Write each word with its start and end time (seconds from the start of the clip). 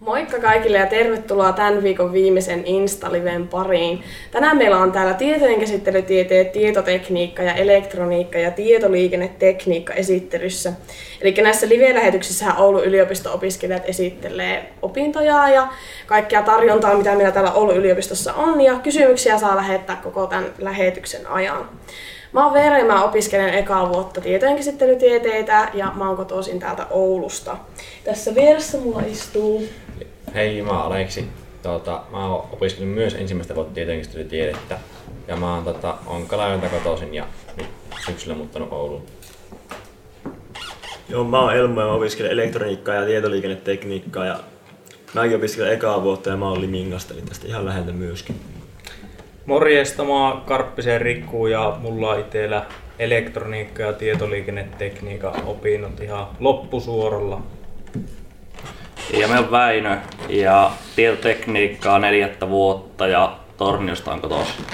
Moikka 0.00 0.38
kaikille 0.38 0.78
ja 0.78 0.86
tervetuloa 0.86 1.52
tämän 1.52 1.82
viikon 1.82 2.12
viimeisen 2.12 2.66
Instaliven 2.66 3.48
pariin. 3.48 4.02
Tänään 4.30 4.56
meillä 4.56 4.78
on 4.78 4.92
täällä 4.92 5.14
tietojenkäsittelytieteet, 5.14 6.52
tietotekniikka 6.52 7.42
ja 7.42 7.54
elektroniikka 7.54 8.38
ja 8.38 8.50
tietoliikennetekniikka 8.50 9.94
esittelyssä. 9.94 10.72
Eli 11.20 11.32
näissä 11.32 11.68
live-lähetyksissä 11.68 12.54
Oulun 12.54 12.84
yliopisto-opiskelijat 12.84 13.88
esittelee 13.88 14.72
opintoja 14.82 15.48
ja 15.48 15.68
kaikkia 16.06 16.42
tarjontaa, 16.42 16.96
mitä 16.96 17.14
meillä 17.14 17.32
täällä 17.32 17.52
Oulun 17.52 17.76
yliopistossa 17.76 18.34
on. 18.34 18.60
Ja 18.60 18.78
kysymyksiä 18.78 19.38
saa 19.38 19.56
lähettää 19.56 19.96
koko 20.02 20.26
tämän 20.26 20.46
lähetyksen 20.58 21.26
ajan. 21.26 21.68
Mä 22.32 22.44
oon 22.44 22.54
Veera 22.54 22.78
ja 22.78 22.84
mä 22.84 23.04
opiskelen 23.04 23.54
ekaa 23.54 23.92
vuotta 23.92 24.20
tietojenkäsittelytieteitä 24.20 25.68
ja 25.74 25.92
mä 25.94 26.08
oon 26.08 26.16
kotoisin 26.16 26.58
täältä 26.58 26.86
Oulusta. 26.90 27.56
Tässä 28.04 28.34
vieressä 28.34 28.78
mulla 28.78 29.02
istuu 29.06 29.62
Hei, 30.34 30.62
mä 30.62 30.70
oon 30.70 30.86
Aleksi. 30.86 31.28
Tuota, 31.62 32.02
mä 32.10 32.26
oon 32.26 32.48
opiskellut 32.52 32.94
myös 32.94 33.14
ensimmäistä 33.14 33.54
vuotta 33.54 33.74
tietojenkäsittelytiedettä. 33.74 34.78
Ja 35.28 35.36
mä 35.36 35.54
oon, 35.54 35.64
tota, 35.64 35.94
on 36.06 36.26
Kalajoelta 36.26 36.68
kotoisin 36.68 37.14
ja 37.14 37.26
nyt 37.56 37.66
syksyllä 38.06 38.36
muuttanut 38.36 38.72
Ouluun. 38.72 39.02
Joo, 41.08 41.24
mä 41.24 41.40
oon 41.40 41.56
Elmo 41.56 41.80
ja 41.80 41.86
mä 41.86 41.92
opiskelen 41.92 42.32
elektroniikkaa 42.32 42.94
ja 42.94 43.06
tietoliikennetekniikkaa 43.06 44.26
ja 44.26 44.38
mäkin 45.14 45.36
opiskelen 45.36 45.72
ekaa 45.72 46.02
vuotta 46.02 46.30
ja 46.30 46.36
mä 46.36 46.48
oon 46.48 46.60
Limingasta, 46.60 47.14
eli 47.14 47.22
tästä 47.22 47.46
ihan 47.46 47.64
läheltä 47.64 47.92
myöskin. 47.92 48.36
Morjesta, 49.46 50.04
mä 50.04 50.28
oon 50.28 50.40
Karppisen 50.40 51.00
Rikku 51.00 51.46
ja 51.46 51.76
mulla 51.80 52.10
on 52.10 52.20
itsellä 52.20 52.66
elektroniikka 52.98 53.82
ja 53.82 53.92
tietoliikennetekniikan 53.92 55.44
opinnot 55.46 56.00
ihan 56.00 56.26
loppusuoralla. 56.40 57.42
Ja 59.12 59.28
me 59.28 59.38
on 59.38 59.50
Väinö 59.50 59.96
ja 60.28 60.70
tietotekniikkaa 60.96 61.98
neljättä 61.98 62.48
vuotta 62.48 63.06
ja 63.06 63.36
Torniosta 63.56 64.12
on 64.12 64.20
kotoisin. 64.20 64.64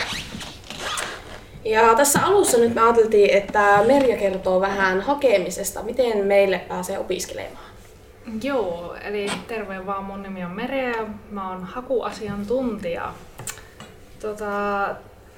Ja 1.64 1.94
tässä 1.94 2.20
alussa 2.26 2.58
nyt 2.58 2.74
me 2.74 2.80
ajateltiin, 2.80 3.30
että 3.30 3.78
Merja 3.86 4.16
kertoo 4.16 4.60
vähän 4.60 5.00
hakemisesta, 5.00 5.82
miten 5.82 6.26
meille 6.26 6.58
pääsee 6.58 6.98
opiskelemaan. 6.98 7.66
Joo, 8.42 8.96
eli 9.04 9.26
terve 9.48 9.86
vaan, 9.86 10.04
mun 10.04 10.22
nimi 10.22 10.44
on 10.44 10.50
Merja 10.50 10.88
ja 10.88 11.06
mä 11.30 11.50
oon 11.50 11.64
hakuasiantuntija. 11.64 13.12
Tota, 14.20 14.46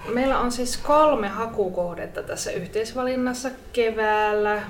meillä 0.09 0.39
on 0.39 0.53
siis 0.53 0.77
kolme 0.77 1.29
hakukohdetta 1.29 2.23
tässä 2.23 2.51
yhteisvalinnassa 2.51 3.51
keväällä. 3.73 4.63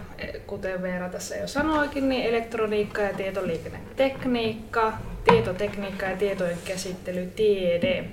Kuten 0.47 0.83
Veera 0.83 1.09
tässä 1.09 1.37
jo 1.37 1.49
sanoikin, 1.49 2.09
niin 2.09 2.27
elektroniikka 2.27 3.03
ja 3.03 3.15
tietoliikennetekniikka, 3.15 4.93
tietotekniikka 5.25 6.07
ja 6.07 6.17
tietojen 6.17 6.59
käsittelytiede. 6.65 8.05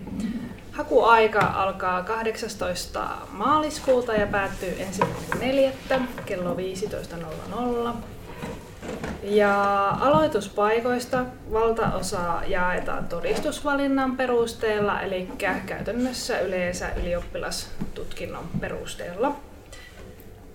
Hakuaika 0.71 1.39
alkaa 1.39 2.03
18. 2.03 3.07
maaliskuuta 3.31 4.13
ja 4.13 4.27
päättyy 4.27 4.75
ensimmäinen 4.79 5.39
neljättä 5.39 5.99
kello 6.25 6.55
15.00. 6.55 8.14
Ja 9.25 9.89
aloituspaikoista 9.89 11.25
valtaosa 11.51 12.41
jaetaan 12.47 13.07
todistusvalinnan 13.07 14.17
perusteella, 14.17 15.01
eli 15.01 15.27
käytännössä 15.67 16.39
yleensä 16.39 16.89
ylioppilastutkinnon 17.01 18.45
perusteella. 18.61 19.35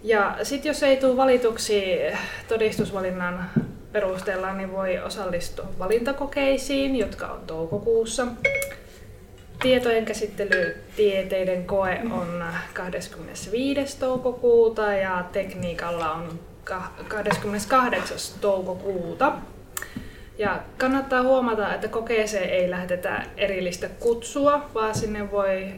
Ja 0.02 0.36
sitten 0.42 0.70
jos 0.70 0.82
ei 0.82 0.96
tule 0.96 1.16
valituksi 1.16 1.98
todistusvalinnan 2.48 3.50
perusteella, 3.92 4.52
niin 4.52 4.72
voi 4.72 4.98
osallistua 4.98 5.68
valintakokeisiin, 5.78 6.96
jotka 6.96 7.26
on 7.26 7.40
toukokuussa. 7.46 8.26
Tietojen 9.62 10.04
käsittelytieteiden 10.04 11.66
koe 11.66 12.00
on 12.10 12.44
25. 12.72 13.98
toukokuuta 13.98 14.92
ja 14.92 15.24
tekniikalla 15.32 16.12
on 16.12 16.49
28. 17.08 18.18
toukokuuta. 18.40 19.32
Ja 20.38 20.60
kannattaa 20.78 21.22
huomata, 21.22 21.74
että 21.74 21.88
kokeeseen 21.88 22.50
ei 22.50 22.70
lähetetä 22.70 23.26
erillistä 23.36 23.88
kutsua, 23.88 24.70
vaan 24.74 24.94
sinne 24.94 25.30
voi 25.30 25.72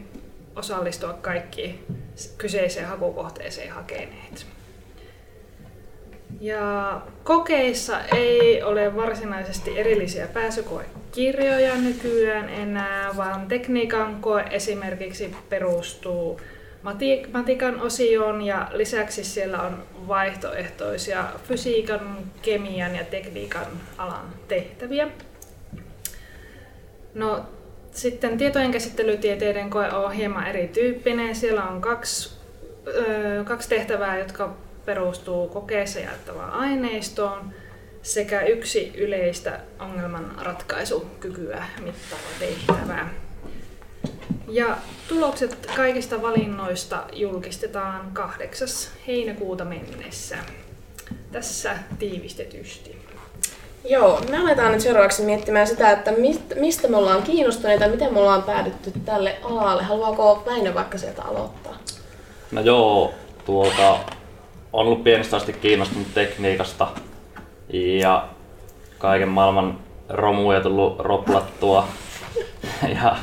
osallistua 0.55 1.13
kaikki 1.13 1.85
kyseiseen 2.37 2.87
hakukohteeseen 2.87 3.71
hakeneet. 3.71 4.45
Ja 6.41 7.01
kokeissa 7.23 7.99
ei 8.15 8.63
ole 8.63 8.95
varsinaisesti 8.95 9.79
erillisiä 9.79 10.27
pääsykoekirjoja 10.27 11.75
nykyään 11.75 12.49
enää, 12.49 13.15
vaan 13.17 13.47
tekniikan 13.47 14.21
koe 14.21 14.45
esimerkiksi 14.51 15.35
perustuu 15.49 16.39
matikan 17.33 17.81
osioon 17.81 18.41
ja 18.41 18.67
lisäksi 18.73 19.23
siellä 19.23 19.61
on 19.61 19.83
vaihtoehtoisia 20.07 21.25
fysiikan, 21.47 22.17
kemian 22.41 22.95
ja 22.95 23.03
tekniikan 23.03 23.65
alan 23.97 24.25
tehtäviä. 24.47 25.07
No, 27.13 27.45
sitten 27.91 28.37
tietojenkäsittelytieteiden 28.37 29.69
koe 29.69 29.89
on 29.91 30.11
hieman 30.11 30.47
erityyppinen. 30.47 31.35
Siellä 31.35 31.63
on 31.63 31.81
kaksi, 31.81 32.37
ö, 32.87 33.43
kaksi 33.43 33.69
tehtävää, 33.69 34.19
jotka 34.19 34.55
perustuu 34.85 35.47
kokeessa 35.47 35.99
jaettavaan 35.99 36.51
aineistoon 36.51 37.53
sekä 38.01 38.41
yksi 38.41 38.91
yleistä 38.97 39.59
ongelmanratkaisukykyä 39.79 41.65
mittaava 41.83 42.23
tehtävä. 42.39 43.22
Ja 44.47 44.77
tulokset 45.07 45.69
kaikista 45.75 46.21
valinnoista 46.21 47.03
julkistetaan 47.13 48.11
8. 48.13 48.67
heinäkuuta 49.07 49.65
mennessä. 49.65 50.37
Tässä 51.31 51.77
tiivistetysti. 51.99 53.03
Joo, 53.89 54.21
me 54.29 54.37
aletaan 54.37 54.71
nyt 54.71 54.81
seuraavaksi 54.81 55.23
miettimään 55.23 55.67
sitä, 55.67 55.91
että 55.91 56.11
mistä 56.55 56.87
me 56.87 56.97
ollaan 56.97 57.23
kiinnostuneita, 57.23 57.87
miten 57.87 58.13
me 58.13 58.19
ollaan 58.19 58.43
päädytty 58.43 58.91
tälle 59.05 59.37
alalle. 59.43 59.83
Haluaako 59.83 60.43
Väinö 60.45 60.73
vaikka 60.73 60.97
sieltä 60.97 61.21
aloittaa? 61.21 61.77
No 62.51 62.61
joo, 62.61 63.13
tuota, 63.45 63.91
on 64.73 64.85
ollut 64.85 65.03
pienestä 65.03 65.37
asti 65.37 65.53
kiinnostunut 65.53 66.13
tekniikasta 66.13 66.87
ja 67.99 68.27
kaiken 68.97 69.29
maailman 69.29 69.79
romuja 70.09 70.61
tullut 70.61 70.99
roplattua. 70.99 71.87
ja 73.01 73.15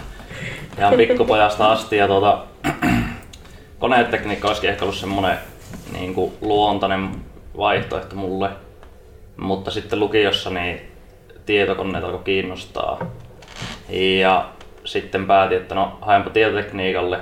ihan 0.81 0.95
pikkupojasta 0.97 1.73
asti 1.73 1.97
ja 1.97 2.07
tuota, 2.07 2.45
konetekniikka 3.79 4.49
olisi 4.49 4.69
ehkä 4.69 4.85
ollut 4.85 4.97
semmoinen 4.97 5.39
niin 5.93 6.15
kuin 6.15 6.33
luontainen 6.41 7.11
vaihtoehto 7.57 8.17
mulle. 8.17 8.51
Mutta 9.37 9.71
sitten 9.71 10.01
lukiossa 10.01 10.51
niin 10.51 10.81
tietokoneet 11.47 12.05
alkoi 12.05 12.25
kiinnostaa. 12.25 13.07
Ja 14.21 14.49
sitten 14.85 15.27
päätin, 15.27 15.59
että 15.59 15.75
no 15.75 15.99
haenpa 16.01 16.31
tietotekniikalle. 16.31 17.21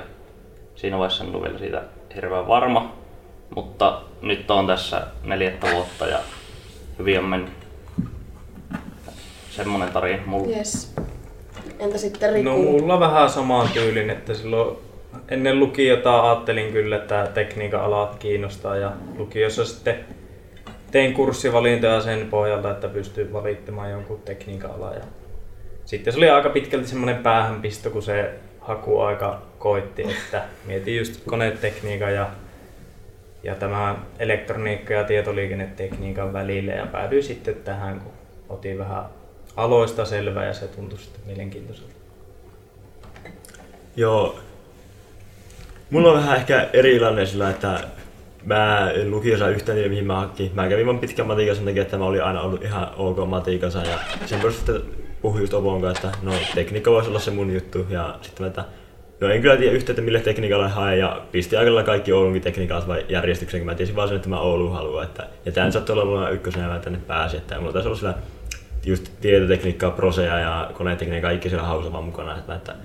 Siinä 0.75 0.97
vaiheessa 0.97 1.23
en 1.23 1.29
ollut 1.29 1.43
vielä 1.43 1.59
siitä 1.59 1.81
hirveän 2.15 2.47
varma. 2.47 2.95
Mutta 3.55 4.01
nyt 4.21 4.51
on 4.51 4.67
tässä 4.67 5.07
neljättä 5.23 5.67
vuotta 5.71 6.07
ja 6.07 6.19
hyvin 6.99 7.19
on 7.19 7.25
mennyt. 7.25 7.53
Semmonen 9.49 9.89
tarina 9.89 10.23
mulla. 10.25 10.55
Yes. 10.57 10.95
Entä 11.79 11.97
sitten 11.97 12.33
Riku? 12.33 12.49
No 12.49 12.57
mulla 12.57 12.99
vähän 12.99 13.29
samaan 13.29 13.69
tyylin, 13.73 14.09
että 14.09 14.33
silloin 14.33 14.77
ennen 15.29 15.59
lukiota 15.59 16.29
ajattelin 16.29 16.71
kyllä, 16.73 16.95
että 16.95 17.27
tekniikan 17.33 17.81
alat 17.81 18.15
kiinnostaa 18.15 18.75
ja 18.75 18.91
lukiossa 19.17 19.65
sitten 19.65 19.95
tein 20.91 21.13
kurssivalintoja 21.13 22.01
sen 22.01 22.27
pohjalta, 22.29 22.71
että 22.71 22.87
pystyy 22.87 23.33
valittamaan 23.33 23.91
jonkun 23.91 24.21
tekniikan 24.21 24.71
alan. 24.71 24.95
Ja 24.95 25.03
sitten 25.85 26.13
se 26.13 26.19
oli 26.19 26.29
aika 26.29 26.49
pitkälti 26.49 26.87
semmoinen 26.87 27.23
päähänpisto, 27.23 27.89
kun 27.89 28.03
se 28.03 28.33
hakuaika 28.59 29.41
koitti, 29.59 30.03
että 30.03 30.43
mietin 30.65 30.97
just 30.97 31.21
konetekniikan 31.25 32.13
ja, 32.13 32.27
ja 33.43 33.55
tämä 33.55 33.95
elektroniikka 34.19 34.93
ja 34.93 35.03
tietoliikennetekniikan 35.03 36.33
välille 36.33 36.71
ja 36.71 36.85
päädyin 36.85 37.23
sitten 37.23 37.55
tähän, 37.55 37.99
kun 37.99 38.13
otin 38.49 38.79
vähän 38.79 39.03
aloista 39.63 40.05
selvä 40.05 40.45
ja 40.45 40.53
se 40.53 40.67
tuntui 40.67 40.99
sitten 40.99 41.21
mielenkiintoiselta. 41.25 41.93
Joo. 43.95 44.39
Mulla 45.89 46.11
on 46.11 46.17
vähän 46.17 46.37
ehkä 46.37 46.69
erilainen 46.73 47.27
sillä, 47.27 47.49
että 47.49 47.79
mä 48.45 48.91
en 48.91 49.11
lukiossa 49.11 49.49
yhtään 49.49 49.75
tiedä 49.75 49.89
mihin 49.89 50.05
mä 50.05 50.15
hakkin. 50.15 50.51
Mä 50.53 50.69
kävin 50.69 50.85
vaan 50.85 50.99
pitkän 50.99 51.27
matiikan 51.27 51.55
sen 51.55 51.65
takia, 51.65 51.81
että 51.81 51.97
mä 51.97 52.05
olin 52.05 52.23
aina 52.23 52.41
ollut 52.41 52.63
ihan 52.63 52.91
ok 52.97 53.17
matiikassa 53.27 53.79
ja 53.79 53.99
sen 54.25 54.39
perusteella 54.39 54.85
puhuin 55.21 55.41
just 55.41 55.53
Opon 55.53 55.81
kanssa, 55.81 56.07
että 56.07 56.19
no 56.23 56.33
tekniikka 56.55 56.91
voisi 56.91 57.09
olla 57.09 57.19
se 57.19 57.31
mun 57.31 57.53
juttu 57.53 57.85
ja 57.89 58.19
sitten 58.21 58.43
mä, 58.43 58.47
että 58.47 58.65
No 59.21 59.29
en 59.29 59.41
kyllä 59.41 59.57
tiedä 59.57 59.71
yhtä, 59.71 59.91
että 59.91 60.01
mille 60.01 60.19
tekniikalle 60.19 60.69
hae 60.69 60.97
ja 60.97 61.21
pisti 61.31 61.57
aika 61.57 61.83
kaikki 61.83 62.13
Oulunkin 62.13 62.41
tekniikan 62.41 62.83
järjestykseen, 63.09 63.61
kun 63.61 63.65
mä 63.65 63.75
tiesin 63.75 63.95
vaan 63.95 64.07
sen, 64.07 64.15
että 64.15 64.29
mä 64.29 64.39
Oulu 64.39 64.69
haluan. 64.69 65.03
Että, 65.03 65.27
ja 65.45 65.51
tämän 65.51 65.71
sattui 65.71 65.93
olla 65.93 66.05
mulla 66.05 66.29
ykkösenä 66.29 66.67
mä 66.67 66.79
tänne 66.79 66.99
pääsin, 67.07 67.39
että 67.39 67.59
mulla 67.59 67.73
taisi 67.73 67.87
olla 67.87 67.97
sillä 67.97 68.13
just 68.85 69.09
tietotekniikkaa, 69.21 69.91
proseja 69.91 70.39
ja 70.39 70.71
konetekniikkaa, 70.73 71.29
kaikki 71.29 71.49
siellä 71.49 71.67
hausa 71.67 71.93
vaan 71.93 72.03
mukana. 72.03 72.37
Että, 72.37 72.55
että 72.55 72.75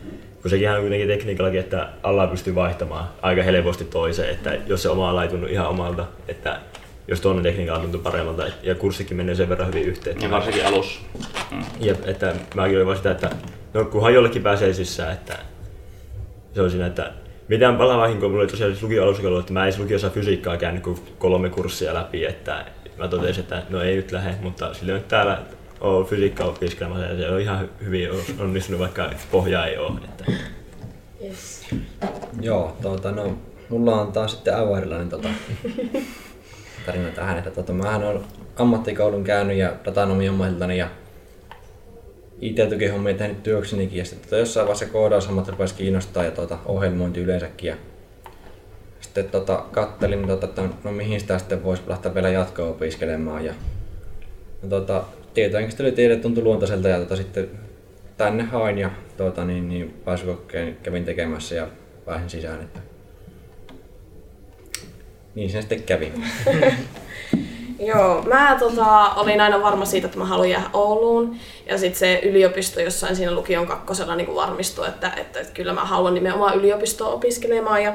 kun 0.43 0.51
sekin 0.51 0.71
on 0.71 0.81
kuitenkin 0.81 1.09
tekniikallakin, 1.09 1.61
että 1.61 1.89
alla 2.03 2.27
pystyy 2.27 2.55
vaihtamaan 2.55 3.09
aika 3.23 3.43
helposti 3.43 3.85
toiseen, 3.85 4.31
että 4.31 4.59
jos 4.67 4.83
se 4.83 4.89
oma 4.89 5.11
ala 5.11 5.23
ei 5.23 5.29
tunnu 5.29 5.47
ihan 5.47 5.69
omalta, 5.69 6.07
että 6.29 6.61
jos 7.09 7.21
toinen 7.21 7.43
tekniikka 7.43 7.79
tuntuu 7.79 8.01
paremmalta 8.01 8.43
ja 8.63 8.75
kurssikin 8.75 9.17
menee 9.17 9.35
sen 9.35 9.49
verran 9.49 9.69
hyvin 9.69 9.83
yhteen. 9.83 10.21
Ja 10.21 10.31
varsinkin 10.31 10.67
alussa. 10.67 11.01
Mm. 11.51 11.63
Jep, 11.81 12.09
että 12.09 12.35
mäkin 12.55 12.77
olin 12.77 12.87
vaan 12.87 12.97
sitä, 12.97 13.11
että 13.11 13.31
no 13.75 13.85
kunhan 13.85 14.15
jollekin 14.15 14.43
pääsee 14.43 14.73
sisään, 14.73 15.13
että 15.13 15.39
se 16.55 16.63
on 16.63 16.71
siinä, 16.71 16.87
että 16.87 17.13
mitään 17.49 17.77
palavahinkoa 17.77 18.29
mulla 18.29 18.43
oli 18.43 18.51
tosiaan 18.51 18.73
siis 18.73 18.83
lukio 18.83 19.03
alussa 19.03 19.29
ollut, 19.29 19.41
että 19.41 19.53
mä 19.53 19.61
en 19.61 19.65
edes 19.65 19.79
lukiossa 19.79 20.11
fysiikkaa 20.11 20.57
käynyt 20.57 20.83
kuin 20.83 20.99
kolme 21.19 21.51
kurssia 21.51 21.95
läpi, 21.95 22.25
että 22.25 22.65
mä 22.99 23.09
totesin, 23.09 23.43
että 23.43 23.63
no 23.71 23.83
ei 23.83 23.97
nyt 23.97 24.13
lähde, 24.13 24.35
mutta 24.43 24.75
sillä 24.75 24.93
nyt 24.93 25.09
täällä 25.09 25.39
on 25.85 26.07
fysiikkaa 26.07 26.47
opiskelemassa 26.47 27.07
ja 27.07 27.17
se 27.17 27.31
on 27.31 27.41
ihan 27.41 27.69
hyvin 27.85 28.09
onnistunut, 28.41 28.81
vaikka 28.81 29.11
pohja 29.31 29.67
ei 29.67 29.79
ole. 29.79 30.01
Että. 30.05 30.25
Yes. 31.25 31.67
Joo, 32.41 32.77
tuota, 32.83 33.13
no, 33.13 33.39
mulla 33.69 34.01
on 34.01 34.13
taas 34.13 34.33
sitten 34.33 34.57
aivan 34.57 34.79
erilainen 34.79 35.09
tota, 35.09 35.29
tarina 36.87 37.11
tähän, 37.11 37.39
että 37.39 37.51
tota, 37.51 37.73
mähän 37.73 38.05
olen 38.05 38.21
ammattikoulun 38.57 39.25
käynyt 39.25 39.57
ja 39.57 39.73
datanomiammatiltani 39.85 40.79
ja 40.79 40.89
IT-tukihommia 42.41 43.15
tehnyt 43.15 43.43
työksenikin 43.43 43.99
ja 43.99 44.05
sitten 44.05 44.31
tota, 44.31 44.37
jossain 44.37 44.67
vaiheessa 44.67 44.87
koodausammat 44.87 45.49
rupesi 45.49 45.75
kiinnostaa 45.75 46.25
ja 46.25 46.31
tota, 46.31 46.59
ohjelmointi 46.67 47.21
yleensäkin 47.21 47.69
ja 47.69 47.77
sitten 49.01 49.31
tota, 49.31 49.65
kattelin, 49.73 50.27
tota, 50.27 50.47
että 50.47 50.63
no 50.85 50.93
mihin 50.93 51.21
sitä 51.21 51.39
sitten 51.39 51.65
voisi 51.65 51.83
lähteä 51.87 52.15
vielä 52.15 52.29
jatkoa 52.29 52.67
opiskelemaan 52.67 53.45
ja 53.45 53.55
no, 54.63 54.69
tota, 54.69 55.05
tietojenkäsittelytiede 55.35 56.17
tuntui 56.17 56.45
luontaiselta 56.45 56.89
ja 56.89 56.99
tota, 56.99 57.17
sitten 57.17 57.51
tänne 58.17 58.43
hain 58.43 58.79
ja 58.79 58.91
tota, 59.17 59.45
niin, 59.45 59.69
niin 59.69 60.01
pääsykokeen 60.05 60.77
kävin 60.83 61.05
tekemässä 61.05 61.55
ja 61.55 61.69
pääsin 62.05 62.31
sisään. 62.31 62.61
Että... 62.61 62.81
Niin 65.35 65.51
se 65.51 65.61
sitten 65.61 65.83
kävi. 65.83 66.13
Joo, 67.79 68.23
mä 68.23 68.57
tota, 68.59 69.11
olin 69.11 69.41
aina 69.41 69.63
varma 69.63 69.85
siitä, 69.85 70.07
että 70.07 70.19
mä 70.19 70.25
haluan 70.25 70.51
jäädä 70.51 70.71
Ouluun. 70.73 71.37
Ja 71.67 71.79
sitten 71.79 71.99
se 71.99 72.21
yliopisto 72.23 72.81
jossain 72.81 73.17
siinä 73.17 73.35
lukion 73.35 73.67
kakkosella 73.67 74.17
niin 74.17 74.35
varmistui, 74.35 74.89
että, 74.89 75.13
että, 75.17 75.41
että, 75.41 75.55
kyllä 75.55 75.73
mä 75.73 75.85
haluan 75.85 76.15
nimenomaan 76.15 76.59
yliopistoa 76.59 77.09
opiskelemaan. 77.09 77.83
Ja, 77.83 77.93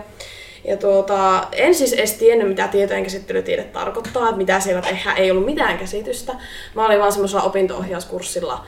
ja 0.64 0.78
tuota, 0.78 1.48
en 1.52 1.76
siis 1.76 1.94
edes 1.94 2.14
tiennyt, 2.14 2.48
mitä 2.48 2.68
tietojen 2.68 3.04
käsittelytiede 3.04 3.64
tarkoittaa, 3.64 4.24
että 4.24 4.38
mitä 4.38 4.60
siellä 4.60 4.82
tehdään. 4.82 5.18
Ei 5.18 5.32
ollut 5.32 5.46
mitään 5.46 5.78
käsitystä. 5.78 6.34
Mä 6.76 6.86
olin 6.86 7.00
vaan 7.00 7.12
semmoisella 7.12 7.44
opinto-ohjauskurssilla 7.44 8.66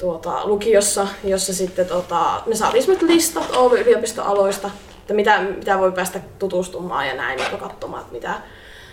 tuota, 0.00 0.46
lukiossa, 0.46 1.06
jossa 1.24 1.54
sitten 1.54 1.86
tota, 1.86 2.42
me 2.46 2.54
saatiin 2.54 2.82
semmoiset 2.82 3.08
listat 3.08 3.56
Oulun 3.56 3.78
yliopistoaloista, 3.78 4.70
että 5.00 5.14
mitä, 5.14 5.40
mitä 5.40 5.78
voi 5.78 5.92
päästä 5.92 6.20
tutustumaan 6.38 7.06
ja 7.06 7.14
näin, 7.14 7.38
ja 7.38 7.58
katsomaan, 7.58 8.00
että 8.00 8.12
mitä, 8.12 8.34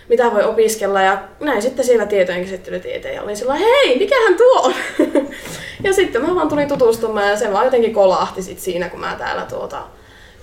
mitä 0.09 0.31
voi 0.31 0.43
opiskella. 0.43 1.01
Ja 1.01 1.23
näin 1.39 1.61
sitten 1.61 1.85
siellä 1.85 2.05
tietojen 2.05 2.43
käsittelytieteen 2.43 3.15
ja 3.15 3.21
olin 3.21 3.37
sillä 3.37 3.55
hei, 3.55 3.99
mikähän 3.99 4.35
tuo 4.37 4.61
on? 4.61 4.73
ja 5.83 5.93
sitten 5.93 6.21
mä 6.21 6.35
vaan 6.35 6.49
tulin 6.49 6.67
tutustumaan 6.67 7.29
ja 7.29 7.37
se 7.37 7.53
vaan 7.53 7.65
jotenkin 7.65 7.93
kolahti 7.93 8.41
sit 8.41 8.59
siinä, 8.59 8.89
kun 8.89 8.99
mä 8.99 9.15
täällä 9.17 9.45
tuota, 9.45 9.81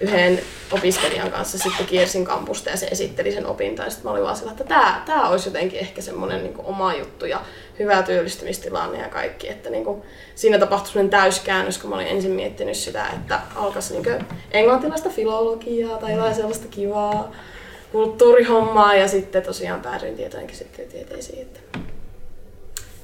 yhden 0.00 0.41
opiskelijan 0.73 1.31
kanssa 1.31 1.58
sitten 1.58 1.87
kiersin 1.87 2.25
kampusta 2.25 2.70
ja 2.70 2.76
se 2.76 2.87
esitteli 2.87 3.32
sen 3.32 3.47
opintoa. 3.47 3.85
Ja 3.85 3.91
sitten 3.91 4.06
mä 4.06 4.11
olin 4.11 4.23
vaan 4.23 4.37
sillä, 4.37 4.52
että 4.52 4.64
tämä, 4.64 5.02
tämä 5.06 5.29
olisi 5.29 5.49
jotenkin 5.49 5.81
ehkä 5.81 6.02
semmoinen 6.02 6.43
niin 6.43 6.55
oma 6.58 6.94
juttu 6.94 7.26
ja 7.26 7.41
hyvä 7.79 8.02
työllistymistilanne 8.02 8.99
ja 8.99 9.08
kaikki. 9.08 9.49
Että 9.49 9.70
niin 9.70 9.85
kuin, 9.85 10.02
siinä 10.35 10.58
tapahtui 10.58 10.93
semmoinen 10.93 11.11
täyskäännös, 11.11 11.79
kun 11.79 11.91
mä 11.91 11.97
olin 11.97 12.06
ensin 12.06 12.31
miettinyt 12.31 12.76
sitä, 12.76 13.06
että 13.06 13.41
alkaisi 13.55 13.94
niin 13.94 14.25
englantilaista 14.50 15.08
filologiaa 15.08 15.99
tai 15.99 16.12
jotain 16.12 16.35
sellaista 16.35 16.69
kivaa 16.70 17.32
kulttuurihommaa 17.93 18.94
ja 18.94 19.08
sitten 19.08 19.43
tosiaan 19.43 19.81
päädyin 19.81 20.17
tietojen 20.17 20.46
käsittelytieteisiin. 20.46 21.43
Että 21.43 21.61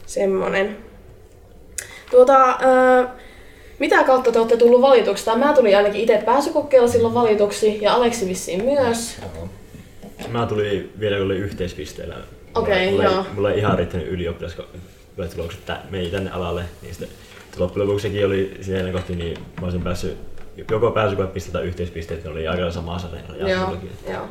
semmonen. 0.06 0.76
Tuota, 2.10 2.50
äh, 2.50 3.10
mitä 3.78 4.05
kautta 4.05 4.32
te 4.32 4.38
olette 4.38 4.56
tullut 4.56 4.81
valituksi? 4.82 5.25
Tai 5.25 5.38
mä 5.38 5.55
tulin 5.55 5.76
ainakin 5.76 6.00
itse 6.00 6.23
pääsykokeella 6.26 6.88
silloin 6.88 7.14
valituksi 7.14 7.82
ja 7.82 7.94
Aleksi 7.94 8.28
vissiin 8.28 8.64
myös. 8.64 9.17
Joo. 9.23 9.49
Mä 10.28 10.46
tulin 10.46 10.93
vielä, 11.00 11.25
oli 11.25 11.37
yhteispisteellä. 11.37 12.17
Okei, 12.55 12.90
mulla, 12.90 13.05
joo. 13.05 13.12
Mulla, 13.14 13.26
mulla 13.34 13.50
ei 13.50 13.58
ihan 13.58 13.78
riittänyt 13.78 14.08
ylioppilastulokset, 14.08 15.61
että 15.61 15.78
meni 15.90 16.11
tänne 16.11 16.31
alalle. 16.31 16.62
Niin 16.82 16.94
sitten 16.94 17.08
loppujen 17.56 17.88
lopuksi 17.88 18.08
sekin 18.08 18.26
oli 18.26 18.56
siinä 18.61 18.93
kohti, 18.93 19.17
niin 19.17 19.38
mä 19.61 19.64
olisin 19.64 19.82
päässyt 19.82 20.19
joko 20.70 20.90
pääsykoepiste 20.90 21.52
tai 21.52 21.62
yhteispisteet, 21.62 22.25
ne 22.25 22.31
oli 22.31 22.49
aika 22.49 22.70
sama 22.70 22.99
sarja. 22.99 23.49
Joo, 23.49 23.67
mullakin. 23.67 23.90
joo. 24.12 24.26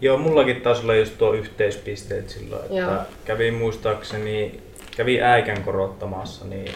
Joo, 0.00 0.18
mullakin 0.18 0.60
taas 0.60 0.84
oli 0.84 0.98
just 0.98 1.18
tuo 1.18 1.32
yhteispisteet 1.32 2.30
silloin, 2.30 2.62
että 2.62 2.76
Joo. 2.76 2.92
kävin 3.24 3.54
muistaakseni, 3.54 4.60
kävin 4.96 5.22
äikän 5.22 5.62
korottamassa 5.62 6.44
niin 6.44 6.72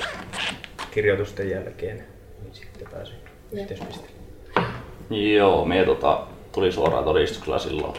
kirjoitusten 0.90 1.50
jälkeen, 1.50 2.04
niin 2.42 2.54
sitten 2.54 2.88
pääsin 2.92 3.16
Joo. 3.52 3.62
yhteispisteelle. 3.62 4.10
Joo, 5.10 5.64
mie 5.64 5.84
tota, 5.84 6.26
tuli 6.52 6.72
suoraan 6.72 7.04
todistuksella 7.04 7.58
silloin 7.58 7.94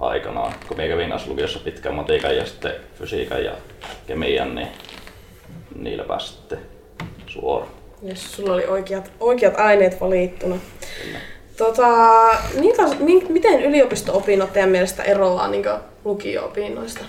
aikanaan, 0.00 0.54
kun 0.68 0.76
mie 0.76 0.88
kävin 0.88 1.10
kanssa 1.10 1.30
lukiossa 1.30 1.58
pitkän 1.58 1.94
matikan 1.94 2.36
ja 2.36 2.46
sitten 2.46 2.72
fysiikan 2.98 3.44
ja 3.44 3.52
kemian, 4.06 4.54
niin 4.54 4.68
niillä 5.76 6.04
pääsi 6.04 6.32
sitten 6.32 6.58
suoraan. 7.26 7.72
Jos 8.02 8.32
sulla 8.32 8.54
oli 8.54 8.66
oikeat, 8.66 9.12
oikeat 9.20 9.54
aineet 9.56 10.00
valittuna. 10.00 10.56
Tota, 11.56 11.86
minkä, 12.60 12.82
min, 12.98 13.26
miten 13.28 13.62
yliopisto-opinnot 13.62 14.52
teidän 14.52 14.70
mielestä 14.70 15.02
eroaa 15.02 15.48
niin 15.48 15.64
lukio-opinnoista? 16.04 17.04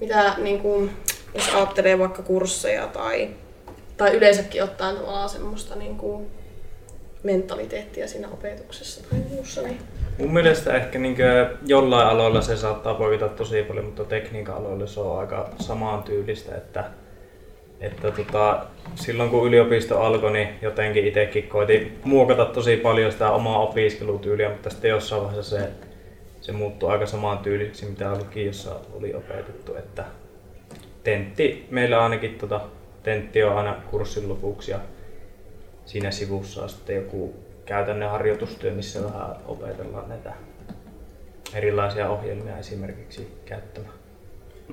Mitä, 0.00 0.34
niin 0.38 0.60
kuin, 0.60 0.90
jos 1.34 1.54
ajattelee 1.54 1.98
vaikka 1.98 2.22
kursseja 2.22 2.86
tai, 2.86 3.28
tai 3.96 4.16
yleensäkin 4.16 4.64
ottaen 4.64 4.96
tavallaan 4.96 5.28
semmoista 5.28 5.74
niin 5.74 5.96
kuin, 5.96 6.30
mentaliteettia 7.22 8.08
siinä 8.08 8.28
opetuksessa 8.28 9.10
tai 9.10 9.18
muussa, 9.30 9.62
niin 9.62 9.78
Mun 10.18 10.32
mielestä 10.32 10.76
ehkä 10.76 10.98
niin 10.98 11.16
jollain 11.66 12.08
aloilla 12.08 12.42
se 12.42 12.56
saattaa 12.56 12.94
poiketa 12.94 13.28
tosi 13.28 13.62
paljon, 13.62 13.84
mutta 13.84 14.04
tekniikan 14.04 14.56
aloilla 14.56 14.86
se 14.86 15.00
on 15.00 15.18
aika 15.18 15.50
samaan 15.60 16.02
tyylistä, 16.02 16.54
että, 16.54 16.84
että 17.80 18.10
tota, 18.10 18.66
silloin 18.94 19.30
kun 19.30 19.46
yliopisto 19.46 20.00
alkoi, 20.00 20.32
niin 20.32 20.48
jotenkin 20.62 21.06
itsekin 21.06 21.48
koitin 21.48 21.98
muokata 22.04 22.44
tosi 22.44 22.76
paljon 22.76 23.12
sitä 23.12 23.30
omaa 23.30 23.58
opiskelutyyliä, 23.58 24.48
mutta 24.48 24.70
sitten 24.70 24.88
jossain 24.88 25.22
vaiheessa 25.22 25.58
se, 25.58 25.68
se 26.40 26.52
muuttui 26.52 26.90
aika 26.90 27.06
samaan 27.06 27.38
tyyliksi, 27.38 27.86
mitä 27.86 28.18
lukiossa 28.18 28.76
oli 28.92 29.14
opetettu, 29.14 29.74
että 29.74 30.04
tentti, 31.04 31.66
meillä 31.70 32.02
ainakin 32.02 32.34
tota, 32.34 32.60
tentti 33.02 33.42
on 33.42 33.58
aina 33.58 33.76
kurssin 33.90 34.28
lopuksi 34.28 34.70
ja 34.70 34.78
siinä 35.86 36.10
sivussa 36.10 36.62
on 36.62 36.68
sitten 36.68 36.96
joku 36.96 37.34
käytännön 37.64 38.10
harjoitustyö, 38.10 38.74
missä 38.74 39.04
vähän 39.04 39.36
opetellaan 39.46 40.08
näitä 40.08 40.32
erilaisia 41.54 42.10
ohjelmia 42.10 42.58
esimerkiksi 42.58 43.28
käyttämään. 43.44 43.94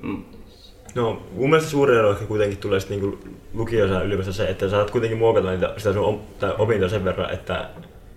Mm. 0.02 0.24
No, 0.94 1.22
mun 1.32 1.50
mielestä 1.50 1.70
suuri 1.70 1.96
ero 1.96 2.10
ehkä 2.10 2.24
kuitenkin 2.24 2.58
tulee 2.58 2.80
sitten 2.80 3.00
niinku 3.00 3.18
lukiossa 3.54 4.02
yliopistossa 4.02 4.44
se, 4.44 4.50
että 4.50 4.66
sä 4.66 4.70
saat 4.70 4.90
kuitenkin 4.90 5.18
muokata 5.18 5.50
niitä, 5.50 5.74
sitä 5.76 5.92
sun 5.92 6.20
opintoa 6.58 6.88
sen 6.88 7.04
verran, 7.04 7.34
että 7.34 7.68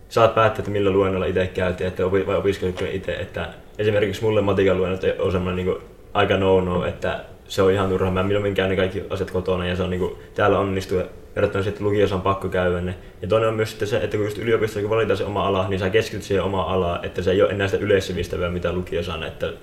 saat 0.09 0.35
päättää, 0.35 0.59
että 0.59 0.71
millä 0.71 0.91
luennolla 0.91 1.25
itse 1.25 1.47
käytiin, 1.47 1.87
että 1.87 2.05
opi- 2.05 2.27
vai 2.27 2.35
opiskelitko 2.35 2.85
itse. 2.91 3.15
Että 3.15 3.53
esimerkiksi 3.77 4.23
mulle 4.23 4.41
matikan 4.41 4.77
luennot 4.77 5.01
on 5.19 5.31
semmoinen 5.31 5.65
niinku 5.65 5.83
aika 6.13 6.37
no-no, 6.37 6.85
että 6.85 7.25
se 7.53 7.61
on 7.61 7.71
ihan 7.71 7.89
turha. 7.89 8.11
Mä 8.11 8.23
milloin 8.23 8.53
käyn 8.53 8.69
ne 8.69 8.75
kaikki 8.75 9.03
asiat 9.09 9.31
kotona 9.31 9.67
ja 9.67 9.75
se 9.75 9.83
on 9.83 9.89
niinku, 9.89 10.19
täällä 10.35 10.59
onnistuu 10.59 11.01
verrattuna 11.35 11.63
sitten 11.63 11.83
lukiossa 11.83 12.15
on 12.15 12.21
pakko 12.21 12.49
käydä 12.49 12.81
ne. 12.81 12.95
Ja 13.21 13.27
toinen 13.27 13.49
on 13.49 13.55
myös 13.55 13.69
sitten 13.69 13.87
se, 13.87 13.97
että 13.97 14.17
kun 14.17 14.25
just 14.25 14.37
yliopistossa 14.37 14.81
kun 14.81 14.89
valitaan 14.89 15.17
se 15.17 15.23
oma 15.23 15.47
ala, 15.47 15.69
niin 15.69 15.79
sä 15.79 15.89
keskityt 15.89 16.23
siihen 16.23 16.43
omaan 16.43 16.67
alaan, 16.67 17.05
että 17.05 17.21
se 17.21 17.31
ei 17.31 17.41
ole 17.41 17.51
enää 17.51 17.67
sitä 17.67 17.85
yleissivistävää, 17.85 18.49
mitä 18.49 18.73
lukiossa 18.73 19.13
on. 19.13 19.23
Että 19.23 19.53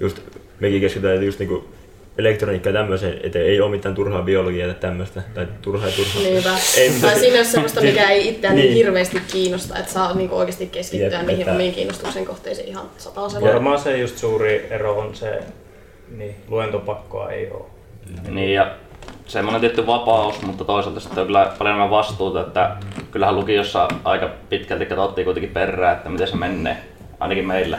just 0.00 0.20
mekin 0.60 0.80
keskitytään 0.80 1.26
just 1.26 1.38
niinku 1.38 1.64
elektroniikkaa 2.18 2.72
ja 2.72 2.78
tämmöiseen, 2.78 3.20
että 3.22 3.38
ei 3.38 3.60
ole 3.60 3.70
mitään 3.70 3.94
turhaa 3.94 4.22
biologiaa 4.22 4.68
tai 4.68 4.80
tämmöistä, 4.80 5.22
tai 5.34 5.46
turhaa 5.62 5.88
ja 5.88 5.94
turhaa. 5.96 6.22
Niinpä. 6.22 6.50
Ei, 6.78 6.90
tai 7.00 7.14
se- 7.14 7.20
siinä 7.20 7.38
on 7.38 7.44
semmoista, 7.44 7.80
mikä 7.80 8.10
ei 8.10 8.28
itseään 8.28 8.56
niin. 8.56 8.64
Niin. 8.64 8.76
hirveästi 8.76 9.20
kiinnosta, 9.32 9.78
että 9.78 9.92
saa 9.92 10.14
niinku 10.14 10.36
oikeasti 10.36 10.66
keskittyä 10.66 11.18
Jep, 11.18 11.26
niihin 11.26 11.50
omiin 11.50 11.74
kiinnostuksen 11.74 12.26
kohteisiin 12.26 12.68
ihan 12.68 12.90
satasella. 12.98 13.48
Varmaan 13.48 13.78
se 13.78 13.98
just 13.98 14.18
suuri 14.18 14.66
ero 14.70 14.98
on 14.98 15.14
se, 15.14 15.42
niin 16.18 16.36
luentopakkoa 16.48 17.30
ei 17.30 17.50
ole. 17.50 17.64
Niin 18.28 18.54
ja 18.54 18.70
semmoinen 19.26 19.60
tietty 19.60 19.86
vapaus, 19.86 20.42
mutta 20.42 20.64
toisaalta 20.64 21.00
sitten 21.00 21.20
on 21.20 21.26
kyllä 21.26 21.52
paljon 21.58 21.74
enemmän 21.74 21.90
vastuuta, 21.90 22.40
että 22.40 22.76
kyllähän 23.10 23.36
lukiossa 23.36 23.88
aika 24.04 24.30
pitkälti 24.48 24.86
katsottiin 24.86 25.24
kuitenkin 25.24 25.52
perään, 25.52 25.96
että 25.96 26.08
miten 26.08 26.28
se 26.28 26.36
menee, 26.36 26.76
ainakin 27.20 27.46
meillä. 27.46 27.78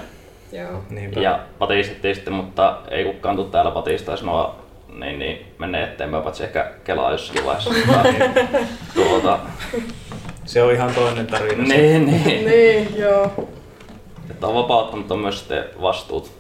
Joo. 0.51 0.83
Niinpä. 0.89 1.19
Ja 1.19 1.39
patistettiin 1.59 2.15
sitten, 2.15 2.33
mutta 2.33 2.77
ei 2.91 3.05
kukaan 3.05 3.35
tule 3.35 3.47
täällä 3.51 3.71
patistaa 3.71 4.13
ja 4.13 4.17
sanoa 4.17 4.55
niin, 4.99 5.19
niin 5.19 5.45
menee 5.59 5.83
eteenpäin, 5.83 6.23
paitsi 6.23 6.43
ehkä 6.43 6.71
Kelaa 6.83 7.11
jossakin 7.11 7.45
vaiheessa. 7.45 7.69
Mutta, 7.87 8.03
tuota, 8.93 9.39
Se 10.45 10.63
on 10.63 10.71
ihan 10.71 10.93
toinen 10.93 11.27
tarina. 11.27 11.63
niin, 11.63 12.05
niin. 12.05 12.45
Niin, 12.45 12.97
joo. 12.97 13.49
Että 14.29 14.47
on 14.47 14.55
vapautta, 14.55 14.97
mutta 14.97 15.13
on 15.13 15.19
myös 15.19 15.39
sitten 15.39 15.65
vastuut. 15.81 16.31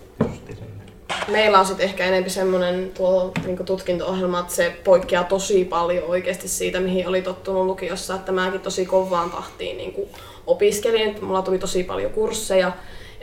Meillä 1.27 1.59
on 1.59 1.65
sitten 1.65 1.85
ehkä 1.85 2.05
enemmän 2.05 2.29
semmoinen 2.29 2.91
tuo 2.93 3.31
niin 3.45 3.65
tutkinto-ohjelma, 3.65 4.39
että 4.39 4.53
se 4.53 4.77
poikkeaa 4.83 5.23
tosi 5.23 5.65
paljon 5.65 6.03
oikeasti 6.03 6.47
siitä, 6.47 6.79
mihin 6.79 7.07
oli 7.07 7.21
tottunut 7.21 7.65
lukiossa. 7.65 8.15
Että 8.15 8.31
mäkin 8.31 8.61
tosi 8.61 8.85
kovaan 8.85 9.31
tahtiin 9.31 9.77
niin 9.77 10.09
opiskelin, 10.47 11.09
että 11.09 11.25
mulla 11.25 11.41
tuli 11.41 11.59
tosi 11.59 11.83
paljon 11.83 12.11
kursseja. 12.11 12.71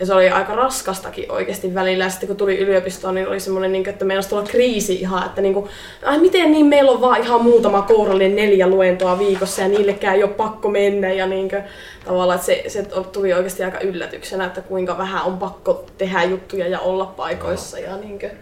Ja 0.02 0.06
se 0.06 0.14
oli 0.14 0.30
aika 0.30 0.54
raskastakin 0.54 1.32
oikeasti 1.32 1.74
välillä. 1.74 2.04
Ja 2.04 2.10
sitten 2.10 2.26
kun 2.26 2.36
tuli 2.36 2.58
yliopistoon, 2.58 3.14
niin 3.14 3.28
oli 3.28 3.40
semmoinen, 3.40 3.72
niin 3.72 3.88
että 3.88 4.04
meillä 4.04 4.22
tulla 4.22 4.42
kriisi 4.42 4.94
ihan, 4.94 5.26
että 5.26 5.42
niin 5.42 5.54
kuin, 5.54 5.70
ai 6.04 6.18
miten 6.18 6.52
niin, 6.52 6.66
meillä 6.66 6.90
on 6.90 7.00
vaan 7.00 7.22
ihan 7.22 7.42
muutama 7.42 7.82
kourallinen 7.82 8.36
neljä 8.36 8.68
luentoa 8.68 9.18
viikossa 9.18 9.62
ja 9.62 9.68
niillekään 9.68 10.16
ei 10.16 10.22
ole 10.22 10.32
pakko 10.32 10.68
mennä. 10.68 11.12
Ja 11.12 11.26
niin 11.26 11.50
kuin, 11.50 11.62
tavallaan, 12.04 12.36
että 12.36 12.46
se, 12.46 12.64
se 12.68 12.82
tuli 13.12 13.32
oikeasti 13.32 13.64
aika 13.64 13.80
yllätyksenä, 13.80 14.44
että 14.44 14.60
kuinka 14.60 14.98
vähän 14.98 15.24
on 15.24 15.38
pakko 15.38 15.86
tehdä 15.98 16.22
juttuja 16.22 16.68
ja 16.68 16.80
olla 16.80 17.06
paikoissa. 17.06 17.78
Ja 17.78 17.96
niin 17.96 18.18
kuin, 18.18 18.32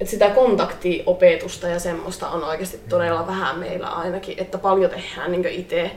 että 0.00 0.10
sitä 0.10 0.30
kontaktiopetusta 0.30 1.68
ja 1.68 1.78
semmoista 1.78 2.28
on 2.28 2.44
oikeasti 2.44 2.80
todella 2.88 3.26
vähän 3.26 3.58
meillä 3.58 3.86
ainakin, 3.86 4.34
että 4.38 4.58
paljon 4.58 4.90
tehdään 4.90 5.32
niin 5.32 5.46
itse 5.46 5.90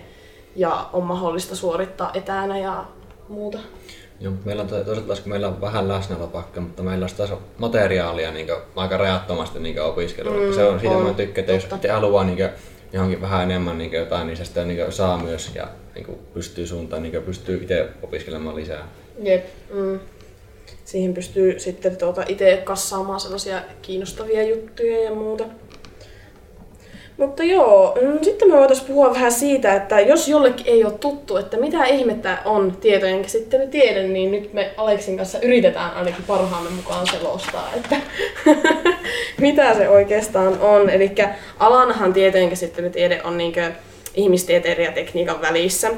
ja 0.56 0.90
on 0.94 1.04
mahdollista 1.04 1.56
suorittaa 1.56 2.12
etänä 2.14 2.58
ja 2.58 2.86
muuta. 3.30 3.58
Joo, 4.20 4.34
meillä 4.46 4.62
on 4.62 4.68
to- 4.68 4.76
toisaalta 4.76 5.08
taas, 5.08 5.20
kun 5.20 5.30
meillä 5.30 5.48
on 5.48 5.62
vähän 5.62 5.88
läsnäolopakka, 5.88 6.62
mutta 6.62 6.84
meillä 6.84 7.04
on 7.04 7.10
taas 7.18 7.34
materiaalia 7.58 8.32
niin 8.32 8.48
aika 8.76 8.98
rajattomasti 8.98 9.60
niin 9.60 9.82
opiskeluun. 9.82 10.48
Mm, 10.48 10.54
se 10.54 10.64
on 10.64 10.80
siitä 10.80 10.96
on. 10.96 11.04
mä 11.04 11.14
tykkään, 11.14 11.44
että 11.44 11.54
jos 11.54 11.64
Totta. 11.64 11.76
itse 11.76 11.90
haluaa 11.90 12.24
niin 12.24 12.50
johonkin 12.94 13.22
vähän 13.22 13.44
enemmän 13.44 13.78
niin 13.78 13.92
jotain, 13.92 14.28
niin 14.28 14.38
se 14.38 14.46
sitten 14.46 14.68
niin 14.68 14.92
saa 14.92 15.18
myös 15.18 15.52
ja 15.56 15.68
niin 15.96 16.06
pystyy 16.34 16.68
suuntaan, 16.68 17.04
niin 17.04 17.24
pystyy 17.24 17.62
itse 17.62 17.90
opiskelemaan 18.04 18.56
lisää. 18.56 18.88
Jep. 19.24 19.46
Mm. 19.74 20.00
Siihen 20.86 21.14
pystyy 21.14 21.60
sitten 21.60 21.98
tuota 21.98 22.24
itse 22.28 22.62
kassaamaan 22.64 23.20
sellaisia 23.20 23.62
kiinnostavia 23.82 24.44
juttuja 24.44 25.04
ja 25.04 25.16
muuta. 25.16 25.44
Mutta 27.24 27.44
joo, 27.44 27.98
mm, 28.02 28.20
sitten 28.22 28.50
me 28.50 28.58
voitaisiin 28.58 28.88
puhua 28.88 29.14
vähän 29.14 29.32
siitä, 29.32 29.76
että 29.76 30.00
jos 30.00 30.28
jollekin 30.28 30.68
ei 30.68 30.84
ole 30.84 30.94
tuttu, 30.94 31.38
että 31.38 31.58
mitä 31.58 31.86
ihmettä 31.86 32.38
on 32.46 32.78
tietojen 32.82 33.22
käsittelytiede, 33.22 34.04
niin 34.04 34.32
nyt 34.32 34.54
me 34.54 34.72
Aleksin 34.78 35.18
kanssa 35.18 35.40
yritetään 35.40 35.94
ainakin 35.94 36.24
parhaamme 36.28 36.70
mukaan 36.70 37.08
selostaa, 37.08 37.70
että 37.76 37.96
mitä 39.42 39.74
se 39.74 39.90
oikeastaan 39.90 40.62
on. 40.62 40.90
Eli 40.90 41.12
alanahan 41.60 42.14
tietojen 42.14 42.50
käsittelytiede 42.50 43.22
on 43.24 43.38
niinkö 43.38 43.72
ihmistieteiden 44.16 44.86
ja 44.86 44.92
tekniikan 44.92 45.42
välissä. 45.42 45.92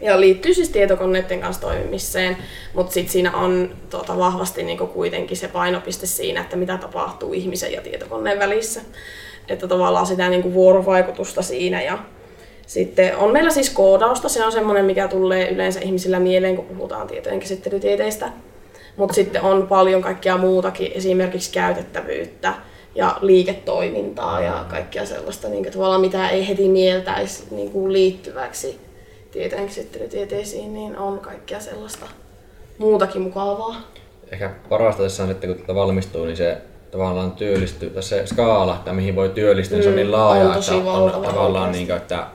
Ja 0.00 0.20
liittyy 0.20 0.54
siis 0.54 0.68
tietokoneiden 0.68 1.40
kanssa 1.40 1.62
toimimiseen, 1.62 2.36
mutta 2.74 2.92
sitten 2.92 3.12
siinä 3.12 3.36
on 3.36 3.76
tuota, 3.90 4.18
vahvasti 4.18 4.62
niinku 4.62 4.86
kuitenkin 4.86 5.36
se 5.36 5.48
painopiste 5.48 6.06
siinä, 6.06 6.40
että 6.40 6.56
mitä 6.56 6.78
tapahtuu 6.78 7.32
ihmisen 7.32 7.72
ja 7.72 7.80
tietokoneen 7.80 8.38
välissä. 8.38 8.80
Että 9.48 9.68
tavallaan 9.68 10.06
sitä 10.06 10.28
niinku 10.28 10.52
vuorovaikutusta 10.52 11.42
siinä. 11.42 11.82
Ja 11.82 11.98
sitten 12.66 13.16
on 13.16 13.32
meillä 13.32 13.50
siis 13.50 13.70
koodausta, 13.70 14.28
se 14.28 14.44
on 14.44 14.52
semmoinen, 14.52 14.84
mikä 14.84 15.08
tulee 15.08 15.50
yleensä 15.50 15.80
ihmisillä 15.80 16.20
mieleen, 16.20 16.56
kun 16.56 16.64
puhutaan 16.64 17.06
tietojen 17.06 17.40
käsittelytieteistä. 17.40 18.32
Mutta 18.96 19.14
sitten 19.14 19.42
on 19.42 19.66
paljon 19.66 20.02
kaikkea 20.02 20.38
muutakin, 20.38 20.92
esimerkiksi 20.94 21.52
käytettävyyttä 21.52 22.54
ja 22.94 23.16
liiketoimintaa 23.20 24.40
ja 24.40 24.64
kaikkea 24.68 25.06
sellaista, 25.06 25.48
niin 25.48 25.72
tavallaan 25.72 26.00
mitä 26.00 26.28
ei 26.28 26.48
heti 26.48 26.68
mieltäisi 26.68 27.44
niin 27.50 27.70
kuin 27.70 27.92
liittyväksi 27.92 28.80
tietojen 29.30 29.66
käsittelytieteisiin, 29.66 30.74
niin 30.74 30.98
on 30.98 31.20
kaikkea 31.20 31.60
sellaista 31.60 32.06
muutakin 32.78 33.22
mukavaa. 33.22 33.76
Ehkä 34.32 34.50
parasta 34.68 35.02
tässä 35.02 35.22
on, 35.22 35.30
että 35.30 35.46
kun 35.46 35.56
tätä 35.56 35.74
valmistuu, 35.74 36.24
niin 36.24 36.36
se 36.36 36.58
tavallaan 36.90 37.32
työllistyy, 37.32 37.90
tai 37.90 38.02
se 38.02 38.26
skaala, 38.26 38.74
että 38.76 38.92
mihin 38.92 39.16
voi 39.16 39.28
työllistyä, 39.28 39.78
mm, 39.78 39.82
se 39.82 39.88
on 39.88 39.96
niin 39.96 40.12
laaja, 40.12 40.44
on 40.44 40.56
että 40.56 40.74
on 40.74 41.22
tavallaan 41.22 41.72
niin 41.72 41.86
kuin, 41.86 41.96
että 41.96 42.26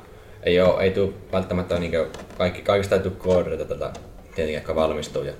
ei, 0.43 0.61
ole, 0.61 0.83
ei 0.83 0.91
tule 0.91 1.13
välttämättä 1.31 1.79
niin 1.79 1.91
kuin, 1.91 2.07
kaikki, 2.37 2.61
kaikista 2.61 2.95
ei 2.95 3.01
tule 3.01 3.13
koodereita 3.17 3.65
tätä 3.65 3.91
tietenkin, 4.21 4.53
jotka 4.53 4.75
valmistuu. 4.75 5.23
Ja 5.23 5.33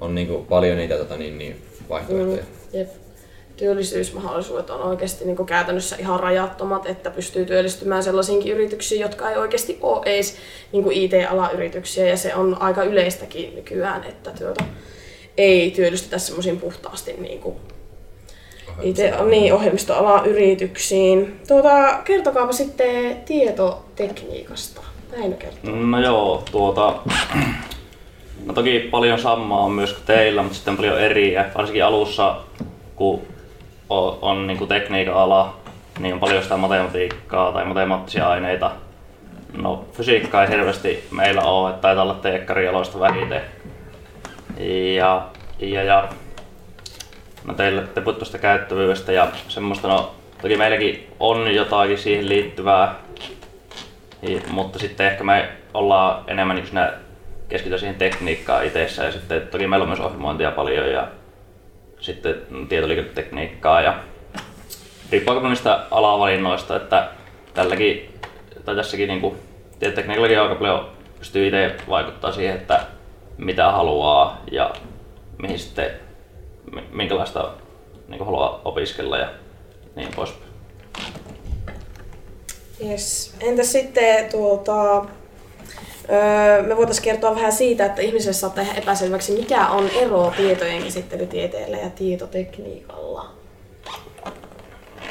on 0.00 0.14
niin 0.14 0.28
kuin, 0.28 0.46
paljon 0.46 0.76
niitä 0.76 0.96
tota, 0.96 1.16
niin, 1.16 1.38
niin, 1.38 1.62
vaihtoehtoja. 1.88 2.42
Mm, 2.42 2.78
jep. 2.78 2.88
Työllisyysmahdollisuudet 3.56 4.70
on 4.70 4.82
oikeasti 4.82 5.24
niin 5.24 5.36
kuin 5.36 5.46
käytännössä 5.46 5.96
ihan 5.98 6.20
rajattomat, 6.20 6.86
että 6.86 7.10
pystyy 7.10 7.44
työllistymään 7.44 8.02
sellaisiinkin 8.02 8.52
yrityksiin, 8.52 9.00
jotka 9.00 9.30
ei 9.30 9.36
oikeasti 9.36 9.78
ole 9.80 10.02
edes 10.06 10.36
niin 10.72 10.84
kuin 10.84 10.96
IT-alayrityksiä, 10.96 12.06
ja 12.06 12.16
se 12.16 12.34
on 12.34 12.62
aika 12.62 12.82
yleistäkin 12.82 13.54
nykyään, 13.54 14.04
että 14.04 14.30
työtä 14.30 14.64
ei 15.36 15.70
työllistytä 15.70 16.18
semmoisiin 16.18 16.60
puhtaasti 16.60 17.12
niin 17.12 17.40
kuin 17.40 17.56
itse 18.82 19.14
niin, 19.30 19.54
ohjelmistoalan 19.54 20.26
yrityksiin. 20.26 21.40
Tuota, 21.48 21.98
kertokaapa 22.04 22.52
sitten 22.52 23.16
tietotekniikasta. 23.16 24.80
Väinö 25.18 25.36
kertoo. 25.36 25.74
No 25.74 26.00
joo, 26.00 26.42
tuota... 26.50 26.94
No 28.46 28.52
toki 28.52 28.88
paljon 28.90 29.18
samaa 29.18 29.60
on 29.60 29.72
myös 29.72 29.92
kuin 29.92 30.06
teillä, 30.06 30.42
mutta 30.42 30.56
sitten 30.56 30.76
paljon 30.76 31.00
eriä. 31.00 31.44
Varsinkin 31.56 31.84
alussa, 31.84 32.36
kun 32.96 33.22
on, 33.88 34.18
on 34.22 34.46
niin 34.46 34.58
kuin 34.58 34.68
tekniikan 34.68 35.14
ala, 35.14 35.56
niin 35.98 36.14
on 36.14 36.20
paljon 36.20 36.42
sitä 36.42 36.56
matematiikkaa 36.56 37.52
tai 37.52 37.64
matemaattisia 37.64 38.28
aineita. 38.28 38.70
No 39.56 39.84
fysiikkaa 39.92 40.44
ei 40.44 40.50
hirveästi 40.50 41.04
meillä 41.10 41.42
ole, 41.42 41.70
että 41.70 41.82
taitaa 41.82 42.02
olla 42.02 42.14
teekkarialoista 42.14 43.00
vähiten. 43.00 43.40
Ja, 44.96 45.26
ja, 45.60 45.82
ja 45.82 46.08
no 47.46 47.54
teille 47.54 47.82
te 47.82 48.00
tuosta 48.00 48.38
käyttävyydestä 48.38 49.12
ja 49.12 49.28
semmoista, 49.48 49.88
no 49.88 50.14
toki 50.42 50.56
meilläkin 50.56 51.06
on 51.20 51.54
jotakin 51.54 51.98
siihen 51.98 52.28
liittyvää, 52.28 52.94
I, 54.28 54.42
mutta 54.50 54.78
sitten 54.78 55.06
ehkä 55.06 55.24
me 55.24 55.48
ollaan 55.74 56.24
enemmän 56.26 56.56
niin 56.56 56.66
siinä 56.66 56.92
keskitytään 57.48 57.80
siihen 57.80 57.96
tekniikkaan 57.96 58.64
itsessä 58.64 59.04
ja 59.04 59.12
sitten 59.12 59.48
toki 59.48 59.66
meillä 59.66 59.82
on 59.82 59.88
myös 59.88 60.00
ohjelmointia 60.00 60.50
paljon 60.50 60.90
ja 60.90 61.08
sitten 62.00 62.34
tietoliikennetekniikkaa 62.68 63.80
ja 63.80 63.98
riippuu 65.12 65.40
niistä 65.40 65.80
alavalinnoista, 65.90 66.76
että 66.76 67.08
tälläkin 67.54 68.18
tai 68.64 68.76
tässäkin 68.76 69.08
niin 69.08 69.20
kuin, 69.20 69.36
tietotekniikallakin 69.78 70.40
aika 70.40 70.54
paljon 70.54 70.90
pystyy 71.18 71.46
itse 71.46 71.76
vaikuttaa 71.88 72.32
siihen, 72.32 72.56
että 72.56 72.80
mitä 73.38 73.72
haluaa 73.72 74.40
ja 74.50 74.70
mihin 75.38 75.58
sitten, 75.58 75.90
minkälaista 76.92 77.50
niin 78.08 78.18
kuin 78.18 78.26
haluaa 78.26 78.60
opiskella 78.64 79.18
ja 79.18 79.28
niin 79.96 80.08
poispäin. 80.16 80.50
Yes. 82.90 83.34
Entäs 83.40 83.72
sitten 83.72 84.30
tuota, 84.30 84.96
öö, 86.10 86.62
me 86.62 86.76
voitaisiin 86.76 87.04
kertoa 87.04 87.34
vähän 87.34 87.52
siitä, 87.52 87.86
että 87.86 88.02
ihmiselle 88.02 88.32
saattaa 88.34 88.64
ihan 88.64 88.78
epäselväksi, 88.78 89.32
mikä 89.32 89.66
on 89.66 89.88
ero 90.00 90.32
tietojen 90.36 90.82
käsittelytieteellä 90.82 91.76
ja 91.76 91.90
tietotekniikalla. 91.90 93.30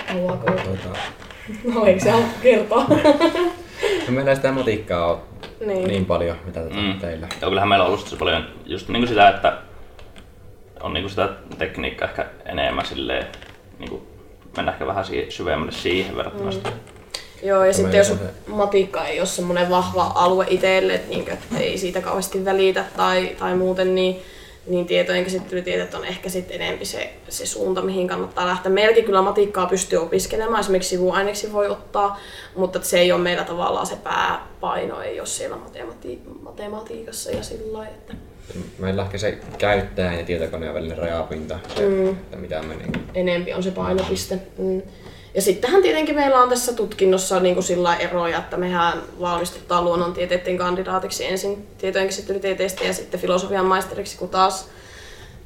Haluaako 0.07 0.51
joku? 0.51 0.61
Tuota, 0.83 0.99
No 1.73 1.85
eikö 1.85 1.99
se 1.99 2.09
halua 2.09 2.25
kertoa? 2.43 2.85
no 4.07 4.13
meillä 4.13 4.29
ei 4.31 4.35
sitä 4.35 4.51
matikkaa 4.51 5.05
ole 5.11 5.17
Niin. 5.65 5.87
niin. 5.87 6.05
paljon, 6.05 6.37
mitä 6.45 6.59
tätä 6.63 6.75
Mm. 6.75 6.99
teillä. 6.99 7.27
Joo, 7.41 7.49
kyllähän 7.49 7.69
meillä 7.69 7.85
on 7.85 7.91
ollut 7.91 8.15
paljon 8.19 8.45
just 8.65 8.87
niin 8.89 9.01
kuin 9.01 9.07
sitä, 9.09 9.29
että 9.29 9.57
on 10.79 10.93
niin 10.93 11.03
kuin 11.03 11.09
sitä 11.09 11.29
tekniikkaa 11.57 12.07
ehkä 12.07 12.25
enemmän 12.45 12.85
silleen, 12.85 13.27
niin 13.79 13.89
kuin 13.89 14.01
mennä 14.57 14.71
ehkä 14.71 14.87
vähän 14.87 15.05
siihen, 15.05 15.31
syvemmälle 15.31 15.71
siihen 15.71 16.15
verrattuna 16.15 16.51
mm. 16.51 16.61
Joo, 17.43 17.65
ja 17.65 17.73
sitten 17.73 17.97
jos 17.97 18.11
on 18.11 18.19
matikka 18.47 19.05
ei 19.05 19.19
ole 19.19 19.27
semmoinen 19.27 19.69
vahva 19.69 20.11
alue 20.15 20.45
itselle, 20.49 20.93
että 20.93 21.09
niin, 21.09 21.29
että 21.29 21.57
ei 21.59 21.77
siitä 21.77 22.01
kauheasti 22.01 22.45
välitä 22.45 22.85
tai, 22.97 23.35
tai 23.39 23.55
muuten, 23.55 23.95
niin, 23.95 24.21
niin 24.67 24.85
tietojen 24.85 25.23
käsittelytieteet 25.23 25.93
on 25.93 26.05
ehkä 26.05 26.29
sitten 26.29 26.61
enempi 26.61 26.85
se, 26.85 27.13
se 27.29 27.45
suunta, 27.45 27.81
mihin 27.81 28.07
kannattaa 28.07 28.47
lähteä. 28.47 28.71
Meilläkin 28.71 29.05
kyllä 29.05 29.21
matikkaa 29.21 29.65
pystyy 29.65 29.99
opiskelemaan, 29.99 30.59
esimerkiksi 30.59 30.89
sivuaineeksi 30.89 31.53
voi 31.53 31.67
ottaa, 31.67 32.19
mutta 32.55 32.79
se 32.81 32.99
ei 32.99 33.11
ole 33.11 33.21
meillä 33.21 33.43
tavallaan 33.43 33.85
se 33.85 33.95
pääpaino, 33.95 35.01
ei 35.01 35.19
ole 35.19 35.27
siellä 35.27 35.55
matemati- 35.55 36.41
matematiikassa 36.41 37.31
ja 37.31 37.43
sillä 37.43 37.77
lailla, 37.77 37.93
että 37.93 38.13
Meillä 38.79 39.03
ehkä 39.03 39.17
se 39.17 39.37
käyttäjän 39.57 40.17
ja 40.19 40.25
tietokoneen 40.25 40.73
välinen 40.73 40.97
rajapinta, 40.97 41.59
se, 41.75 41.89
mm. 41.89 42.09
että 42.09 42.37
mitä 42.37 42.61
me 42.61 42.75
niin 42.75 43.03
enempi 43.13 43.53
on 43.53 43.63
se 43.63 43.71
painopiste. 43.71 44.39
Mm. 44.57 44.81
Ja 45.35 45.41
sittenhän 45.41 45.81
tietenkin 45.81 46.15
meillä 46.15 46.41
on 46.41 46.49
tässä 46.49 46.73
tutkinnossa 46.73 47.39
niin 47.39 47.55
kuin 47.55 47.63
sillä 47.63 47.95
eroja, 47.95 48.37
että 48.37 48.57
mehän 48.57 49.01
valmistutaan 49.19 49.83
luonnontieteiden 49.83 50.57
kandidaatiksi 50.57 51.25
ensin 51.25 51.67
tietojen 51.77 52.07
käsittelytieteistä 52.07 52.83
ja 52.83 52.93
sitten 52.93 53.19
filosofian 53.19 53.65
maisteriksi, 53.65 54.17
kun 54.17 54.29
taas 54.29 54.69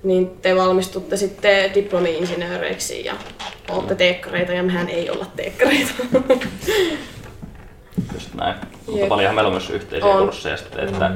niin 0.04 0.30
te 0.42 0.56
valmistutte 0.56 1.18
sitten 1.18 1.74
diplomi-insinööreiksi 1.74 3.06
ja 3.06 3.14
olette 3.70 3.96
teekkareita 3.96 4.54
ja 4.54 4.64
mehän 4.64 4.90
ei 4.90 5.10
olla 5.10 5.26
teekkareita. 5.36 5.94
Just 8.14 8.34
näin. 8.34 8.56
Mutta 8.86 9.00
Jep. 9.00 9.10
paljonhan 9.10 9.36
meillä 9.36 9.48
on 9.48 9.54
myös 9.54 9.70
yhteisiä 9.70 10.10
On. 10.10 10.24
kursseja 10.24 10.58
sitten, 10.58 10.88
että, 10.88 11.12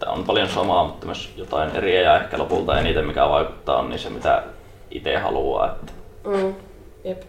että 0.00 0.10
on 0.10 0.24
paljon 0.24 0.48
samaa, 0.48 0.84
mutta 0.86 1.06
myös 1.06 1.30
jotain 1.36 1.76
eriä 1.76 2.00
ja 2.00 2.20
ehkä 2.20 2.38
lopulta 2.38 2.80
eniten 2.80 3.06
mikä 3.06 3.28
vaikuttaa 3.28 3.76
on 3.78 3.88
niin 3.90 3.98
se 3.98 4.10
mitä 4.10 4.42
itse 4.90 5.16
haluaa. 5.16 5.66
Että 5.66 5.92
Mm, 6.24 6.54
jep. 7.04 7.22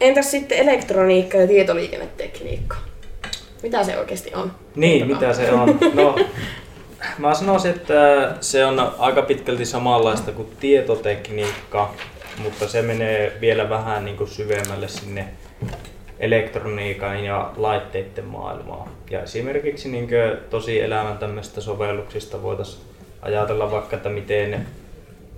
Entäs 0.00 0.30
sitten 0.30 0.58
elektroniikka 0.58 1.38
ja 1.38 1.46
tietoliikennetekniikka? 1.46 2.76
Mitä 3.62 3.84
se 3.84 3.98
oikeasti 3.98 4.34
on? 4.34 4.52
Niin, 4.74 5.06
mitä 5.06 5.32
se 5.32 5.52
on? 5.52 5.78
No, 5.94 6.18
mä 7.18 7.34
sanoisin, 7.34 7.70
että 7.70 8.32
se 8.40 8.66
on 8.66 8.92
aika 8.98 9.22
pitkälti 9.22 9.66
samanlaista 9.66 10.32
kuin 10.32 10.48
tietotekniikka, 10.60 11.94
mutta 12.38 12.68
se 12.68 12.82
menee 12.82 13.32
vielä 13.40 13.68
vähän 13.68 14.04
niin 14.04 14.16
kuin 14.16 14.30
syvemmälle 14.30 14.88
sinne 14.88 15.28
elektroniikan 16.20 17.24
ja 17.24 17.50
laitteiden 17.56 18.24
maailmaan. 18.24 18.88
Ja 19.10 19.22
esimerkiksi 19.22 19.88
niin 19.88 20.08
tosi 20.50 20.80
elämän 20.80 21.18
tämmöistä 21.18 21.60
sovelluksista 21.60 22.42
voitaisiin 22.42 22.84
ajatella 23.22 23.70
vaikka, 23.70 23.96
että 23.96 24.08
miten 24.08 24.66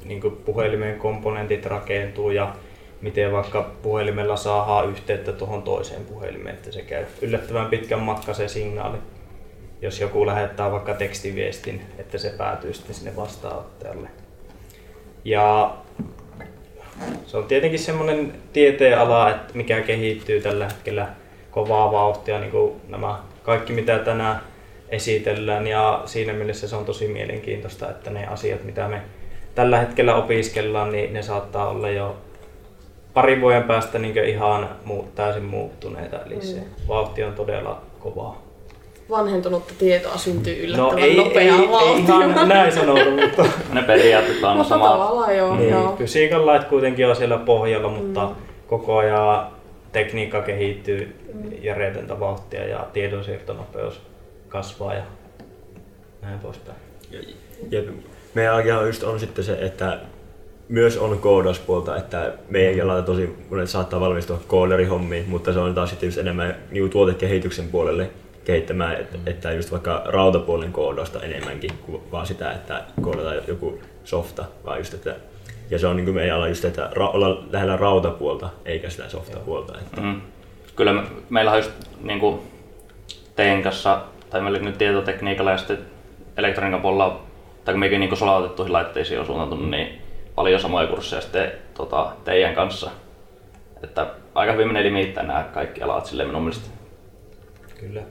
niin 0.04 0.20
puhelimen 0.44 0.98
komponentit 0.98 1.66
rakentuu 1.66 2.30
ja 2.30 2.54
miten 3.00 3.32
vaikka 3.32 3.70
puhelimella 3.82 4.36
saadaan 4.36 4.90
yhteyttä 4.90 5.32
tuohon 5.32 5.62
toiseen 5.62 6.04
puhelimeen, 6.04 6.54
että 6.54 6.72
se 6.72 6.82
käy 6.82 7.04
yllättävän 7.22 7.66
pitkän 7.66 8.00
matka 8.00 8.34
se 8.34 8.48
signaali. 8.48 8.98
Jos 9.82 10.00
joku 10.00 10.26
lähettää 10.26 10.72
vaikka 10.72 10.94
tekstiviestin, 10.94 11.82
että 11.98 12.18
se 12.18 12.30
päätyy 12.30 12.74
sitten 12.74 12.94
sinne 12.94 13.16
vastaanottajalle. 13.16 14.08
Ja 15.24 15.76
se 17.26 17.36
on 17.36 17.44
tietenkin 17.44 17.78
semmoinen 17.78 18.32
tieteenala, 18.52 19.30
että 19.30 19.54
mikä 19.54 19.80
kehittyy 19.80 20.40
tällä 20.40 20.64
hetkellä 20.64 21.08
kovaa 21.50 21.92
vauhtia, 21.92 22.38
niin 22.38 22.50
kuin 22.50 22.80
nämä 22.88 23.18
kaikki 23.42 23.72
mitä 23.72 23.98
tänään 23.98 24.40
esitellään. 24.88 25.66
Ja 25.66 26.02
siinä 26.06 26.32
mielessä 26.32 26.68
se 26.68 26.76
on 26.76 26.84
tosi 26.84 27.08
mielenkiintoista, 27.08 27.90
että 27.90 28.10
ne 28.10 28.26
asiat, 28.26 28.64
mitä 28.64 28.88
me 28.88 29.02
tällä 29.54 29.78
hetkellä 29.78 30.14
opiskellaan, 30.14 30.92
niin 30.92 31.12
ne 31.12 31.22
saattaa 31.22 31.68
olla 31.68 31.90
jo 31.90 32.16
parin 33.14 33.40
vuoden 33.40 33.62
päästä 33.62 33.98
niin 33.98 34.24
ihan 34.24 34.68
muu, 34.84 35.08
täysin 35.14 35.44
muuttuneita. 35.44 36.20
Eli 36.26 36.40
se 36.40 36.62
vauhti 36.88 37.24
on 37.24 37.34
todella 37.34 37.82
kovaa. 37.98 38.41
Vanhentunutta 39.12 39.74
tietoa 39.78 40.16
syntyy 40.16 40.64
yllättävän 40.64 40.92
No 40.92 40.98
ei, 40.98 41.10
ei, 41.10 41.16
nopeaa 41.16 41.58
ei 41.60 41.68
vauhtia. 41.70 42.14
ihan 42.14 42.48
näin 42.48 42.72
sanota, 42.72 43.04
mutta 43.10 43.44
ne 43.72 43.82
periaatteet 43.82 44.44
on 44.44 44.56
Mutta 44.56 44.68
samat. 44.68 44.90
tavallaan 44.92 45.36
joo, 45.36 45.56
niin, 45.56 45.70
joo. 45.70 45.96
fysiikan 45.96 46.46
lait 46.46 46.64
kuitenkin 46.64 47.06
on 47.06 47.16
siellä 47.16 47.36
pohjalla, 47.38 47.88
mutta 47.88 48.30
koko 48.66 48.96
ajan 48.96 49.46
tekniikka 49.92 50.42
kehittyy 50.42 51.16
järjetöntä 51.62 52.20
vauhtia 52.20 52.68
ja 52.68 52.86
tiedonsiirtonopeus 52.92 54.00
kasvaa 54.48 54.94
ja 54.94 55.02
näin 56.22 56.38
poispäin. 56.38 56.76
Jep. 57.70 57.88
Meidän 58.34 58.54
agia 58.54 58.82
just 58.86 59.02
on 59.02 59.20
sitten 59.20 59.44
se, 59.44 59.52
että 59.60 59.98
myös 60.68 60.96
on 60.98 61.18
koodauspuolta, 61.18 61.96
että 61.96 62.32
meidän 62.48 62.84
alalla 62.84 63.02
tosi 63.02 63.36
monet 63.50 63.68
saattaa 63.70 64.00
valmistua 64.00 64.40
kooderihommiin, 64.46 65.24
mutta 65.28 65.52
se 65.52 65.58
on 65.58 65.74
taas 65.74 65.90
sitten 65.90 66.10
enemmän 66.20 66.56
niin 66.70 66.90
tuotekehityksen 66.90 67.68
puolelle 67.68 68.10
kehittämään, 68.44 69.00
että, 69.00 69.18
että 69.26 69.52
just 69.52 69.72
vaikka 69.72 70.02
rautapuolen 70.04 70.72
koodausta 70.72 71.20
enemmänkin 71.20 71.70
kuin 71.86 72.02
vaan 72.12 72.26
sitä, 72.26 72.52
että 72.52 72.82
koodataan 73.02 73.36
joku 73.48 73.80
softa, 74.04 74.44
vaan 74.64 74.78
just, 74.78 74.94
että 74.94 75.16
ja 75.70 75.78
se 75.78 75.86
on 75.86 75.96
niin 75.96 76.04
kuin 76.04 76.14
meidän 76.14 76.36
ala 76.36 76.48
just, 76.48 76.64
että 76.64 76.90
ra- 76.94 77.14
olla 77.14 77.44
lähellä 77.50 77.76
rautapuolta 77.76 78.48
eikä 78.64 78.90
sitä 78.90 79.08
softapuolta. 79.08 79.78
Että. 79.78 80.00
Mm. 80.00 80.20
Kyllä 80.76 80.92
me, 80.92 81.02
meillä 81.30 81.50
on 81.50 81.56
just 81.56 81.72
niin 82.00 82.20
kuin 82.20 82.40
teidän 83.36 83.62
kanssa, 83.62 84.02
tai 84.30 84.40
meillä 84.40 84.58
nyt 84.58 84.78
tietotekniikalla 84.78 85.50
ja 85.50 85.56
sitten 85.56 85.78
elektroniikan 86.36 86.82
puolella, 86.82 87.22
tai 87.64 87.74
kun 87.74 87.80
mekin 87.80 88.00
niin 88.00 88.16
sulautettuihin 88.16 88.72
laitteisiin 88.72 89.20
on 89.20 89.26
suunnattu, 89.26 89.56
niin 89.56 90.02
paljon 90.34 90.60
samoja 90.60 90.86
kursseja 90.86 91.22
sitten 91.22 91.52
tota, 91.74 92.12
teidän 92.24 92.54
kanssa. 92.54 92.90
Että 93.82 94.06
aika 94.34 94.52
hyvin 94.52 94.66
menee 94.66 94.82
limittäin 94.82 95.26
nämä 95.26 95.42
kaikki 95.54 95.82
alat 95.82 96.06
silleen 96.06 96.28
minun 96.28 96.42
mielestä. 96.42 96.70
Kyllä. 97.80 98.02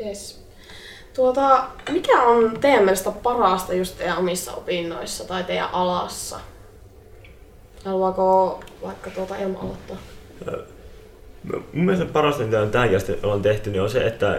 Yes. 0.00 0.44
Tuota, 1.14 1.64
mikä 1.90 2.22
on 2.22 2.58
teidän 2.60 2.84
mielestä 2.84 3.10
parasta 3.22 3.74
just 3.74 3.98
teidän 3.98 4.18
omissa 4.18 4.52
opinnoissa 4.52 5.28
tai 5.28 5.44
teidän 5.44 5.68
alassa? 5.72 6.40
Haluaako 7.84 8.60
vaikka 8.82 9.10
tuota 9.10 9.36
Elma 9.36 9.60
aloittaa? 9.60 9.96
Mun 11.72 11.84
mielestä 11.84 12.12
parasta, 12.12 12.42
mitä 12.42 12.60
on 12.60 12.70
tähänkin 12.70 12.96
asti 12.96 13.18
ollaan 13.22 13.42
tehty, 13.42 13.70
niin 13.70 13.82
on 13.82 13.90
se, 13.90 14.06
että 14.06 14.38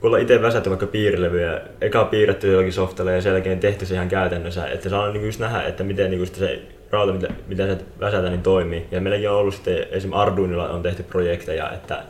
kun 0.00 0.08
ollaan 0.08 0.22
itse 0.22 0.42
väsätty 0.42 0.70
vaikka 0.70 0.86
piirilevyjä, 0.86 1.60
eka 1.80 2.04
piirretty 2.04 2.50
jollakin 2.50 2.72
softalla 2.72 3.10
ja 3.10 3.22
sen 3.22 3.32
jälkeen 3.32 3.60
tehty 3.60 3.86
se 3.86 3.94
ihan 3.94 4.08
käytännössä, 4.08 4.66
että 4.66 4.88
saa 4.88 5.08
niinku 5.08 5.26
just 5.26 5.40
nähdä, 5.40 5.62
että 5.62 5.84
miten 5.84 6.26
sitten 6.26 6.48
se 6.48 6.62
rauta, 6.90 7.12
mitä, 7.12 7.28
mitä 7.46 7.66
se 7.66 7.78
väsätään, 8.00 8.32
niin 8.32 8.42
toimii. 8.42 8.86
Ja 8.90 9.00
meilläkin 9.00 9.30
on 9.30 9.36
ollut 9.36 9.54
sitten, 9.54 9.78
esimerkiksi 9.78 10.12
Arduinolla 10.12 10.68
on 10.68 10.82
tehty 10.82 11.02
projekteja, 11.02 11.72
että 11.72 12.02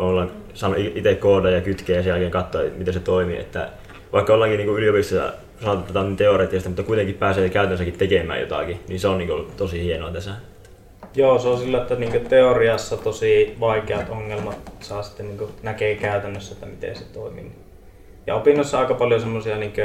ollaan 0.00 0.30
saanut 0.54 0.78
itse 0.78 1.14
kooda 1.14 1.50
ja 1.50 1.60
kytkeä 1.60 1.96
ja 1.96 2.02
sen 2.02 2.10
jälkeen 2.10 2.30
katsoa, 2.30 2.62
miten 2.76 2.94
se 2.94 3.00
toimii. 3.00 3.38
Että 3.38 3.68
vaikka 4.12 4.34
ollaankin 4.34 4.58
niinku 4.58 4.76
yliopistossa 4.76 5.32
sanotaan, 5.60 5.80
että 5.80 5.92
tämä 5.92 6.00
on 6.00 6.08
niin 6.08 6.16
teoreettista, 6.16 6.68
mutta 6.68 6.82
kuitenkin 6.82 7.14
pääsee 7.14 7.48
käytännössäkin 7.48 7.98
tekemään 7.98 8.40
jotakin, 8.40 8.80
niin 8.88 9.00
se 9.00 9.08
on 9.08 9.30
ollut 9.30 9.56
tosi 9.56 9.84
hienoa 9.84 10.10
tässä. 10.10 10.30
Joo, 11.14 11.38
se 11.38 11.48
on 11.48 11.58
sillä, 11.58 11.78
että 11.82 11.94
niinku 11.94 12.28
teoriassa 12.28 12.96
tosi 12.96 13.56
vaikeat 13.60 14.10
ongelmat 14.10 14.72
saa 14.80 15.02
sitten 15.02 15.26
niinku 15.26 15.48
näkee 15.62 15.94
käytännössä, 15.94 16.54
että 16.54 16.66
miten 16.66 16.96
se 16.96 17.04
toimii. 17.12 17.52
Ja 18.26 18.34
opinnoissa 18.34 18.78
aika 18.78 18.94
paljon 18.94 19.20
semmoisia 19.20 19.56
niinku 19.56 19.80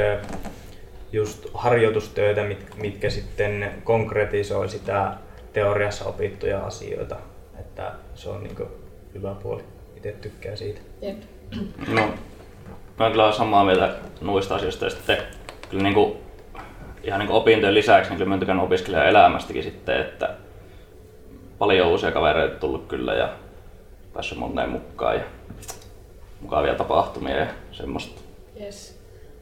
just 1.12 1.46
harjoitustöitä, 1.54 2.44
mit, 2.44 2.66
mitkä 2.76 3.10
sitten 3.10 3.70
konkretisoi 3.84 4.68
sitä 4.68 5.12
teoriassa 5.52 6.04
opittuja 6.04 6.60
asioita. 6.60 7.16
Että 7.60 7.92
se 8.14 8.28
on 8.28 8.42
niinku 8.42 8.68
hyvä 9.14 9.34
puoli. 9.42 9.62
Itse 9.96 10.12
tykkää 10.12 10.56
siitä. 10.56 10.80
Jep. 11.02 11.16
No, 11.88 12.02
mä 12.98 13.04
oon 13.04 13.12
kyllä 13.12 13.32
samaa 13.32 13.64
mieltä 13.64 13.94
noista 14.20 14.54
asioista 14.54 14.84
ja 14.84 14.90
sitten 14.90 15.18
kyllä 15.70 15.82
niin 15.82 15.94
kuin, 15.94 16.16
ihan 17.02 17.18
niin 17.18 17.28
kuin 17.28 17.36
opintojen 17.36 17.74
lisäksi 17.74 18.10
niin 18.10 18.18
kyllä 18.18 18.28
mä 18.28 18.34
oon 18.34 18.40
tykännyt 18.40 18.64
opiskelijan 18.64 19.06
elämästäkin 19.06 19.62
sitten, 19.62 20.00
että 20.00 20.34
paljon 21.58 21.88
uusia 21.88 22.12
kavereita 22.12 22.60
tullut 22.60 22.86
kyllä 22.86 23.14
ja 23.14 23.28
päässyt 24.12 24.38
moneen 24.38 24.70
mukaan 24.70 25.16
ja 25.16 25.22
mukavia 26.40 26.74
tapahtumia 26.74 27.36
ja 27.36 27.46
semmoista. 27.72 28.20
Yes. 28.60 28.95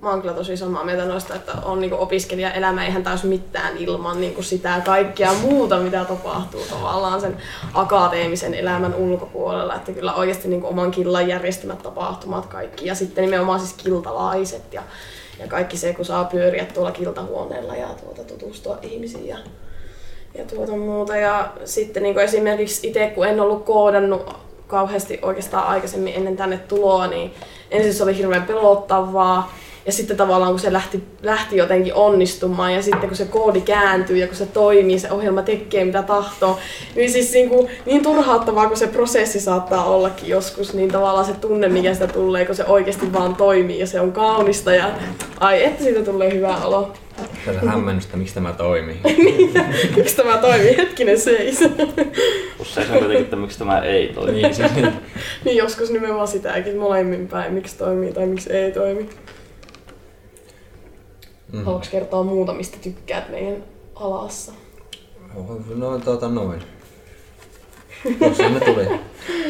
Mä 0.05 0.11
oon 0.11 0.21
kyllä 0.21 0.35
tosi 0.35 0.57
samaa 0.57 0.85
mieltä 0.85 1.05
noista, 1.05 1.35
että 1.35 1.53
on 1.65 1.81
niinku 1.81 1.97
opiskelijaelämä 2.01 2.85
eihän 2.85 3.03
taas 3.03 3.25
mitään 3.25 3.77
ilman 3.77 4.21
niinku 4.21 4.43
sitä 4.43 4.83
kaikkea 4.85 5.33
muuta, 5.33 5.79
mitä 5.79 6.05
tapahtuu 6.05 6.61
tavallaan 6.71 7.21
sen 7.21 7.37
akateemisen 7.75 8.55
elämän 8.55 8.95
ulkopuolella. 8.95 9.75
Että 9.75 9.93
kyllä 9.93 10.15
oikeasti 10.15 10.49
niinku 10.49 10.67
oman 10.67 10.91
killan 10.91 11.29
järjestämät 11.29 11.83
tapahtumat 11.83 12.47
kaikki 12.47 12.87
ja 12.87 12.95
sitten 12.95 13.25
nimenomaan 13.25 13.61
siis 13.61 13.73
kiltalaiset 13.73 14.73
ja, 14.73 14.83
ja 15.39 15.47
kaikki 15.47 15.77
se, 15.77 15.95
kun 15.95 16.05
saa 16.05 16.25
pyöriä 16.25 16.65
tuolla 16.65 16.93
kiltahuoneella 16.93 17.77
ja 17.77 17.87
tuota, 17.87 18.25
tutustua 18.25 18.79
ihmisiin 18.83 19.29
ja, 19.29 19.39
ja 20.35 20.45
tuota 20.45 20.73
muuta. 20.73 21.17
Ja 21.17 21.53
sitten 21.65 22.03
niinku 22.03 22.21
esimerkiksi 22.21 22.89
itse, 22.89 23.13
kun 23.15 23.27
en 23.27 23.41
ollut 23.41 23.65
koodannut 23.65 24.37
kauheasti 24.67 25.19
oikeastaan 25.23 25.67
aikaisemmin 25.67 26.15
ennen 26.17 26.37
tänne 26.37 26.59
tuloa, 26.59 27.07
niin 27.07 27.35
ensin 27.71 27.95
se 27.95 28.03
oli 28.03 28.17
hirveän 28.17 28.43
pelottavaa. 28.43 29.53
Ja 29.87 29.93
sitten 29.93 30.17
tavallaan 30.17 30.53
kun 30.53 30.61
se 30.61 30.73
lähti, 30.73 31.03
lähti 31.23 31.57
jotenkin 31.57 31.95
onnistumaan 31.95 32.75
ja 32.75 32.83
sitten 32.83 33.09
kun 33.09 33.17
se 33.17 33.25
koodi 33.25 33.61
kääntyy 33.61 34.17
ja 34.17 34.27
kun 34.27 34.37
se 34.37 34.47
toimii, 34.47 34.99
se 34.99 35.11
ohjelma 35.11 35.43
tekee 35.43 35.85
mitä 35.85 36.03
tahtoo, 36.03 36.59
niin 36.97 37.11
siis 37.11 37.33
niin, 37.33 37.49
kuin, 37.49 37.69
niin 37.87 38.03
turhauttavaa 38.03 38.67
kuin 38.67 38.79
se 38.79 38.87
prosessi 38.87 39.41
saattaa 39.41 39.85
ollakin 39.85 40.29
joskus, 40.29 40.75
niin 40.75 40.93
tavallaan 40.93 41.25
se 41.25 41.33
tunne 41.33 41.69
mikä 41.69 41.95
sitä 41.95 42.07
tulee, 42.07 42.45
kun 42.45 42.55
se 42.55 42.65
oikeasti 42.65 43.13
vaan 43.13 43.37
toimii 43.37 43.79
ja 43.79 43.87
se 43.87 44.01
on 44.01 44.13
kaunista 44.13 44.75
ja 44.75 44.91
ai 45.41 45.65
että 45.65 45.85
siitä 45.85 46.03
tulee 46.03 46.35
hyvä 46.35 46.57
olo. 46.57 46.93
Tässä 47.45 47.71
hämmennystä, 47.71 48.17
miksi 48.17 48.35
tämä 48.35 48.53
toimii. 48.53 49.01
Miksi 49.97 50.17
tämä 50.17 50.39
toimii? 50.39 50.77
Hetkinen 50.77 51.21
seis. 51.21 51.61
Usein 52.61 52.87
se 52.87 52.93
on 52.93 52.99
kuitenkin, 52.99 53.25
että 53.25 53.37
miksi 53.37 53.59
tämä 53.59 53.81
ei 53.81 54.09
toimi. 54.09 54.43
niin, 54.43 54.55
siis, 54.55 54.73
niin 55.45 55.57
joskus 55.57 55.91
nimenomaan 55.91 56.29
sitäkin 56.29 56.77
molemmin 56.77 57.29
päin, 57.29 57.53
miksi 57.53 57.79
toimii 57.79 58.13
tai 58.13 58.27
miksi 58.27 58.53
ei 58.53 58.73
toimi. 58.73 59.09
Mm. 61.55 61.65
Haluatko 61.65 61.89
kertoa 61.91 62.23
muuta, 62.23 62.53
mistä 62.55 62.79
tykkäät 62.83 63.29
meidän 63.29 63.65
alassa? 63.95 64.53
No 65.75 65.99
tota 65.99 66.29
noin. 66.29 66.63
Tuossa 68.19 68.49
ne 68.49 68.61
tuli. 68.61 68.85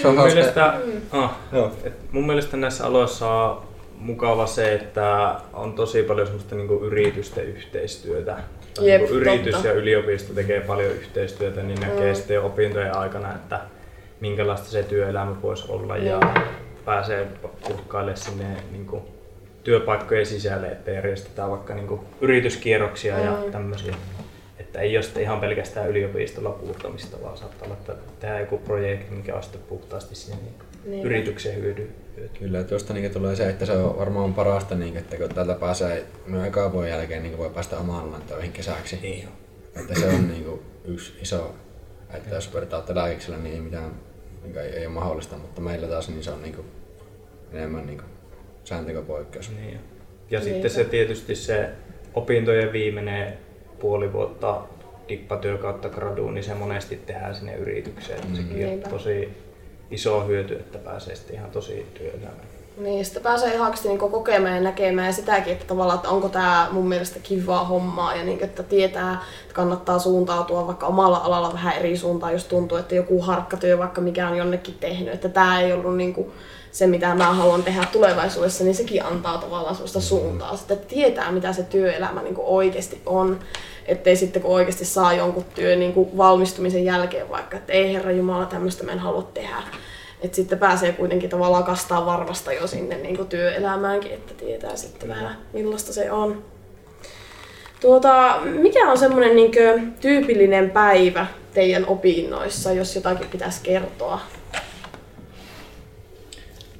Se 0.03 0.09
on 0.09 0.14
Mun 0.14 0.17
hauska. 0.17 0.35
mielestä, 0.35 0.75
ah, 1.12 1.37
Joo. 1.53 1.71
et 1.85 1.93
mun 2.12 2.27
mielestä 2.27 2.57
näissä 2.57 2.87
aloissa 2.87 3.31
on 3.31 3.62
mukava 3.99 4.47
se, 4.47 4.75
että 4.75 5.35
on 5.53 5.73
tosi 5.73 6.03
paljon 6.03 6.27
semmoista 6.27 6.55
niinku 6.55 6.75
yritysten 6.75 7.45
yhteistyötä. 7.45 8.37
tai 8.75 8.88
Jep, 8.88 9.01
niin 9.01 9.09
kuin 9.11 9.21
yritys 9.21 9.53
totta. 9.55 9.69
ja 9.69 9.75
yliopisto 9.75 10.35
tekee 10.35 10.61
paljon 10.61 10.90
yhteistyötä, 10.93 11.62
niin 11.62 11.81
näkee 11.81 12.09
Mm. 12.11 12.14
sitten 12.17 12.43
opintojen 12.43 12.97
aikana, 12.97 13.35
että 13.35 13.61
minkälaista 14.21 14.69
se 14.71 14.83
työelämä 14.83 15.43
voisi 15.43 15.64
olla 15.69 15.97
ja 15.97 16.21
pääsee 16.85 17.27
kurkkailemaan 17.67 18.17
sinne 18.17 18.57
niin 18.73 18.87
kuin 18.87 19.03
työpaikkojen 19.64 20.27
sisälle, 20.27 20.66
että 20.68 20.90
järjestetään 20.90 21.50
vaikka 21.50 21.74
niin 21.74 21.87
kuin 21.87 22.00
yrityskierroksia 22.20 23.18
ja 23.18 23.38
Mm. 23.44 23.53
tämmöisiä. 23.53 23.94
Että 24.59 24.81
ei 24.81 24.96
ole 24.96 25.03
sitten 25.03 25.22
ihan 25.22 25.40
pelkästään 25.40 25.90
yliopistolla 25.90 26.50
puurtamista, 26.50 27.16
vaan 27.22 27.37
saattaa 27.37 27.64
olla, 27.66 27.74
että 27.81 27.94
tehdään 28.20 28.40
joku 28.40 28.59
projekti, 28.59 29.14
mikä 29.14 29.35
on 29.35 29.42
sitten 29.42 29.61
puhtaasti 29.68 30.14
sinne 30.14 30.37
niin 30.42 30.55
Niinpä. 30.85 31.07
yrityksen 31.07 31.57
hyödy. 31.57 31.90
Kyllä, 32.38 32.64
tuosta 32.64 32.94
niin 32.94 33.11
tulee 33.11 33.37
se, 33.37 33.48
että 33.48 33.66
se 33.66 33.72
on 33.72 33.98
varmaan 33.98 34.35
parasta, 34.35 34.74
niin, 34.74 34.96
että 34.96 35.16
kun 35.16 35.29
täältä 35.35 35.55
pääsee 35.55 36.05
ekan 36.46 36.72
vuoden 36.72 36.90
jälkeen 36.90 37.22
niin 37.22 37.38
voi 37.38 37.50
päästä 37.50 37.79
omaan 37.79 38.22
töihin 38.29 38.53
kesäksi. 38.53 38.98
Niin 39.03 39.29
Että 39.81 40.00
se 40.00 40.07
on 40.07 40.29
niin 40.29 40.44
kuin, 40.44 40.61
yksi 40.85 41.12
iso, 41.22 41.55
että 42.14 42.35
jos 42.35 42.55
vertaa 42.55 42.85
lääkiksellä, 42.88 43.38
niin 43.38 43.55
ei 43.55 43.61
mitään 43.61 43.90
niin 44.42 44.59
ei, 44.59 44.68
ei 44.70 44.87
ole 44.87 44.94
mahdollista, 44.94 45.37
mutta 45.37 45.61
meillä 45.61 45.87
taas 45.88 46.09
niin 46.09 46.24
se 46.24 46.31
on 46.31 46.42
niin 46.42 46.55
kuin, 46.55 46.66
enemmän 47.53 47.87
niin 47.87 47.98
kuin, 47.98 48.09
sääntö 48.64 48.92
kuin 48.92 49.07
poikkeus. 49.07 49.50
Niin. 49.50 49.81
Ja 50.31 50.40
Niinpä. 50.40 50.44
sitten 50.44 50.70
se 50.70 50.85
tietysti 50.85 51.35
se 51.35 51.68
opintojen 52.14 52.72
viimeinen 52.72 53.33
puoli 53.79 54.12
vuotta 54.12 54.62
dippatyö 55.09 55.59
kautta 55.59 55.88
graduun, 55.88 56.35
niin 56.35 56.44
se 56.44 56.55
monesti 56.55 56.96
tehdään 56.96 57.35
sinne 57.35 57.55
yritykseen. 57.55 58.29
Mm. 58.29 58.35
Sekin 58.35 58.57
Niinpä. 58.59 58.87
on 58.87 58.92
tosi 58.92 59.29
iso 59.90 60.27
hyöty, 60.27 60.55
että 60.55 60.79
pääsee 60.79 61.16
sitten 61.16 61.37
ihan 61.37 61.50
tosi 61.50 61.87
työelämään. 61.94 62.54
Niin, 62.77 63.05
sitten 63.05 63.23
pääsee 63.23 63.55
ihan 63.55 63.75
niin 63.85 63.99
kokemaan 63.99 64.55
ja 64.55 64.61
näkemään 64.61 65.07
ja 65.07 65.13
sitäkin, 65.13 65.53
että 65.53 65.67
tavallaan, 65.67 65.97
että 65.97 66.09
onko 66.09 66.29
tämä 66.29 66.69
mun 66.73 66.89
mielestä 66.89 67.19
kivaa 67.23 67.65
hommaa 67.65 68.17
ja 68.17 68.25
niin, 68.25 68.45
että 68.45 68.63
tietää, 68.63 69.13
että 69.43 69.55
kannattaa 69.55 69.99
suuntautua 69.99 70.67
vaikka 70.67 70.87
omalla 70.87 71.17
alalla 71.17 71.53
vähän 71.53 71.77
eri 71.77 71.97
suuntaan, 71.97 72.33
jos 72.33 72.45
tuntuu, 72.45 72.79
että 72.79 72.95
joku 72.95 73.21
harkkatyö 73.21 73.79
vaikka 73.79 74.01
mikä 74.01 74.29
on 74.29 74.37
jonnekin 74.37 74.75
tehnyt, 74.81 75.15
että 75.15 75.29
tämä 75.29 75.61
ei 75.61 75.73
ollut 75.73 75.97
niin 75.97 76.15
kuin 76.15 76.33
se, 76.73 76.87
mitä 76.87 77.15
mä 77.15 77.33
haluan 77.33 77.63
tehdä 77.63 77.87
tulevaisuudessa, 77.93 78.65
niin 78.65 78.75
sekin 78.75 79.05
antaa 79.05 79.39
tavallaan 79.39 79.75
sellaista 79.75 80.01
suuntaa, 80.01 80.57
sitten, 80.57 80.77
että 80.77 80.89
tietää, 80.89 81.33
mitä 81.33 81.53
se 81.53 81.63
työelämä 81.63 82.23
niin 82.23 82.35
kuin 82.35 82.47
oikeasti 82.47 83.03
on. 83.07 83.39
Ettei 83.87 84.17
sitten 84.17 84.43
kun 84.43 84.51
oikeasti 84.51 84.85
saa 84.85 85.15
jonkun 85.15 85.45
työn 85.55 85.81
niin 85.81 85.93
kuin 85.93 86.17
valmistumisen 86.17 86.85
jälkeen 86.85 87.31
vaikka, 87.31 87.57
että 87.57 87.73
ei 87.73 87.93
herra 87.95 88.13
Jumala, 88.13 88.47
tämmöistä 88.47 88.85
mä 88.85 88.93
en 88.93 88.99
halua 88.99 89.31
tehdä. 89.35 89.63
Että 90.25 90.37
sitten 90.37 90.59
pääsee 90.59 90.93
kuitenkin 90.93 91.31
tavallaan 91.31 91.65
kastaa 91.65 92.07
varmasta 92.07 92.53
jo 92.53 92.67
sinne 92.67 92.97
niin 92.97 93.17
kuin 93.17 93.29
työelämäänkin, 93.29 94.13
että 94.13 94.35
tietää 94.35 94.77
sitten 94.77 95.09
vähän 95.09 95.37
millaista 95.53 95.93
se 95.93 96.11
on. 96.11 96.45
Tuota, 97.81 98.41
mikä 98.45 98.91
on 98.91 98.99
semmoinen 98.99 99.37
niin 99.37 99.53
tyypillinen 100.01 100.71
päivä 100.71 101.27
teidän 101.55 101.87
opinnoissa, 101.87 102.73
jos 102.73 102.97
jotakin 102.97 103.27
pitäisi 103.27 103.61
kertoa? 103.63 104.21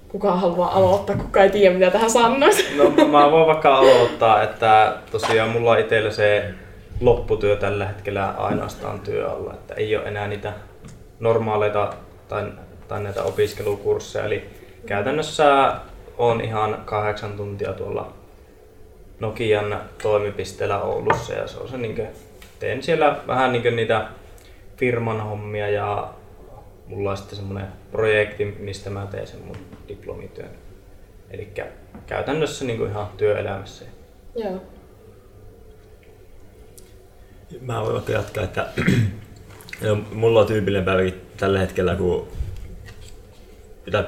Kuka 0.09 0.37
haluaa 0.37 0.76
aloittaa, 0.76 1.16
kuka 1.16 1.42
ei 1.42 1.50
tiedä 1.50 1.74
mitä 1.74 1.90
tähän 1.90 2.11
sanoisi. 2.11 2.76
No 2.76 3.07
mä 3.07 3.30
voin 3.30 3.46
vaikka 3.46 3.74
aloittaa, 3.74 4.42
että 4.42 4.96
tosiaan 5.11 5.50
mulla 5.50 5.70
on 5.70 5.78
itsellä 5.78 6.11
se 6.11 6.54
lopputyö 7.00 7.57
tällä 7.57 7.87
hetkellä 7.87 8.28
ainoastaan 8.28 9.00
työ 9.00 9.30
alla, 9.30 9.54
että 9.54 9.74
ei 9.74 9.96
ole 9.96 10.04
enää 10.04 10.28
niitä 10.28 10.52
normaaleita 11.20 11.92
tai, 12.28 12.44
tai 12.94 13.02
näitä 13.02 13.22
opiskelukursseja. 13.22 14.24
Eli 14.24 14.44
käytännössä 14.87 15.74
on 16.18 16.40
ihan 16.40 16.83
kahdeksan 16.85 17.33
tuntia 17.33 17.72
tuolla 17.72 18.12
Nokian 19.20 19.80
toimipisteellä 20.02 20.83
Oulussa 20.83 21.33
ja 21.33 21.46
se 21.48 21.59
on 21.59 21.68
se 21.68 21.76
niin 21.76 22.09
teen 22.59 22.83
siellä 22.83 23.20
vähän 23.26 23.52
niin 23.52 23.76
niitä 23.76 24.09
firman 24.76 25.20
hommia 25.20 25.68
ja 25.68 26.14
mulla 26.87 27.11
on 27.11 27.16
sitten 27.16 27.37
semmoinen 27.37 27.68
projekti, 27.92 28.44
mistä 28.44 28.90
mä 28.90 29.07
teen 29.11 29.26
sen 29.26 29.40
mun 29.40 29.57
diplomityön. 29.88 30.50
Eli 31.30 31.52
käytännössä 32.07 32.64
niin 32.64 32.87
ihan 32.87 33.07
työelämässä. 33.16 33.85
Joo. 34.37 34.62
Mä 37.61 37.80
voin 37.80 37.92
vaikka 37.92 38.12
jatkaa, 38.12 38.44
että 38.44 38.68
no, 39.88 39.98
mulla 40.12 40.40
on 40.40 40.46
tyypillinen 40.46 40.85
päiväkin 40.85 41.20
tällä 41.37 41.59
hetkellä, 41.59 41.96
kun 41.96 42.28
pitää 43.84 44.04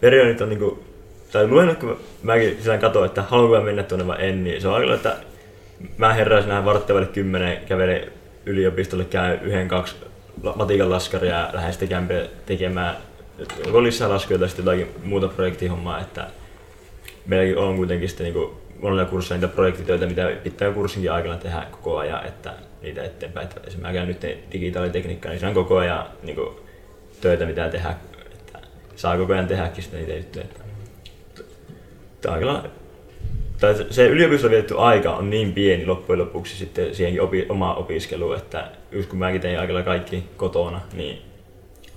periodit 0.00 0.40
on 0.40 0.48
niinku, 0.48 0.84
tai 1.32 1.46
mulla 1.46 1.74
kun 1.74 2.00
mäkin 2.22 2.56
sillä 2.62 2.78
katsoin, 2.78 3.06
että 3.06 3.22
haluanko 3.22 3.56
mä 3.56 3.64
mennä 3.64 3.82
tuonne 3.82 4.06
vai 4.06 4.16
en, 4.20 4.44
niin 4.44 4.60
se 4.60 4.68
on 4.68 4.74
aika 4.74 4.94
että 4.94 5.16
mä 5.96 6.12
heräisin 6.12 6.48
näin 6.48 6.64
varttivalle 6.64 7.06
kymmenen, 7.06 7.58
kävelen 7.66 8.12
yliopistolle, 8.46 9.04
käyn 9.04 9.42
yhden, 9.42 9.68
kaksi 9.68 9.96
matikan 10.56 10.90
laskaria 10.90 11.34
ja 11.34 11.50
lähden 11.52 11.72
sitten 11.72 11.88
kämpeen 11.88 12.28
tekemään 12.46 12.96
joko 13.66 13.82
lisää 13.82 14.08
laskuja 14.08 14.38
tai 14.38 14.48
sitten 14.48 14.64
jotakin 14.64 14.88
muuta 15.04 15.28
projektihommaa, 15.28 16.00
että 16.00 16.26
meilläkin 17.26 17.58
on 17.58 17.76
kuitenkin 17.76 18.08
sitten 18.08 18.24
niinku 18.24 18.60
monella 18.80 19.04
kurssilla 19.04 19.40
niitä 19.40 19.54
projektitöitä, 19.54 20.06
mitä 20.06 20.32
pitää 20.42 20.72
kurssinkin 20.72 21.12
aikana 21.12 21.36
tehdä 21.36 21.66
koko 21.70 21.98
ajan, 21.98 22.26
että 22.26 22.52
niitä 22.82 23.02
eteenpäin. 23.02 23.44
Että 23.44 23.60
esimerkiksi 23.60 23.80
mä 23.80 23.92
käyn 23.92 24.08
nyt 24.08 24.52
digitaalitekniikkaa, 24.52 25.30
niin 25.30 25.40
se 25.40 25.46
on 25.46 25.54
koko 25.54 25.76
ajan 25.76 26.06
niin 26.22 26.36
kuin, 26.36 26.48
töitä, 27.20 27.46
mitä 27.46 27.68
tehdä, 27.68 27.90
että 27.90 28.11
saa 29.02 29.16
koko 29.16 29.32
ajan 29.32 29.46
tehdäkin 29.46 29.84
sitä 29.84 29.96
niitä 29.96 30.12
juttuja. 30.12 30.44
Lailla- 32.26 32.64
tai 33.60 33.74
se- 33.90 34.06
yliopistolla 34.08 34.50
vietetty 34.50 34.78
aika 34.78 35.10
on 35.10 35.30
niin 35.30 35.52
pieni 35.52 35.86
loppujen 35.86 36.18
lopuksi 36.18 36.56
sitten 36.56 36.94
siihenkin 36.94 37.22
opi, 37.22 37.46
omaan 37.48 37.76
opiskeluun, 37.76 38.36
että 38.36 38.70
just 38.92 39.08
kun 39.08 39.18
mäkin 39.18 39.40
tein 39.40 39.60
aika 39.60 39.72
lailla 39.72 39.86
kaikki 39.86 40.24
kotona, 40.36 40.80
niin 40.92 41.22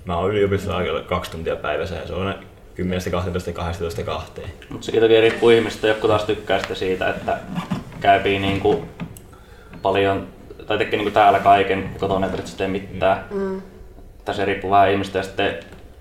mä 0.05 0.17
oon 0.17 0.31
yliopistolla 0.31 0.77
aika 0.77 0.93
lailla 0.93 1.07
kaksi 1.07 1.31
tuntia 1.31 1.55
päivässä 1.55 1.95
ja 1.95 2.07
se 2.07 2.13
on 2.13 2.35
10, 2.75 3.11
12, 3.11 3.51
12, 3.51 4.03
2. 4.03 4.31
Mutta 4.69 4.85
sekin 4.85 5.01
toki 5.01 5.21
riippuu 5.21 5.49
ihmistä, 5.49 5.87
joku 5.87 6.07
taas 6.07 6.23
tykkää 6.23 6.59
sitten 6.59 6.77
siitä, 6.77 7.09
että 7.09 7.37
käypii 7.99 8.39
niinku 8.39 8.85
paljon, 9.81 10.27
tai 10.67 10.77
tekee 10.77 10.97
niinku 10.97 11.11
täällä 11.11 11.39
kaiken, 11.39 11.89
kotona 11.99 12.25
ei 12.25 12.31
tarvitse 12.31 12.57
tehdä 12.57 12.71
mitään. 12.71 13.25
Mm. 13.31 13.61
Että 14.19 14.33
se 14.33 14.45
riippuu 14.45 14.71
vähän 14.71 14.91
ihmistä 14.91 15.19
ja 15.19 15.23
sitten 15.23 15.55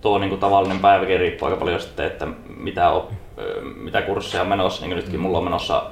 tuo 0.05 0.19
niinku 0.19 0.37
tavallinen 0.37 0.79
päiväkin 0.79 1.21
riippuu 1.21 1.49
aika 1.49 1.61
paljon 1.61 1.81
sitten, 1.81 2.07
että 2.07 2.27
mitä, 2.57 2.91
op, 2.91 3.11
ö, 3.39 3.61
mitä 3.61 4.03
kursseja 4.03 4.43
on 4.43 4.49
menossa. 4.49 4.83
Niin 4.83 4.91
kuin 4.91 4.97
nytkin 4.97 5.21
mulla 5.21 5.39
on 5.39 5.45
menossa 5.45 5.91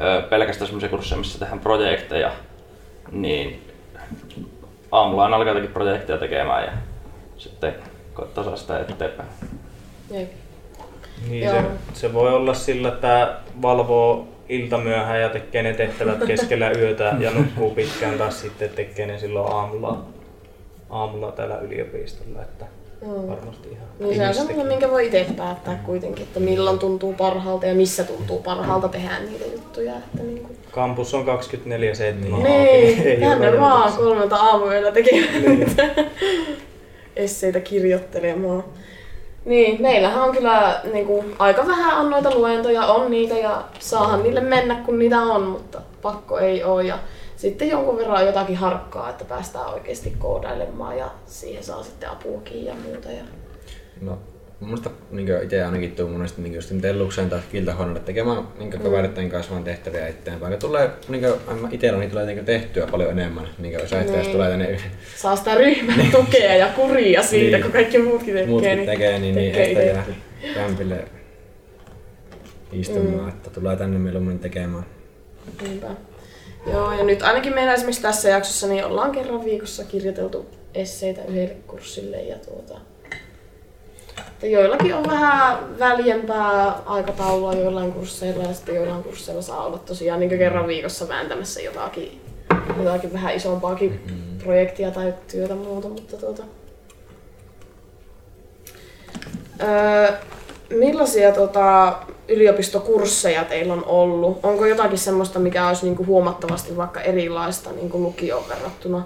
ö, 0.00 0.22
pelkästään 0.22 0.66
sellaisia 0.66 0.88
kursseja, 0.88 1.18
missä 1.18 1.38
tehdään 1.38 1.60
projekteja, 1.60 2.32
niin 3.12 3.68
aamulla 4.90 5.24
aina 5.24 5.36
alkaa 5.36 5.52
jotakin 5.52 5.72
projekteja 5.72 6.18
tekemään 6.18 6.64
ja 6.64 6.72
sitten 7.36 7.74
koittaa 8.14 8.44
saada 8.44 8.56
sitä 8.56 8.78
eteenpäin. 8.78 9.28
Jep. 10.10 10.30
Niin 11.28 11.44
Joo. 11.44 11.54
se, 11.54 11.64
se, 11.92 12.12
voi 12.12 12.34
olla 12.34 12.54
sillä, 12.54 12.88
että 12.88 13.36
valvoo 13.62 14.28
iltamyöhään 14.48 15.20
ja 15.20 15.28
tekee 15.28 15.62
ne 15.62 15.72
tehtävät 15.72 16.24
keskellä 16.26 16.70
yötä 16.70 17.14
ja 17.18 17.30
nukkuu 17.30 17.70
pitkään 17.70 18.18
taas 18.18 18.40
sitten 18.40 18.70
tekee 18.70 19.06
ne 19.06 19.18
silloin 19.18 19.52
aamulla, 19.52 20.04
aamulla 20.90 21.32
täällä 21.32 21.58
yliopistolla. 21.58 22.42
Että 22.42 22.81
Varmasti 23.08 23.68
ihan 23.68 23.88
Niin 23.98 24.16
se 24.16 24.28
on 24.28 24.34
semmoinen, 24.34 24.66
minkä 24.66 24.90
voi 24.90 25.06
itse 25.06 25.26
päättää 25.36 25.82
kuitenkin, 25.86 26.22
että 26.22 26.40
milloin 26.40 26.78
tuntuu 26.78 27.12
parhaalta 27.12 27.66
ja 27.66 27.74
missä 27.74 28.04
tuntuu 28.04 28.42
parhaalta 28.42 28.88
tehdä 28.88 29.18
niitä 29.18 29.44
juttuja. 29.52 29.92
Että 29.92 30.22
niin 30.22 30.42
kuin... 30.42 30.56
Kampus 30.70 31.14
on 31.14 31.24
24-7 31.24 31.28
auki, 31.28 32.42
Niin, 32.42 33.02
ei 33.06 33.16
ole 33.16 33.30
tänne 33.30 33.60
vaan 33.60 33.92
kolmelta 33.92 34.36
aamuyöllä 34.36 34.92
tekemään 34.92 35.58
niitä 35.58 35.88
esseitä 37.16 37.60
kirjoittelemaan. 37.60 38.64
Niin, 39.44 39.82
meillähän 39.82 40.22
on 40.22 40.36
kyllä 40.36 40.80
niin 40.92 41.06
kuin, 41.06 41.34
aika 41.38 41.66
vähän 41.66 42.00
on 42.00 42.10
noita 42.10 42.34
luentoja, 42.34 42.86
on 42.86 43.10
niitä 43.10 43.34
ja 43.38 43.64
saahan 43.78 44.22
niille 44.22 44.40
mennä 44.40 44.74
kun 44.74 44.98
niitä 44.98 45.20
on, 45.20 45.42
mutta 45.42 45.80
pakko 46.02 46.38
ei 46.38 46.64
ole. 46.64 46.84
Ja 46.84 46.98
sitten 47.42 47.68
jonkun 47.68 47.96
verran 47.98 48.26
jotakin 48.26 48.56
harkkaa, 48.56 49.10
että 49.10 49.24
päästään 49.24 49.66
oikeasti 49.74 50.12
koodailemaan 50.18 50.98
ja 50.98 51.10
siihen 51.26 51.64
saa 51.64 51.82
sitten 51.82 52.10
apuakin 52.10 52.64
ja 52.64 52.74
muuta. 52.74 53.10
Ja... 53.10 53.22
No, 54.00 54.18
musta 54.60 54.90
niin 55.10 55.28
itse 55.42 55.64
ainakin 55.64 55.92
tuu 55.92 56.08
monesti 56.08 56.42
niin 56.42 56.54
just 56.54 56.72
Tellukseen 56.80 57.30
tai 57.30 57.40
Kiltahonalle 57.52 58.00
tekemään 58.00 58.48
niin 58.58 58.70
kavereiden 58.70 59.30
kanssa 59.30 59.52
vaan 59.52 59.64
tehtäviä 59.64 60.06
eteenpäin. 60.06 60.52
Ja 60.52 60.58
tulee, 60.58 60.90
niin 61.08 61.24
itsellä 61.70 61.98
niin 61.98 62.10
tulee 62.10 62.26
niin 62.26 62.44
tehtyä 62.44 62.86
paljon 62.86 63.10
enemmän, 63.10 63.48
niin 63.58 63.76
ajattelee, 63.76 64.04
jos 64.04 64.26
Niin. 64.26 64.32
tulee 64.32 64.50
tänne 64.50 64.76
Saa 65.16 65.36
sitä 65.36 65.54
ryhmän 65.54 66.06
tukea 66.16 66.56
ja 66.56 66.66
kuria 66.76 67.22
siitä, 67.22 67.56
Niin. 67.56 67.62
kun 67.62 67.72
kaikki 67.72 67.98
muutkin 67.98 68.34
tekee. 68.34 68.46
muutkin 68.46 68.86
tekee, 68.86 69.18
niin, 69.18 69.34
niin 69.34 69.52
tekee 69.54 69.86
jää 69.86 70.04
kämpille 70.54 71.04
istumaan, 72.72 73.22
Mm. 73.22 73.28
että 73.28 73.50
tulee 73.50 73.76
tänne 73.76 73.98
mieluummin 73.98 74.38
tekemään. 74.38 74.84
Niinpä. 75.62 75.86
Joo, 76.66 76.92
ja 76.92 77.04
nyt 77.04 77.22
ainakin 77.22 77.54
meillä 77.54 77.74
esimerkiksi 77.74 78.02
tässä 78.02 78.28
jaksossa 78.28 78.66
niin 78.66 78.84
ollaan 78.84 79.12
kerran 79.12 79.44
viikossa 79.44 79.84
kirjoiteltu 79.84 80.46
esseitä 80.74 81.24
yhdelle 81.24 81.56
kurssille 81.66 82.22
ja 82.22 82.36
tuota, 82.38 82.80
että 84.18 84.46
joillakin 84.46 84.94
on 84.94 85.04
vähän 85.10 85.78
väljempää 85.78 86.72
aikataulua 86.86 87.54
joillain 87.54 87.92
kursseilla 87.92 88.42
ja 88.44 88.54
sitten 88.54 88.74
joillain 88.74 89.02
kursseilla 89.02 89.42
saa 89.42 89.66
olla 89.66 89.78
tosiaan 89.78 90.20
niin 90.20 90.38
kerran 90.38 90.66
viikossa 90.66 91.08
vääntämässä 91.08 91.60
jotakin 91.60 92.22
jotakin 92.78 93.12
vähän 93.12 93.34
isompaakin 93.34 94.00
mm-hmm. 94.06 94.38
projektia 94.38 94.90
tai 94.90 95.14
työtä 95.30 95.54
muuta, 95.54 95.88
mutta 95.88 96.16
tuota... 96.16 96.42
Öö, 99.62 100.12
millaisia 100.72 101.32
tota, 101.32 101.98
yliopistokursseja 102.28 103.44
teillä 103.44 103.72
on 103.72 103.84
ollut? 103.84 104.40
Onko 104.42 104.66
jotakin 104.66 104.98
semmoista, 104.98 105.38
mikä 105.38 105.68
olisi 105.68 105.86
niinku 105.86 106.06
huomattavasti 106.06 106.76
vaikka 106.76 107.00
erilaista 107.00 107.72
niinku 107.72 108.02
lukioon 108.02 108.48
verrattuna? 108.48 109.04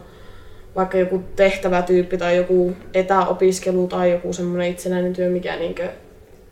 Vaikka 0.76 0.98
joku 0.98 1.24
tehtävätyyppi 1.36 2.18
tai 2.18 2.36
joku 2.36 2.72
etäopiskelu 2.94 3.86
tai 3.86 4.10
joku 4.10 4.32
semmoinen 4.32 4.70
itsenäinen 4.70 5.12
työ, 5.12 5.30
mikä 5.30 5.56
niinku 5.56 5.82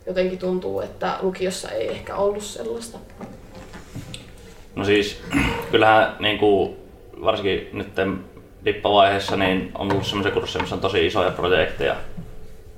jotenkin 0.07 0.39
tuntuu, 0.39 0.81
että 0.81 1.17
lukiossa 1.21 1.71
ei 1.71 1.87
ehkä 1.87 2.15
ollut 2.15 2.43
sellaista? 2.43 2.97
No 4.75 4.85
siis, 4.85 5.21
kyllähän 5.71 6.15
niin 6.19 6.37
kuin, 6.37 6.75
varsinkin 7.21 7.69
nyt 7.73 7.87
dippavaiheessa 8.65 9.37
niin 9.37 9.71
on 9.75 9.91
ollut 9.91 10.05
semmoisia 10.05 10.33
kursseja, 10.33 10.63
missä 10.63 10.75
on 10.75 10.81
tosi 10.81 11.05
isoja 11.05 11.31
projekteja, 11.31 11.95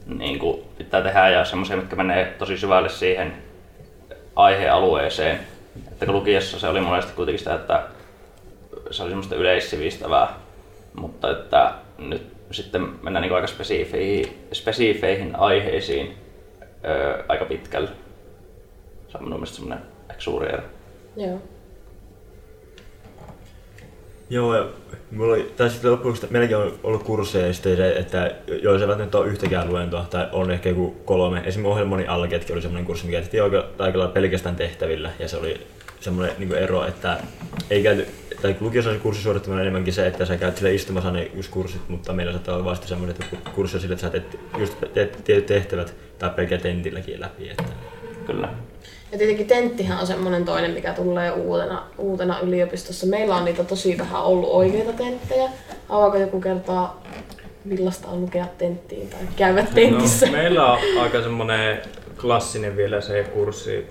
niin 0.08 0.40
kuin 0.40 0.62
pitää 0.78 1.02
tehdä 1.02 1.30
ja 1.30 1.46
semmoisia, 1.46 1.78
mitkä 1.78 1.96
menee 1.96 2.26
tosi 2.26 2.58
syvälle 2.58 2.90
siihen 2.90 3.34
aihealueeseen. 4.36 5.40
Että 5.92 6.06
kun 6.06 6.16
lukiossa 6.16 6.60
se 6.60 6.68
oli 6.68 6.82
monesti 6.82 7.14
kuitenkin 7.16 7.40
sitä, 7.40 7.56
että 7.56 7.84
se 8.92 9.04
oli 9.04 9.12
semmoista 9.12 9.36
yleissivistävää, 9.36 10.34
mutta 10.94 11.32
että 11.32 11.74
nyt 11.98 12.28
sitten 12.52 12.90
mennään 13.02 13.22
niin 13.22 13.36
aika 13.36 13.48
spesifeihin, 13.48 14.48
spesifeihin 14.54 15.36
aiheisiin 15.36 16.18
öö, 16.86 17.24
aika 17.28 17.46
pitkälle. 17.46 17.90
Se 19.08 19.18
on 19.18 19.24
minun 19.24 19.40
mielestä 19.40 19.56
semmoinen 19.56 19.86
suuri 20.18 20.54
ero. 20.54 20.64
Joo. 21.16 21.42
Joo, 24.30 24.56
ja 24.56 24.66
mulla 25.12 25.34
oli, 25.34 25.54
tai 25.58 25.70
sitten 25.70 25.92
lopuksi, 25.92 26.28
meilläkin 26.30 26.58
on 26.58 26.80
ollut 26.84 27.04
kursseja 27.04 27.54
se, 27.54 27.98
että 27.98 28.32
jos 28.62 28.82
ei 28.82 28.88
välttämättä 28.88 29.18
ole 29.18 29.28
yhtäkään 29.28 29.70
luentoa, 29.70 30.06
tai 30.10 30.28
on 30.32 30.52
ehkä 30.52 30.70
joku 30.70 30.96
kolme. 31.06 31.38
Esimerkiksi 31.38 31.72
ohjelmoni 31.72 32.08
Algetkin 32.08 32.54
oli 32.54 32.62
semmoinen 32.62 32.86
kurssi, 32.86 33.06
mikä 33.06 33.20
tehtiin 33.20 33.44
aika, 33.44 33.66
aika 33.80 34.08
pelkästään 34.08 34.56
tehtävillä, 34.56 35.12
ja 35.20 35.28
se 35.28 35.38
oli 35.38 35.68
semmoinen 36.00 36.36
niin 36.38 36.54
ero, 36.54 36.86
että 36.86 37.18
ei 37.70 37.84
käyty, 37.84 38.08
tai 38.42 38.56
lukiossa 38.60 38.94
se 38.94 39.00
kurssi 39.00 39.24
suorittaminen 39.24 39.62
enemmänkin 39.62 39.94
se, 39.94 40.08
että 40.08 40.26
sä 40.26 40.38
käyt 40.38 40.58
sille 40.58 40.74
istumassa 40.74 41.12
ne 41.12 41.32
just 41.34 41.52
kurssit, 41.52 41.82
mutta 41.88 42.14
meillä 42.14 42.34
saattaa 42.34 42.56
olla 42.56 42.66
vasta 42.66 42.98
kurssi 43.56 43.78
on 43.78 43.82
sille, 43.82 43.94
että 43.94 44.02
sä 44.02 44.10
teet 44.10 44.40
just 44.58 44.78
tietyt 45.24 45.46
tehtävät 45.46 45.96
tai 46.20 46.30
pelkää 46.30 46.58
tentilläkin 46.58 47.22
läpi. 47.22 47.50
Että... 47.50 47.64
Kyllä. 48.26 48.50
Ja 49.12 49.18
tietenkin 49.18 49.48
tenttihän 49.48 50.00
on 50.00 50.08
semmoinen 50.08 50.46
toinen, 50.46 50.72
mikä 50.72 50.94
tulee 50.94 51.32
uutena, 51.32 51.84
uutena 51.98 52.40
yliopistossa. 52.40 53.08
Meillä 53.08 53.36
on 53.36 53.46
niitä 53.46 53.64
tosi 53.64 53.98
vähän 53.98 54.24
ollut 54.24 54.50
oikeita 54.50 54.94
tenttejä. 54.94 55.50
Haluaako 55.88 56.18
joku 56.18 56.42
kertaa, 56.42 57.04
millaista 57.66 58.08
on 58.08 58.22
lukea 58.22 58.46
tenttiin 58.58 59.10
tai 59.10 59.20
käydä 59.36 59.64
tentissä? 59.76 60.26
No, 60.26 60.32
meillä 60.32 60.72
on 60.72 60.80
aika 61.00 61.22
semmoinen 61.22 61.82
klassinen 62.22 62.78
vielä 62.78 63.02
se 63.02 63.24
kurssi 63.24 63.88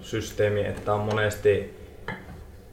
systeemi, 0.00 0.60
että 0.60 0.94
on 0.94 1.00
monesti 1.00 1.78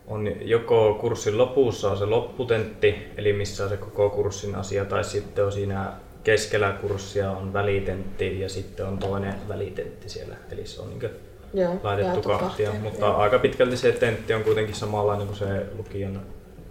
on 0.07 0.31
joko 0.41 0.97
kurssin 1.01 1.37
lopussa 1.37 1.91
on 1.91 1.97
se 1.97 2.05
lopputentti, 2.05 2.95
eli 3.17 3.33
missä 3.33 3.63
on 3.63 3.69
se 3.69 3.77
koko 3.77 4.09
kurssin 4.09 4.55
asia, 4.55 4.85
tai 4.85 5.03
sitten 5.03 5.45
on 5.45 5.51
siinä 5.51 5.91
keskellä 6.23 6.71
kurssia 6.81 7.31
on 7.31 7.53
välitentti 7.53 8.39
ja 8.39 8.49
sitten 8.49 8.85
on 8.85 8.97
toinen 8.97 9.33
välitentti 9.47 10.09
siellä. 10.09 10.35
Eli 10.51 10.67
se 10.67 10.81
on 10.81 10.89
niin 10.89 11.11
Joo, 11.55 11.75
laitettu 11.83 12.21
kahtia, 12.21 12.71
mutta 12.73 13.05
joo. 13.05 13.17
aika 13.17 13.39
pitkälti 13.39 13.77
se 13.77 13.91
tentti 13.91 14.33
on 14.33 14.43
kuitenkin 14.43 14.75
samanlainen 14.75 15.27
kuin 15.27 15.37
se 15.37 15.65
lukion 15.77 16.21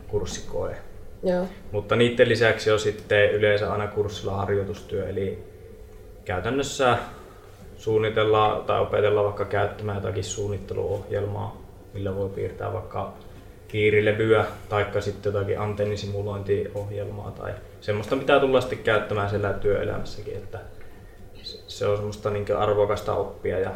kurssikoe. 0.09 0.77
Joo. 1.23 1.47
Mutta 1.73 1.97
niiden 1.97 2.29
lisäksi 2.29 2.71
on 2.71 2.81
sitten 2.81 3.31
yleensä 3.31 3.73
aina 3.73 3.87
kurssilla 3.87 4.37
harjoitustyö, 4.37 5.09
eli 5.09 5.45
käytännössä 6.25 6.99
suunnitella 7.77 8.65
tai 8.67 8.81
opetella 8.81 9.25
vaikka 9.25 9.45
käyttämään 9.45 9.99
jotakin 9.99 10.25
suunnitteluohjelmaa, 10.25 11.63
millä 11.95 12.17
voi 12.17 12.29
piirtää 12.29 12.73
vaikka 12.73 13.13
kiirilevyä 13.69 14.45
tai 14.69 14.87
sitten 15.01 15.33
jotakin 15.33 15.61
antennisimulointiohjelmaa 15.61 17.31
tai 17.31 17.53
semmoista, 17.81 18.17
mitä 18.17 18.41
tulla 18.41 18.61
sitten 18.61 18.79
käyttämään 18.79 19.31
siellä 19.31 19.53
työelämässäkin, 19.53 20.37
että 20.37 20.59
se 21.67 21.87
on 21.87 21.97
semmoista 21.97 22.31
niin 22.31 22.57
arvokasta 22.57 23.15
oppia 23.15 23.59
ja 23.59 23.71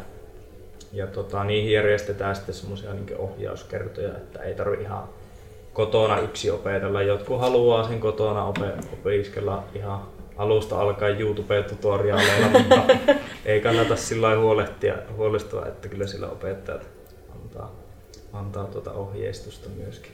ja 0.93 1.07
tota, 1.07 1.43
niihin 1.43 1.71
järjestetään 1.71 2.35
sitten 2.35 2.55
semmoisia 2.55 2.93
niin 2.93 3.17
ohjauskertoja, 3.17 4.09
että 4.09 4.43
ei 4.43 4.53
tarvi 4.53 4.81
ihan 4.81 5.09
kotona 5.73 6.19
yksi 6.19 6.51
opetella. 6.51 7.01
Jotkut 7.01 7.39
haluaa 7.39 7.87
sen 7.87 7.99
kotona 7.99 8.45
opiskella 8.93 9.63
ihan 9.75 10.01
alusta 10.37 10.81
alkaen 10.81 11.21
YouTube-tutoriaaleilla, 11.21 12.47
mutta 12.59 12.95
ei 13.45 13.61
kannata 13.61 13.95
sillä 13.95 14.37
huolehtia, 14.37 14.95
huolestua, 15.17 15.65
että 15.65 15.87
kyllä 15.87 16.07
sillä 16.07 16.27
opettajat 16.27 16.87
antaa, 17.35 17.75
antaa 18.33 18.65
tuota 18.65 18.91
ohjeistusta 18.91 19.69
myöskin. 19.69 20.11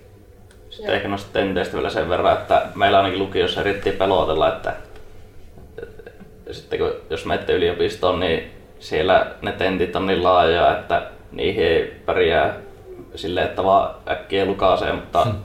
Sitten 0.70 0.96
ehkä 0.96 1.08
noista 1.08 1.30
tenteistä 1.34 1.74
vielä 1.74 1.90
sen 1.90 2.10
verran, 2.10 2.34
että 2.34 2.68
meillä 2.76 2.98
ainakin 2.98 3.20
lukiossa 3.20 3.62
yritettiin 3.62 3.96
pelotella, 3.96 4.56
että 4.56 4.76
sitten 6.52 6.80
kun, 6.80 6.92
jos 7.10 7.26
menette 7.26 7.54
yliopistoon, 7.54 8.20
niin 8.20 8.55
siellä 8.86 9.32
ne 9.42 9.52
tentit 9.52 9.96
on 9.96 10.08
niin 10.08 10.24
laajoja, 10.24 10.80
että 10.80 11.02
niihin 11.32 11.64
ei 11.64 12.02
pärjää 12.06 12.54
silleen, 13.16 13.46
että 13.46 13.64
vaan 13.64 13.96
äkkiä 14.10 14.46
lukaasee, 14.46 14.94
mutta 14.94 15.24
hmm. 15.24 15.36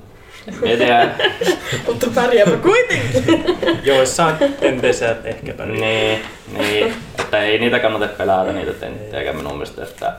Mietitään. 0.60 1.14
mutta 1.86 2.06
pärjääpä 2.14 2.56
kuitenkin. 2.56 3.44
Joissain 3.94 4.36
tenteissä 4.60 5.16
ehkä 5.24 5.54
pärjää. 5.54 5.78
Niin, 5.78 6.22
niin, 6.58 6.94
että 7.18 7.42
ei 7.42 7.58
niitä 7.58 7.78
kannata 7.78 8.08
pelätä 8.08 8.52
niitä 8.52 8.72
tenttejä 8.72 9.32
minun 9.32 9.52
mielestä, 9.52 9.84
että 9.84 10.12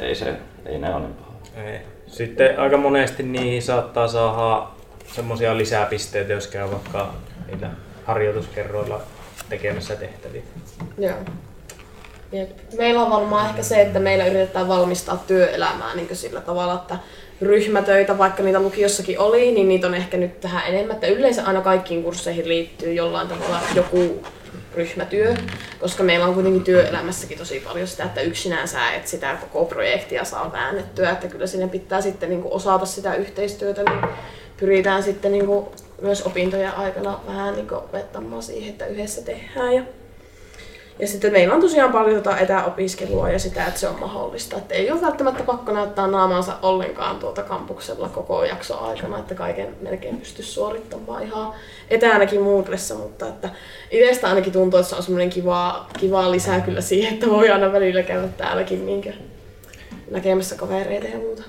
ei, 0.00 0.14
se, 0.14 0.34
ei 0.66 0.78
ne 0.78 0.94
ole 0.94 1.00
niin 1.00 1.14
paha. 1.14 1.66
Ei. 1.66 1.80
Sitten 2.06 2.58
aika 2.58 2.76
monesti 2.76 3.22
niihin 3.22 3.62
saattaa 3.62 4.08
saada 4.08 4.66
semmoisia 5.06 5.56
lisäpisteitä, 5.56 6.32
jos 6.32 6.46
käy 6.46 6.70
vaikka 6.70 7.14
niillä 7.46 7.70
harjoituskerroilla 8.04 9.00
tekemässä 9.48 9.96
tehtäviä. 9.96 10.42
Joo. 10.98 11.14
Meillä 12.78 13.02
on 13.02 13.10
varmaan 13.10 13.50
ehkä 13.50 13.62
se, 13.62 13.82
että 13.82 13.98
meillä 13.98 14.26
yritetään 14.26 14.68
valmistaa 14.68 15.24
työelämää 15.26 15.94
niin 15.94 16.16
sillä 16.16 16.40
tavalla, 16.40 16.74
että 16.74 16.96
ryhmätöitä, 17.40 18.18
vaikka 18.18 18.42
niitä 18.42 18.60
lukiossakin 18.60 19.18
oli, 19.18 19.52
niin 19.52 19.68
niitä 19.68 19.86
on 19.86 19.94
ehkä 19.94 20.16
nyt 20.16 20.40
tähän 20.40 20.62
enemmän. 20.66 20.94
Että 20.94 21.06
yleensä 21.06 21.44
aina 21.44 21.60
kaikkiin 21.60 22.02
kursseihin 22.02 22.48
liittyy 22.48 22.92
jollain 22.92 23.28
tavalla 23.28 23.60
joku 23.74 24.22
ryhmätyö, 24.74 25.34
koska 25.80 26.02
meillä 26.02 26.26
on 26.26 26.34
kuitenkin 26.34 26.64
työelämässäkin 26.64 27.38
tosi 27.38 27.60
paljon 27.60 27.86
sitä, 27.86 28.04
että 28.04 28.20
yksinään 28.20 28.68
sä 28.68 28.92
et 28.92 29.06
sitä 29.06 29.36
koko 29.40 29.64
projektia 29.64 30.24
saa 30.24 30.52
väännettyä, 30.52 31.10
että 31.10 31.28
kyllä 31.28 31.46
sinne 31.46 31.68
pitää 31.68 32.00
sitten 32.00 32.30
niin 32.30 32.42
osata 32.44 32.86
sitä 32.86 33.14
yhteistyötä, 33.14 33.82
niin 33.82 34.00
pyritään 34.56 35.02
sitten 35.02 35.32
niin 35.32 35.48
myös 36.02 36.22
opintojen 36.22 36.74
aikana 36.74 37.20
vähän 37.26 37.54
niin 37.54 37.74
opettamaan 37.74 38.42
siihen, 38.42 38.70
että 38.70 38.86
yhdessä 38.86 39.22
tehdään. 39.22 39.74
Ja 39.74 39.82
ja 40.98 41.06
sitten 41.06 41.32
meillä 41.32 41.54
on 41.54 41.60
tosiaan 41.60 41.92
paljon 41.92 42.22
tota 42.22 42.38
etäopiskelua 42.38 43.30
ja 43.30 43.38
sitä, 43.38 43.66
että 43.66 43.80
se 43.80 43.88
on 43.88 44.00
mahdollista. 44.00 44.56
Että 44.56 44.74
ei 44.74 44.90
ole 44.90 45.00
välttämättä 45.00 45.42
pakko 45.42 45.72
näyttää 45.72 46.06
naamansa 46.06 46.52
ollenkaan 46.62 47.16
tuota 47.16 47.42
kampuksella 47.42 48.08
koko 48.08 48.44
jakso 48.44 48.80
aikana, 48.80 49.18
että 49.18 49.34
kaiken 49.34 49.76
melkein 49.80 50.16
pystyisi 50.16 50.50
suorittamaan 50.50 51.22
ihan 51.22 51.52
etäänäkin 51.90 52.42
Moodlessa, 52.42 52.94
mutta 52.94 53.28
että 53.28 53.50
itsestä 53.90 54.28
ainakin 54.28 54.52
tuntuu, 54.52 54.80
että 54.80 54.90
se 54.90 54.96
on 54.96 55.02
semmoinen 55.02 55.30
kiva, 55.30 55.86
kiva 56.00 56.30
lisää 56.30 56.60
kyllä 56.60 56.80
siihen, 56.80 57.14
että 57.14 57.30
voi 57.30 57.50
aina 57.50 57.72
välillä 57.72 58.02
käydä 58.02 58.28
täälläkin 58.28 58.86
niin 58.86 59.14
näkemässä 60.10 60.56
kavereita 60.56 61.06
ja 61.06 61.18
muuta. 61.18 61.42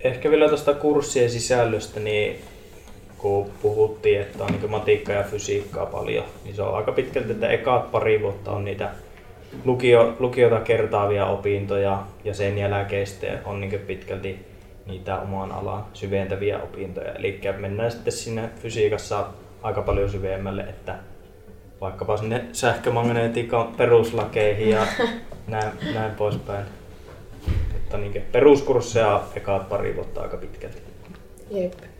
Ehkä 0.00 0.30
vielä 0.30 0.48
tuosta 0.48 0.74
kurssien 0.74 1.30
sisällöstä, 1.30 2.00
niin 2.00 2.40
kun 3.24 3.50
puhuttiin, 3.62 4.20
että 4.20 4.44
on 4.44 4.52
niin 4.52 4.70
matikkaa 4.70 5.14
ja 5.14 5.22
fysiikkaa 5.22 5.86
paljon, 5.86 6.24
niin 6.44 6.54
se 6.54 6.62
on 6.62 6.76
aika 6.76 6.92
pitkälti, 6.92 7.32
että 7.32 7.48
ekaat 7.48 7.90
pari 7.90 8.22
vuotta 8.22 8.50
on 8.50 8.64
niitä 8.64 8.90
lukio, 9.64 10.16
lukiota 10.18 10.60
kertaavia 10.60 11.26
opintoja 11.26 12.02
ja 12.24 12.34
sen 12.34 12.58
jälkeen 12.58 13.06
sitten 13.06 13.38
on 13.44 13.60
niin 13.60 13.80
pitkälti 13.86 14.46
niitä 14.86 15.18
oman 15.18 15.52
alan 15.52 15.84
syventäviä 15.92 16.58
opintoja. 16.58 17.12
Eli 17.12 17.40
mennään 17.58 17.90
sitten 17.90 18.12
sinne 18.12 18.50
fysiikassa 18.62 19.26
aika 19.62 19.82
paljon 19.82 20.10
syvemmälle, 20.10 20.62
että 20.62 20.96
vaikkapa 21.80 22.16
sinne 22.16 22.44
sähkömagnetiikan 22.52 23.74
peruslakeihin 23.76 24.70
ja 24.70 24.86
näin, 25.46 25.72
näin 25.94 26.12
poispäin. 26.14 26.64
Mutta 27.72 27.98
niin 27.98 28.22
peruskursseja 28.32 29.22
ekaat 29.36 29.68
pari 29.68 29.96
vuotta 29.96 30.22
aika 30.22 30.36
pitkälti. 30.36 30.82
Jep. 31.50 31.93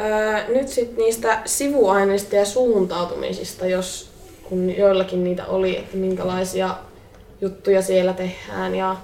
Öö, 0.00 0.54
nyt 0.54 0.68
sitten 0.68 0.96
niistä 0.96 1.40
sivuaineista 1.44 2.36
ja 2.36 2.44
suuntautumisista, 2.44 3.66
jos 3.66 4.10
kun 4.42 4.76
joillakin 4.76 5.24
niitä 5.24 5.46
oli, 5.46 5.78
että 5.78 5.96
minkälaisia 5.96 6.74
juttuja 7.40 7.82
siellä 7.82 8.12
tehdään 8.12 8.74
ja 8.74 8.96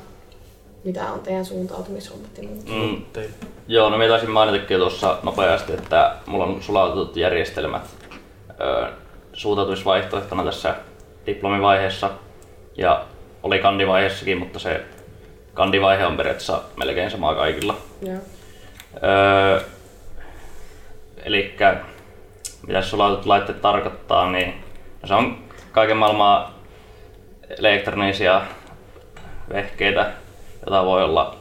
mitä 0.84 1.12
on 1.12 1.20
teidän 1.20 1.44
suuntautumishommat 1.44 2.38
ja 2.38 2.48
muut. 2.48 2.68
Mm, 2.68 3.04
Teille. 3.12 3.34
Joo, 3.68 3.90
no 3.90 3.98
minä 3.98 4.08
taisin 4.08 4.30
mainitakin 4.30 4.78
tuossa 4.78 5.18
nopeasti, 5.22 5.72
että 5.72 6.16
mulla 6.26 6.44
on 6.44 6.62
sulautetut 6.62 7.16
järjestelmät 7.16 7.82
ö, 8.60 8.86
suuntautumisvaihtoehtona 9.32 10.44
tässä 10.44 10.74
diplomivaiheessa 11.26 12.10
ja 12.76 13.04
oli 13.42 13.58
kandivaiheessakin, 13.58 14.38
mutta 14.38 14.58
se 14.58 14.80
kandivaihe 15.54 16.06
on 16.06 16.16
periaatteessa 16.16 16.62
melkein 16.76 17.10
sama 17.10 17.34
kaikilla. 17.34 17.76
Joo. 18.02 18.18
Öö, 19.02 19.60
eli 21.22 21.56
mitä 22.66 22.82
sulautetut 22.82 23.26
laitteet 23.26 23.60
tarkoittaa, 23.60 24.30
niin 24.30 24.64
no 25.02 25.08
se 25.08 25.14
on 25.14 25.38
kaiken 25.72 25.96
maailman 25.96 26.46
elektronisia 27.58 28.42
vehkeitä, 29.52 30.12
joita 30.66 30.84
voi 30.84 31.04
olla 31.04 31.36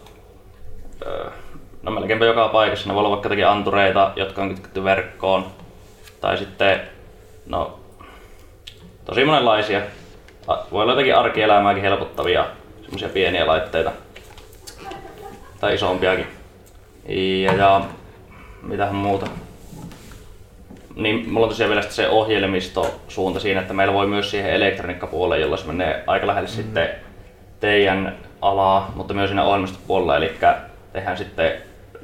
no 1.82 1.92
melkeinpä 1.92 2.26
joka 2.26 2.48
paikassa. 2.48 2.88
Ne 2.88 2.96
voi 2.96 3.00
olla 3.00 3.10
vaikka 3.10 3.26
jotakin 3.26 3.48
antureita, 3.48 4.12
jotka 4.16 4.42
on 4.42 4.50
kytketty 4.50 4.84
verkkoon. 4.84 5.46
Tai 6.22 6.38
sitten, 6.38 6.82
no, 7.46 7.80
tosi 9.06 9.26
monenlaisia. 9.26 9.82
Voi 10.48 10.82
olla 10.82 10.92
jotakin 10.92 11.16
arkielämääkin 11.16 11.84
helpottavia 11.84 12.46
semmoisia 12.82 13.10
pieniä 13.10 13.48
laitteita. 13.48 13.92
Tai 15.60 15.74
isompiakin. 15.74 16.28
Ja, 17.44 17.54
ja 17.54 17.82
mitähän 18.62 18.96
muuta. 18.96 19.28
Niin 20.96 21.30
mulla 21.30 21.46
on 21.46 21.50
tosiaan 21.50 21.70
vielä 21.70 21.82
se 21.82 22.10
ohjelmistosuunta 22.10 23.40
siinä, 23.40 23.62
että 23.62 23.74
meillä 23.74 23.94
voi 23.94 24.08
myös 24.08 24.32
siihen 24.32 24.54
elektroniikkapuolelle, 24.54 25.42
jolloin 25.42 25.62
se 25.62 25.68
menee 25.68 26.04
aika 26.08 26.28
lähelle 26.28 26.50
mm. 26.50 26.54
sitten 26.54 26.90
teidän 27.60 28.18
alaa, 28.42 28.92
mutta 28.96 29.14
myös 29.14 29.30
siinä 29.30 29.44
ohjelmistopuolella, 29.44 30.18
eli 30.18 30.32
tehdään 30.94 31.18
sitten 31.18 31.52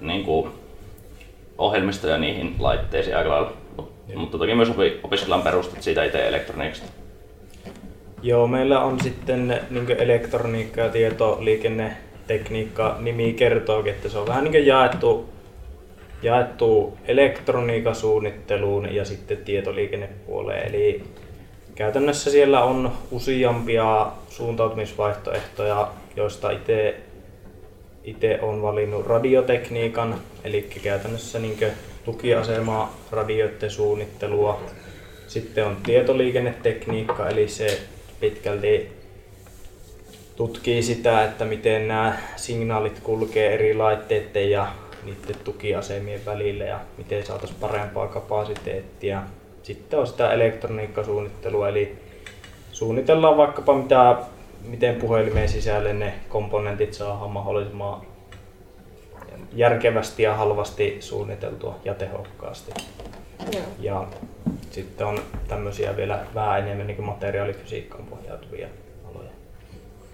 niin 0.01 0.23
kuin, 0.23 0.51
ohjelmistoja 1.57 2.17
niihin 2.17 2.55
laitteisiin 2.59 3.17
aika 3.17 3.29
lailla. 3.29 3.53
Mut, 3.77 3.91
mutta 4.15 4.37
toki 4.37 4.55
myös 4.55 4.69
opi, 4.69 4.99
opiskellaan 5.03 5.41
perustat 5.41 5.83
siitä 5.83 6.03
itse 6.03 6.27
elektroniikasta. 6.27 6.87
Joo, 8.21 8.47
meillä 8.47 8.79
on 8.79 8.99
sitten 8.99 9.61
niin 9.69 9.91
elektroniikka 9.97 10.81
ja 10.81 10.89
tietoliikennetekniikka 10.89 12.97
nimi 12.99 13.33
kertookin, 13.33 13.93
että 13.93 14.09
se 14.09 14.17
on 14.17 14.27
vähän 14.27 14.43
niin 14.43 14.65
jaettu, 14.65 15.29
jaettu 16.21 16.97
elektroniikasuunnitteluun 17.05 18.95
ja 18.95 19.05
sitten 19.05 19.37
tietoliikennepuoleen. 19.37 20.67
Eli 20.67 21.03
käytännössä 21.75 22.31
siellä 22.31 22.63
on 22.63 22.91
useampia 23.11 24.11
suuntautumisvaihtoehtoja, 24.29 25.87
joista 26.15 26.49
itse 28.03 28.39
olen 28.41 28.61
valinnut 28.61 29.07
radiotekniikan, 29.07 30.15
eli 30.43 30.69
käytännössä 30.83 31.39
niin 31.39 31.57
tukiasema 32.05 32.93
radioiden 33.11 33.71
suunnittelua. 33.71 34.61
Sitten 35.27 35.65
on 35.65 35.77
tietoliikennetekniikka, 35.83 37.29
eli 37.29 37.47
se 37.47 37.79
pitkälti 38.19 38.89
tutkii 40.35 40.83
sitä, 40.83 41.23
että 41.23 41.45
miten 41.45 41.87
nämä 41.87 42.17
signaalit 42.35 42.99
kulkee 42.99 43.53
eri 43.53 43.73
laitteiden 43.73 44.51
ja 44.51 44.67
niiden 45.07 45.43
tukiasemien 45.43 46.25
välillä 46.25 46.63
ja 46.63 46.79
miten 46.97 47.25
saataisiin 47.25 47.59
parempaa 47.59 48.07
kapasiteettia. 48.07 49.23
Sitten 49.63 49.99
on 49.99 50.07
sitä 50.07 50.33
elektroniikkasuunnittelua, 50.33 51.69
eli 51.69 51.95
suunnitellaan 52.71 53.37
vaikkapa 53.37 53.75
mitä, 53.75 54.17
miten 54.65 54.95
puhelimeen 54.95 55.49
sisälle 55.49 55.93
ne 55.93 56.13
komponentit 56.29 56.93
saadaan 56.93 57.31
mahdollisimman 57.31 58.01
järkevästi 59.53 60.23
ja 60.23 60.35
halvasti 60.35 60.97
suunniteltua 60.99 61.75
ja 61.85 61.93
tehokkaasti. 61.93 62.71
Joo. 63.53 63.63
Ja 63.79 64.07
sitten 64.71 65.07
on 65.07 65.19
tämmöisiä 65.47 65.97
vielä 65.97 66.19
vähän 66.35 66.59
enemmän 66.59 66.87
niin 66.87 67.03
materiaalifysiikkaan 67.03 68.03
pohjautuvia 68.03 68.67
aloja. 69.11 69.29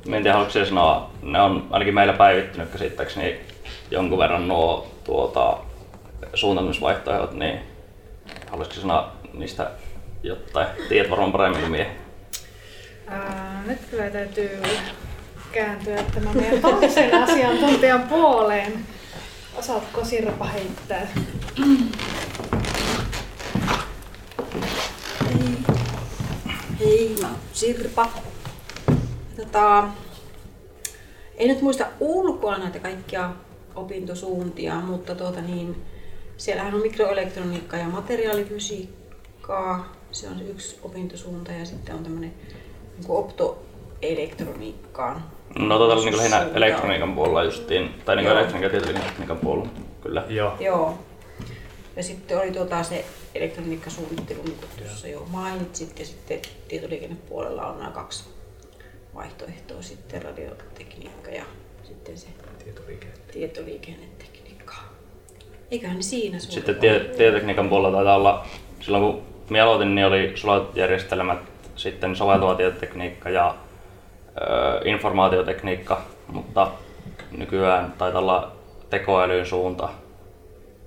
Mä 0.07 0.17
en 0.17 0.23
tiedä, 0.23 0.33
haluatko 0.33 0.65
sanoa, 0.65 1.11
ne 1.21 1.41
on 1.41 1.67
ainakin 1.69 1.93
meillä 1.93 2.13
päivittynyt 2.13 2.69
käsittääkseni 2.69 3.39
jonkun 3.91 4.19
verran 4.19 4.47
nuo 4.47 4.87
tuota, 5.03 5.57
suuntautumisvaihtoehdot, 6.33 7.33
niin 7.33 7.59
haluaisitko 8.49 8.81
sanoa 8.81 9.11
niistä 9.33 9.71
jotain? 10.23 10.67
Tiedät 10.89 11.11
varmaan 11.11 11.31
paremmin 11.31 11.61
kuin 11.61 11.71
mie. 11.71 11.95
Ää, 13.07 13.63
nyt 13.67 13.79
kyllä 13.91 14.09
täytyy 14.09 14.61
kääntyä 15.51 16.03
tämän 16.13 16.37
meidän 16.37 16.59
toisen 16.61 17.23
asiantuntijan 17.23 18.01
puoleen. 18.01 18.85
Osaatko 19.57 20.05
Sirpa 20.05 20.45
heittää? 20.45 21.07
Hei. 25.27 25.57
Hei, 26.79 27.15
mä 27.21 27.27
oon 27.27 27.37
Sirpa. 27.53 28.09
Tota, 29.37 29.83
en 31.37 31.47
nyt 31.47 31.61
muista 31.61 31.85
ulkoa 31.99 32.57
näitä 32.57 32.79
kaikkia 32.79 33.29
opintosuuntia, 33.75 34.75
mutta 34.75 35.15
tuota 35.15 35.41
niin, 35.41 35.83
siellähän 36.37 36.73
on 36.73 36.81
mikroelektroniikkaa 36.81 37.79
ja 37.79 37.87
materiaalifysiikkaa. 37.87 39.95
Se 40.11 40.29
on 40.29 40.41
yksi 40.41 40.79
opintosuunta 40.83 41.51
ja 41.51 41.65
sitten 41.65 41.95
on 41.95 42.03
tämmöinen 42.03 42.33
niin 42.97 43.05
optoelektroniikkaan. 43.09 45.23
No 45.59 45.77
tota 45.77 45.93
oli 45.93 46.05
niin 46.05 46.17
lähinnä 46.17 46.49
elektroniikan 46.53 47.15
puolella 47.15 47.43
justiin, 47.43 47.89
tai 48.05 48.15
niin 48.15 48.27
elektroniikan 48.27 48.63
ja 48.63 48.69
tietoliikennetekniikan 48.69 49.37
puolella, 49.37 49.69
kyllä. 50.01 50.25
Joo. 50.29 50.53
Joo. 50.59 50.97
Ja 51.95 52.03
sitten 52.03 52.39
oli 52.39 52.51
tuota 52.51 52.83
se 52.83 53.05
elektroniikkasuunnittelu, 53.35 54.43
niin 54.43 54.57
kuin 54.57 54.69
tuossa 54.77 55.07
jo 55.07 55.25
mainitsit, 55.29 55.99
ja 55.99 56.05
sitten 56.05 56.39
tietoliikennepuolella 56.67 57.67
on 57.67 57.79
nämä 57.79 57.91
kaksi 57.91 58.23
vaihtoehtoa, 59.15 59.81
sitten 59.81 60.21
radiotekniikka 60.21 61.31
ja 61.31 61.45
sitten 61.83 62.17
se 62.17 62.27
tietoliikennetekniikka. 63.33 64.73
Eiköhän 65.71 65.95
ne 65.97 66.01
siinä 66.03 66.39
suurin 66.39 66.53
Sitten 66.53 66.75
tie- 66.75 66.99
tietotekniikan 67.17 67.69
puolella 67.69 67.95
taitaa 67.97 68.15
olla, 68.15 68.45
silloin 68.79 69.03
kun 69.03 69.21
minä 69.49 69.63
aloitin, 69.63 69.95
niin 69.95 70.07
oli 70.07 70.31
sulatut 70.35 70.75
järjestelmät, 70.75 71.39
sitten 71.75 72.15
soveltuva 72.15 72.55
tietotekniikka 72.55 73.29
ja 73.29 73.55
ö, 74.41 74.89
informaatiotekniikka, 74.89 76.01
mutta 76.27 76.71
nykyään 77.37 77.93
taitaa 77.97 78.21
olla 78.21 78.51
tekoälyn 78.89 79.45
suunta. 79.45 79.89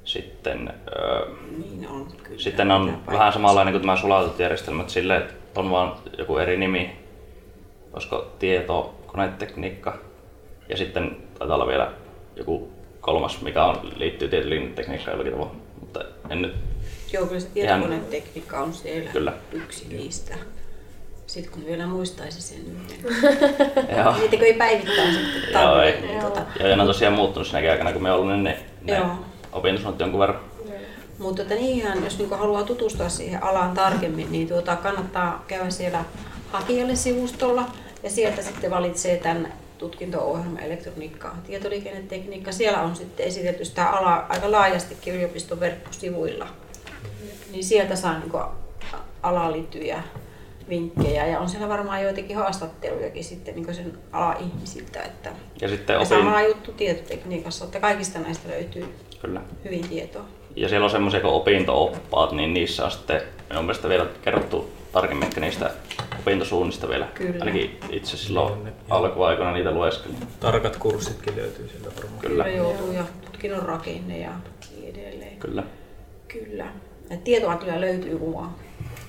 Sitten, 0.04 0.74
ö, 0.98 1.26
Niin 1.59 1.88
on, 1.88 2.06
kyllä. 2.22 2.38
sitten 2.40 2.70
on 2.70 2.87
vähän 2.87 3.00
paikkansa. 3.06 3.32
samanlainen 3.32 3.72
kuin 3.72 3.82
tämä 3.82 3.96
sulatut 3.96 4.38
järjestelmät 4.38 4.90
silleen, 4.90 5.22
että 5.22 5.35
on 5.61 5.70
vaan 5.70 5.92
joku 6.18 6.37
eri 6.38 6.56
nimi, 6.56 6.96
olisiko 7.92 8.26
tietokonetekniikka 8.38 9.98
ja 10.68 10.76
sitten 10.76 11.16
taitaa 11.38 11.54
olla 11.54 11.66
vielä 11.66 11.90
joku 12.37 12.68
kolmas, 13.01 13.40
mikä 13.42 13.64
on, 13.64 13.92
liittyy 13.96 14.29
tietoliikennetekniikkaan 14.29 15.12
jollakin 15.12 15.33
tavalla, 15.33 15.55
mutta 15.81 16.01
en 16.31 16.42
nyt 16.42 16.55
Joo, 17.12 17.27
kyllä 17.27 17.40
se 17.40 17.46
tietokonetekniikka 17.46 18.61
on 18.61 18.72
siellä 18.72 19.11
Kyllä. 19.11 19.33
yksi 19.53 19.87
niistä. 19.88 20.35
Sitten 21.27 21.53
kun 21.53 21.66
vielä 21.66 21.87
muistaisi 21.87 22.42
sen 22.42 22.59
yhden. 22.59 23.16
Joo. 23.96 24.12
Niitä 24.18 24.37
kun 24.37 24.46
ei 24.46 24.55
päivittäin 24.55 25.14
sitten 25.14 25.42
Joo, 25.42 25.53
tarvitse, 25.53 26.01
ei. 26.01 26.07
niin 26.07 26.20
tota, 26.20 26.42
Ja 26.61 26.77
ne 26.77 26.83
on 26.83 26.88
tosiaan 26.88 27.14
muuttunut 27.14 27.49
siinä 27.49 27.70
aikana, 27.72 27.92
kun 27.92 28.03
me 28.03 28.12
ollut 28.12 28.42
ne, 28.42 28.59
ne 28.83 28.96
Joo. 28.96 29.11
opintosuunnat 29.53 30.01
jonkun 30.01 30.20
verran. 30.20 30.40
Mutta 31.18 31.42
tota, 31.42 31.55
niinhän, 31.55 32.05
jos 32.05 32.18
niinku 32.18 32.35
haluaa 32.35 32.62
tutustua 32.62 33.09
siihen 33.09 33.42
alaan 33.42 33.75
tarkemmin, 33.75 34.33
niin 34.33 34.49
tuota, 34.49 34.77
kannattaa 34.77 35.44
käydä 35.49 35.70
siellä 35.70 36.05
hakijalle 36.53 36.96
sivustolla 36.96 37.64
ja 38.03 38.11
sieltä 38.11 38.42
sitten 38.42 38.70
valitsee 38.70 39.16
tämän 39.16 39.53
tutkinto-ohjelma 39.78 40.58
elektroniikka 40.58 41.28
ja 41.28 41.34
tietoliikennetekniikka. 41.46 42.52
Siellä 42.52 42.82
on 42.82 42.96
sitten 42.96 43.26
esitelty 43.26 43.64
sitä 43.64 43.86
alaa 43.86 44.26
aika 44.28 44.50
laajastikin 44.50 45.14
yliopiston 45.14 45.60
verkkosivuilla. 45.60 46.48
Niin 47.50 47.64
sieltä 47.64 47.96
saa 47.96 48.18
niinku 48.18 48.38
alaan 49.22 49.52
liittyviä 49.52 50.02
vinkkejä 50.68 51.27
ja 51.27 51.40
on 51.40 51.48
siellä 51.48 51.68
varmaan 51.68 52.02
joitakin 52.02 52.37
haastattelujakin 52.37 53.24
sitten 53.24 53.54
niin 53.54 53.74
sen 53.74 53.98
ala-ihmisiltä. 54.12 55.02
Että 55.02 55.31
Ja 55.60 55.68
sitten 55.68 55.96
opin, 55.96 56.06
sama 56.06 56.42
juttu 56.42 56.72
tietotekniikassa, 56.72 57.64
että 57.64 57.81
kaikista 57.81 58.18
näistä 58.18 58.48
löytyy 58.48 58.94
kyllä. 59.20 59.40
hyvin 59.64 59.88
tietoa. 59.88 60.24
Ja 60.56 60.68
siellä 60.68 60.85
on 60.85 60.90
semmoisia 60.90 61.20
kuin 61.20 61.33
opinto-oppaat, 61.33 62.33
niin 62.33 62.54
niissä 62.54 62.85
on 62.85 62.90
sitten 62.90 63.22
minun 63.48 63.64
mielestä 63.64 63.88
vielä 63.88 64.06
kerrottu 64.22 64.70
tarkemmin 64.97 65.27
ehkä 65.29 65.40
niistä 65.40 65.71
opintosuunnista 66.21 66.88
vielä. 66.88 67.09
Kyllä. 67.15 67.37
Ainakin 67.40 67.79
itse 67.90 68.17
silloin 68.17 68.73
alkuaikoina 68.90 69.53
niitä 69.53 69.71
lueskelin. 69.71 70.17
Tarkat 70.40 70.77
kurssitkin 70.77 71.37
löytyy 71.37 71.69
sieltä 71.69 71.97
varmaan. 71.97 72.21
Kyllä. 72.21 72.44
Kyllä 72.44 72.57
joutuu 72.57 72.92
ja 72.92 73.05
tutkinnon 73.25 73.63
rakenne 73.63 74.19
ja 74.19 74.31
niin 74.77 74.97
edelleen. 74.97 75.37
Kyllä. 75.37 75.63
Kyllä. 76.29 76.67
Et 77.11 77.25
tietoa 77.25 77.57
kyllä 77.57 77.81
löytyy 77.81 78.19
kuvaa. 78.19 78.59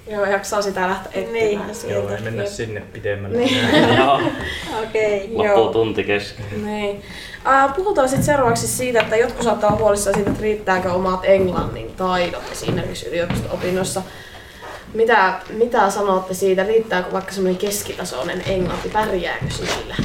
Joo, 0.07 0.25
jaksaa 0.25 0.61
sitä 0.61 0.87
lähteä 0.87 1.11
etsimään 1.21 1.67
Niin. 1.67 1.75
sieltä. 1.75 2.07
Joo, 2.07 2.15
ei 2.17 2.21
mennä 2.21 2.43
Jep. 2.43 2.51
sinne 2.51 2.79
pidemmälle. 2.93 3.37
Niin. 3.37 3.97
Joo, 3.97 4.21
Okei. 4.83 5.19
loppuu 5.33 5.45
Joo. 5.45 5.71
tunti 5.71 6.03
kesken. 6.03 6.45
Niin. 6.65 6.95
Uh, 7.65 7.75
puhutaan 7.75 8.09
sitten 8.09 8.25
seuraavaksi 8.25 8.67
siitä, 8.67 8.99
että 9.01 9.15
jotkut 9.15 9.43
saattaa 9.43 9.69
olla 9.69 9.79
huolissaan 9.79 10.13
siitä, 10.15 10.29
että 10.31 10.43
riittääkö 10.43 10.91
omat 10.91 11.19
englannin 11.23 11.91
taidot 11.95 12.43
esimerkiksi 12.51 13.05
yliopisto-opinnoissa. 13.09 14.01
Mitä, 14.97 15.33
mitä 15.49 15.89
sanotte 15.89 16.33
siitä, 16.33 16.63
riittääkö 16.63 17.11
vaikka 17.11 17.31
semmoinen 17.31 17.59
keskitasoinen 17.59 18.41
englanti, 18.47 18.89
pärjääkö 18.89 19.49
sillä? 19.49 19.95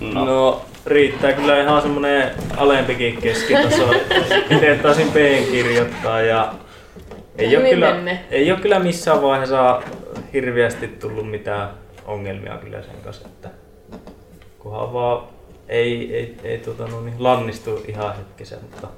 No, 0.00 0.24
No 0.24 0.64
riittää 0.86 1.32
kyllä 1.32 1.62
ihan 1.62 1.82
semmonen 1.82 2.30
alempikin 2.56 3.16
keskitaso. 3.22 3.92
Itse 4.50 4.78
taisin 4.82 5.12
B 5.12 5.16
kirjoittaa 5.50 6.20
ja 6.20 6.54
ei 7.38 7.46
ole, 7.48 7.56
Hyvin 7.56 7.70
kyllä, 7.74 7.94
menne. 7.94 8.24
ei 8.30 8.52
ole 8.52 8.60
kyllä 8.60 8.78
missään 8.78 9.22
vaiheessa 9.22 9.82
hirveästi 10.32 10.88
tullut 10.88 11.30
mitään 11.30 11.68
ongelmia 12.06 12.56
kyllä 12.56 12.82
sen 12.82 12.94
kanssa, 13.04 13.28
että 13.28 13.48
kunhan 14.58 14.92
vaan 14.92 15.22
ei, 15.68 16.16
ei, 16.16 16.36
ei 16.44 16.58
tota, 16.58 16.86
no 16.86 17.00
niin, 17.00 17.14
lannistu 17.18 17.84
ihan 17.88 18.16
hetkessä, 18.16 18.56
mutta 18.62 18.88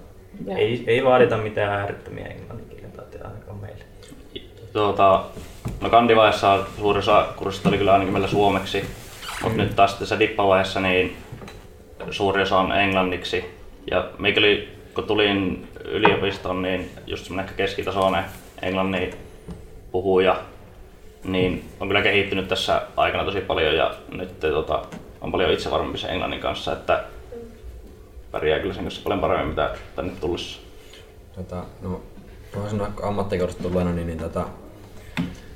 ei, 0.57 0.85
ei 0.87 1.05
vaadita 1.05 1.37
mitään 1.37 1.81
äärettömiä 1.81 2.27
englanninkielen 2.27 2.93
taitoja 2.93 3.25
ainakaan 3.25 3.57
meille. 3.61 3.85
Tuota, 4.73 5.25
no 5.81 5.91
kandivaiheessa 5.91 6.65
suurin 6.79 6.99
osa 6.99 7.27
kurssista 7.37 7.69
oli 7.69 7.79
kyllä 7.79 7.93
ainakin 7.93 8.13
meillä 8.13 8.29
suomeksi, 8.29 8.85
mutta 9.43 9.63
nyt 9.63 9.77
taas 9.77 9.95
tässä 9.95 10.19
dippavaiheessa 10.19 10.81
niin 10.81 11.17
suuri 12.11 12.43
osa 12.43 12.59
on 12.59 12.73
englanniksi. 12.73 13.45
Ja 13.91 14.11
mikäli 14.19 14.69
kun 14.95 15.05
tulin 15.05 15.69
yliopistoon, 15.85 16.63
niin 16.63 16.91
just 17.07 17.25
semmoinen 17.25 17.45
ehkä 17.45 17.57
keskitasoinen 17.57 18.25
englannin 18.63 19.15
puhuja, 19.93 20.37
niin 21.25 21.65
on 21.81 21.89
kyllä 21.89 22.03
kehittynyt 22.03 22.49
tässä 22.49 22.83
aikana 22.97 23.25
tosi 23.25 23.41
paljon 23.41 23.77
ja 23.77 23.95
nyt 24.13 24.41
tota, 24.41 24.83
on 25.21 25.33
paljon 25.33 25.53
itsevarmempi 25.53 25.99
sen 25.99 26.11
englannin 26.11 26.41
kanssa, 26.41 26.73
että 26.73 27.05
pärjää 28.31 28.59
kyllä 28.59 28.75
sen 28.75 28.85
kanssa 28.85 29.03
paljon 29.05 29.21
paremmin 29.21 29.49
mitä 29.49 29.71
tänne 29.97 30.13
tullessa. 30.21 30.61
Tota, 31.37 31.65
no, 31.83 32.01
voin 32.57 32.71
sanoa, 32.71 32.89
kun 32.97 33.05
ammattikoulusta 33.05 33.63
tulleena, 33.63 33.93
niin, 33.93 34.07
niin 34.07 34.19
tota, 34.19 34.47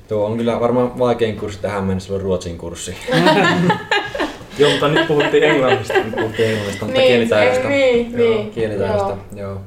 tuo 0.07 0.25
on 0.25 0.37
kyllä 0.37 0.59
varmaan 0.59 0.99
vaikein 0.99 1.37
kurssi 1.39 1.59
tähän 1.61 1.83
mennessä 1.83 2.13
on 2.13 2.21
ruotsin 2.21 2.57
kurssi. 2.57 2.95
Joo, 4.59 4.71
mutta 4.71 4.87
nyt 4.87 5.07
puhuttiin 5.07 5.43
englannista. 5.43 5.93
Puhuttiin 6.15 6.49
englannista, 6.49 6.85
mutta 6.85 6.99
Niin, 6.99 7.07
kielitaidosta. 7.07 7.67
niin, 7.69 8.11
joo, 8.17 8.29
niin, 8.29 8.51
kielitaidosta, 8.51 9.17
joo. 9.35 9.61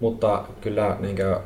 Mutta 0.00 0.44
kyllä 0.60 0.96
niinkö, 1.00 1.36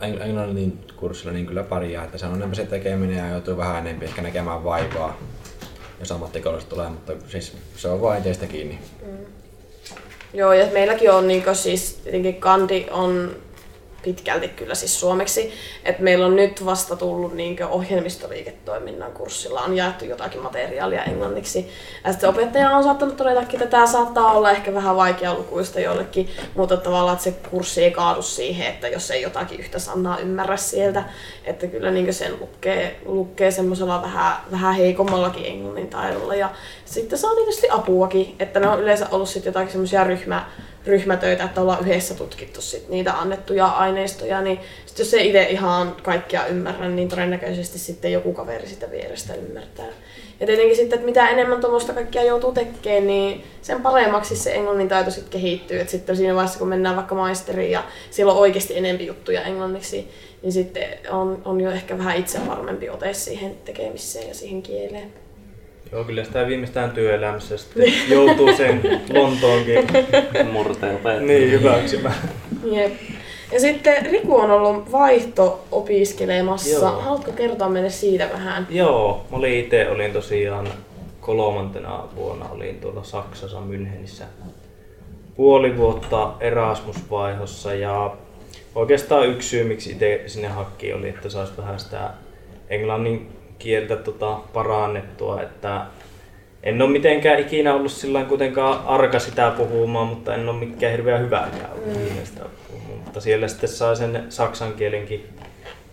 eng- 0.00 0.22
englannin 0.22 0.78
kurssilla 0.96 1.32
niin 1.32 1.46
kyllä 1.46 1.62
pärjää, 1.62 2.04
että 2.04 2.18
se 2.18 2.26
on 2.26 2.34
enemmän 2.34 2.54
se 2.54 2.64
tekeminen 2.66 3.16
ja 3.18 3.28
joutuu 3.30 3.56
vähän 3.56 3.76
enemmän 3.86 4.04
ehkä 4.04 4.22
näkemään 4.22 4.64
vaivaa, 4.64 5.16
jos 6.00 6.12
ammattikoulusta 6.12 6.70
tulee, 6.70 6.88
mutta 6.88 7.12
siis 7.28 7.56
se 7.76 7.88
on 7.88 8.00
vain 8.02 8.22
teistä 8.22 8.46
kiinni. 8.46 8.78
Joo, 10.34 10.52
ja 10.52 10.66
meilläkin 10.72 11.10
on 11.12 11.28
niin 11.28 11.44
siis 11.52 11.94
tietenkin 12.04 12.34
kandi 12.34 12.86
on 12.90 13.30
pitkälti 14.04 14.48
kyllä 14.48 14.74
siis 14.74 15.00
suomeksi. 15.00 15.52
Et 15.84 15.98
meillä 15.98 16.26
on 16.26 16.36
nyt 16.36 16.66
vasta 16.66 16.96
tullut 16.96 17.34
niin 17.34 17.64
ohjelmistoliiketoiminnan 17.64 19.12
kurssilla, 19.12 19.60
on 19.60 19.76
jaettu 19.76 20.04
jotakin 20.04 20.42
materiaalia 20.42 21.04
englanniksi. 21.04 21.68
Ja 22.04 22.12
sitten 22.12 22.28
opettaja 22.28 22.70
on 22.70 22.84
saattanut 22.84 23.16
todetakin, 23.16 23.62
että 23.62 23.70
tämä 23.70 23.86
saattaa 23.86 24.32
olla 24.32 24.50
ehkä 24.50 24.74
vähän 24.74 24.96
vaikea 24.96 25.34
lukuista 25.34 25.80
jollekin, 25.80 26.28
mutta 26.54 26.76
tavallaan 26.76 27.14
että 27.14 27.24
se 27.24 27.34
kurssi 27.50 27.84
ei 27.84 27.90
kaadu 27.90 28.22
siihen, 28.22 28.66
että 28.66 28.88
jos 28.88 29.10
ei 29.10 29.22
jotakin 29.22 29.60
yhtä 29.60 29.78
sanaa 29.78 30.18
ymmärrä 30.18 30.56
sieltä, 30.56 31.04
että 31.44 31.66
kyllä 31.66 31.90
niin 31.90 32.14
sen 32.14 32.40
lukee, 32.40 33.00
lukee 33.04 33.50
semmoisella 33.50 34.02
vähän, 34.02 34.36
vähän 34.50 34.74
heikommallakin 34.74 35.46
englannin 35.46 35.88
taidolla. 35.88 36.34
Ja 36.34 36.50
sitten 36.84 37.18
saa 37.18 37.34
tietysti 37.34 37.70
apuakin, 37.70 38.36
että 38.38 38.60
ne 38.60 38.68
on 38.68 38.80
yleensä 38.80 39.06
ollut 39.10 39.28
sitten 39.28 39.50
jotakin 39.50 39.72
semmoisia 39.72 40.04
ryhmä, 40.04 40.46
ryhmätöitä, 40.86 41.44
että 41.44 41.60
ollaan 41.60 41.82
yhdessä 41.82 42.14
tutkittu 42.14 42.60
sit 42.60 42.88
niitä 42.88 43.12
annettuja 43.12 43.66
aineistoja, 43.66 44.40
niin 44.40 44.58
sit 44.86 44.98
jos 44.98 45.14
ei 45.14 45.26
itse 45.26 45.42
ihan 45.42 45.96
kaikkia 46.02 46.46
ymmärrä, 46.46 46.88
niin 46.88 47.08
todennäköisesti 47.08 47.78
sitten 47.78 48.12
joku 48.12 48.32
kaveri 48.32 48.66
sitä 48.66 48.90
vierestä 48.90 49.34
ymmärtää. 49.34 49.86
Ja 50.40 50.46
tietenkin 50.46 50.76
sitten, 50.76 50.96
että 50.96 51.06
mitä 51.06 51.28
enemmän 51.28 51.60
tuommoista 51.60 51.92
kaikkia 51.92 52.24
joutuu 52.24 52.52
tekemään, 52.52 53.06
niin 53.06 53.44
sen 53.62 53.82
paremmaksi 53.82 54.36
se 54.36 54.54
englannin 54.54 54.88
taito 54.88 55.10
sitten 55.10 55.30
kehittyy. 55.30 55.80
Et 55.80 55.88
sitten 55.88 56.16
siinä 56.16 56.34
vaiheessa, 56.34 56.58
kun 56.58 56.68
mennään 56.68 56.96
vaikka 56.96 57.14
maisteriin 57.14 57.70
ja 57.70 57.84
siellä 58.10 58.32
on 58.32 58.38
oikeasti 58.38 58.78
enempi 58.78 59.06
juttuja 59.06 59.42
englanniksi, 59.42 60.08
niin 60.42 60.52
sitten 60.52 60.84
on, 61.10 61.42
on 61.44 61.60
jo 61.60 61.70
ehkä 61.70 61.98
vähän 61.98 62.16
itse 62.16 62.38
varmempi 62.46 62.90
ote 62.90 63.14
siihen 63.14 63.56
tekemiseen 63.64 64.28
ja 64.28 64.34
siihen 64.34 64.62
kieleen. 64.62 65.23
Joo, 65.92 66.04
kyllä 66.04 66.24
sitä 66.24 66.46
viimeistään 66.46 66.90
työelämässä 66.90 67.56
sitten 67.56 67.92
joutuu 68.14 68.56
sen 68.56 68.80
Lontoonkin 69.14 69.86
Murteen 70.52 71.00
niin 71.26 71.50
hyväksymään. 71.50 72.14
Jep. 72.64 72.92
Ja 73.52 73.60
sitten 73.60 74.06
Riku 74.06 74.36
on 74.36 74.50
ollut 74.50 74.92
vaihto-opiskelemassa. 74.92 76.70
Joo. 76.70 77.00
Haluatko 77.00 77.32
kertoa 77.32 77.68
meille 77.68 77.90
siitä 77.90 78.28
vähän? 78.32 78.66
Joo, 78.70 79.26
mä 79.30 79.36
olin 79.36 79.58
itse 79.58 79.90
olin 79.90 80.12
tosiaan 80.12 80.68
kolmantena 81.20 82.08
vuonna 82.16 82.48
olin 82.48 82.80
tuolla 82.80 83.04
Saksassa 83.04 83.58
Münchenissä 83.60 84.24
puoli 85.36 85.76
vuotta 85.76 86.32
Erasmus-vaihossa 86.40 87.74
ja 87.74 88.16
oikeastaan 88.74 89.28
yksi 89.28 89.48
syy 89.48 89.64
miksi 89.64 89.90
itse 89.90 90.22
sinne 90.26 90.48
hakki 90.48 90.92
oli, 90.92 91.08
että 91.08 91.28
saisi 91.28 91.52
vähän 91.56 91.80
sitä 91.80 92.10
englannin 92.68 93.28
kieltä 93.64 93.96
tota, 93.96 94.40
parannettua, 94.52 95.42
että 95.42 95.86
en 96.62 96.82
ole 96.82 96.90
mitenkään 96.90 97.38
ikinä 97.38 97.74
ollut 97.74 97.92
sillä 97.92 98.24
kuitenkaan 98.24 98.86
arka 98.86 99.18
sitä 99.18 99.52
puhumaan, 99.56 100.06
mutta 100.06 100.34
en 100.34 100.48
ole 100.48 100.58
mikään 100.58 100.92
hirveän 100.92 101.20
hyvääkään 101.20 101.72
ollut 101.72 102.00
mm. 102.00 102.24
sitä 102.24 102.44
puhumaan. 102.68 102.98
Mutta 103.04 103.20
siellä 103.20 103.48
sitten 103.48 103.68
sai 103.68 103.96
sen 103.96 104.24
saksan 104.28 104.72
kielenkin 104.72 105.28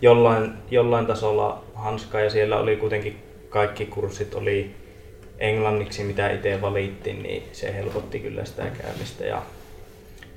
jollain, 0.02 0.52
jollain 0.70 1.06
tasolla 1.06 1.64
hanskaa 1.74 2.20
ja 2.20 2.30
siellä 2.30 2.58
oli 2.58 2.76
kuitenkin 2.76 3.16
kaikki 3.48 3.86
kurssit 3.86 4.34
oli 4.34 4.74
englanniksi, 5.38 6.04
mitä 6.04 6.30
itse 6.30 6.60
valittiin, 6.60 7.22
niin 7.22 7.42
se 7.52 7.74
helpotti 7.74 8.18
kyllä 8.18 8.44
sitä 8.44 8.62
käymistä. 8.82 9.24
Ja 9.24 9.42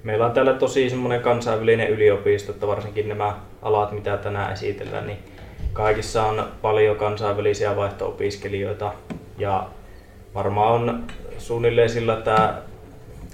meillä 0.03 0.25
on 0.25 0.31
täällä 0.31 0.53
tosi 0.53 0.89
semmoinen 0.89 1.21
kansainvälinen 1.21 1.89
yliopisto, 1.89 2.51
että 2.51 2.67
varsinkin 2.67 3.09
nämä 3.09 3.39
alat, 3.61 3.91
mitä 3.91 4.17
tänään 4.17 4.53
esitellään, 4.53 5.07
niin 5.07 5.34
kaikissa 5.75 6.23
on 6.23 6.47
paljon 6.61 6.95
kansainvälisiä 6.95 7.75
vaihto-opiskelijoita 7.75 8.93
ja 9.37 9.67
varmaan 10.35 10.73
on 10.73 11.03
suunnilleen 11.37 11.89
sillä, 11.89 12.17
että 12.17 12.53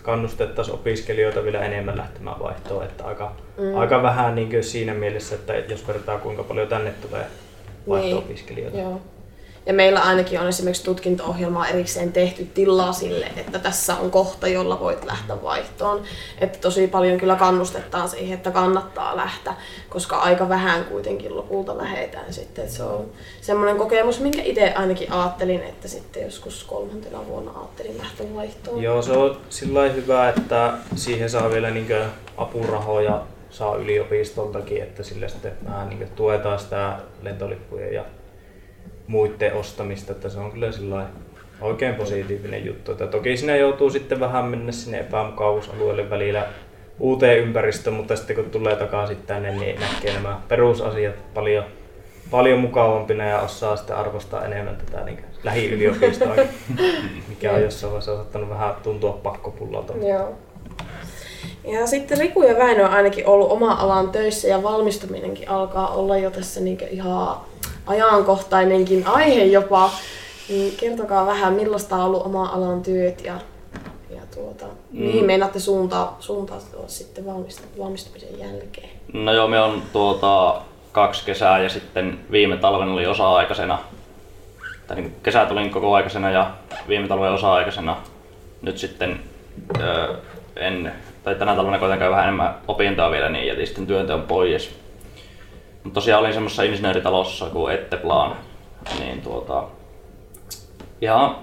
kannustettaisiin 0.04 0.76
opiskelijoita 0.76 1.44
vielä 1.44 1.60
enemmän 1.60 1.98
lähtemään 1.98 2.40
vaihtoon, 2.40 2.84
että 2.86 3.06
aika, 3.06 3.32
mm. 3.58 3.78
aika 3.78 4.04
vähän 4.04 4.36
niin 4.36 4.64
siinä 4.64 4.94
mielessä, 4.94 5.36
että 5.36 5.54
jos 5.54 5.88
vertaa 5.88 6.18
kuinka 6.18 6.44
paljon 6.44 6.68
tänne 6.68 6.94
tulee 7.02 7.26
vaihto-opiskelijoita. 7.90 8.78
Joo. 8.78 9.02
Ja 9.66 9.74
meillä 9.74 10.00
ainakin 10.00 10.40
on 10.40 10.48
esimerkiksi 10.48 10.84
tutkinto-ohjelmaa 10.84 11.68
erikseen 11.68 12.14
tehty 12.14 12.46
tilaa 12.46 12.94
sille, 12.94 13.26
että 13.38 13.60
tässä 13.60 13.96
on 13.96 14.12
kohta, 14.12 14.48
jolla 14.48 14.80
voit 14.80 15.06
lähteä 15.06 15.44
vaihtoon. 15.44 16.02
Että 16.40 16.60
tosi 16.60 16.88
paljon 16.88 17.20
kyllä 17.20 17.36
kannustetaan 17.36 18.10
siihen, 18.10 18.38
että 18.38 18.52
kannattaa 18.52 19.18
lähteä, 19.18 19.54
koska 19.90 20.18
aika 20.18 20.50
vähän 20.50 20.86
kuitenkin 20.86 21.36
lopulta 21.36 21.78
lähetään 21.78 22.34
sitten. 22.34 22.70
Se 22.70 22.84
on 22.84 23.06
semmoinen 23.42 23.78
kokemus, 23.78 24.20
minkä 24.20 24.42
itse 24.42 24.74
ainakin 24.76 25.12
ajattelin, 25.12 25.64
että 25.64 25.88
sitten 25.88 26.24
joskus 26.24 26.64
kolmantena 26.64 27.28
vuonna 27.28 27.52
ajattelin 27.52 27.98
lähteä 27.98 28.36
vaihtoon. 28.36 28.82
Joo, 28.82 29.02
se 29.02 29.12
on 29.12 29.38
sillä 29.50 29.90
hyvä, 29.90 30.30
että 30.30 30.74
siihen 30.96 31.30
saa 31.30 31.50
vielä 31.50 31.72
niin 31.72 31.88
apurahoja 32.38 33.22
saa 33.50 33.76
yliopistoltakin, 33.76 34.84
että 34.84 35.04
sillä 35.04 35.28
sitten 35.28 35.54
vähän 35.66 35.90
niin 35.90 36.08
tuetaan 36.16 36.60
sitä 36.60 36.98
lentolippujen 37.22 37.94
ja 37.94 38.06
muiden 39.12 39.54
ostamista, 39.54 40.12
että 40.12 40.30
se 40.30 40.40
on 40.40 40.52
kyllä 40.52 40.72
sillä 40.72 41.06
oikein 41.62 41.96
positiivinen 41.96 42.66
juttu. 42.66 42.92
Että 42.92 43.08
toki 43.08 43.38
sinne 43.38 43.58
joutuu 43.58 43.90
sitten 43.90 44.20
vähän 44.20 44.46
mennä 44.46 44.72
sinne 44.72 45.00
epämukavuusalueelle 45.00 46.10
välillä 46.10 46.48
uuteen 47.00 47.40
ympäristöön, 47.40 47.96
mutta 47.96 48.16
sitten 48.16 48.36
kun 48.36 48.50
tulee 48.50 48.76
takaisin 48.76 49.18
tänne, 49.18 49.52
niin 49.52 49.80
näkee 49.80 50.14
nämä 50.14 50.40
perusasiat 50.48 51.16
paljon, 51.34 51.64
paljon 52.32 52.60
mukavampina 52.60 53.26
ja 53.26 53.40
osaa 53.40 53.76
sitten 53.76 53.96
arvostaa 53.96 54.46
enemmän 54.46 54.78
tätä 54.78 55.06
niin 55.06 55.26
lähiyliopistoa, 55.44 56.36
mikä 57.30 57.52
on 57.52 57.62
jossain 57.62 57.92
vaiheessa 57.92 58.16
saattanut 58.16 58.50
vähän 58.50 58.76
tuntua 58.84 59.20
pakkopullalta. 59.24 59.94
Joo. 60.08 60.34
Ja 61.68 61.88
sitten 61.88 62.18
Riku 62.18 62.44
ja 62.44 62.58
Väinö 62.58 62.86
on 62.86 62.92
ainakin 62.92 63.28
ollut 63.28 63.52
oma 63.52 63.74
alan 63.74 64.10
töissä 64.10 64.48
ja 64.48 64.64
valmistuminenkin 64.64 65.50
alkaa 65.50 65.88
olla 65.88 66.18
jo 66.18 66.32
tässä 66.32 66.60
niin 66.60 66.78
ihan 66.90 67.38
ajankohtainenkin 67.86 69.08
aihe 69.08 69.44
jopa. 69.44 69.90
Niin 70.50 70.78
kertokaa 70.78 71.26
vähän, 71.26 71.54
millaista 71.54 71.96
on 71.96 72.04
ollut 72.04 72.26
oma 72.26 72.46
alan 72.46 72.82
työt 72.82 73.24
ja, 73.24 73.34
ja 74.10 74.22
tuota, 74.34 74.66
mihin 74.92 75.26
meinaatte 75.26 75.60
suuntaa, 75.60 76.18
suuntautua 76.20 76.84
sitten 76.88 77.26
valmist- 77.26 77.80
valmistumisen 77.80 78.40
jälkeen? 78.40 78.90
No 79.14 79.34
joo, 79.34 79.48
me 79.48 79.60
on 79.60 79.82
tuota 79.94 80.62
kaksi 80.92 81.26
kesää 81.26 81.60
ja 81.60 81.70
sitten 81.70 82.20
viime 82.32 82.58
talven 82.58 82.90
oli 82.90 83.06
osa-aikaisena. 83.06 83.80
Tai 84.88 84.98
niin 84.98 85.16
kesät 85.24 85.52
olin 85.52 85.70
koko 85.70 85.94
aikaisena 85.94 86.32
ja 86.32 86.52
viime 86.88 87.08
talven 87.08 87.32
osa-aikaisena. 87.32 87.98
Nyt 88.62 88.78
sitten 88.78 89.20
öö, 89.80 90.16
en, 90.56 90.94
tai 91.24 91.36
tänä 91.36 91.56
talvena 91.56 91.80
käydä 91.80 92.10
vähän 92.10 92.24
enemmän 92.24 92.56
opintoa 92.68 93.12
vielä, 93.12 93.30
niin 93.30 93.48
jätin 93.48 93.68
sitten 93.68 93.88
työnteon 93.88 94.22
pois. 94.22 94.81
Mutta 95.84 95.94
tosiaan 95.94 96.22
olin 96.22 96.34
semmoisessa 96.34 96.64
insinööritalossa 96.64 97.46
kuin 97.46 97.76
Etteplan, 97.76 98.36
niin 99.00 99.22
tuota, 99.22 99.64
ihan 101.02 101.36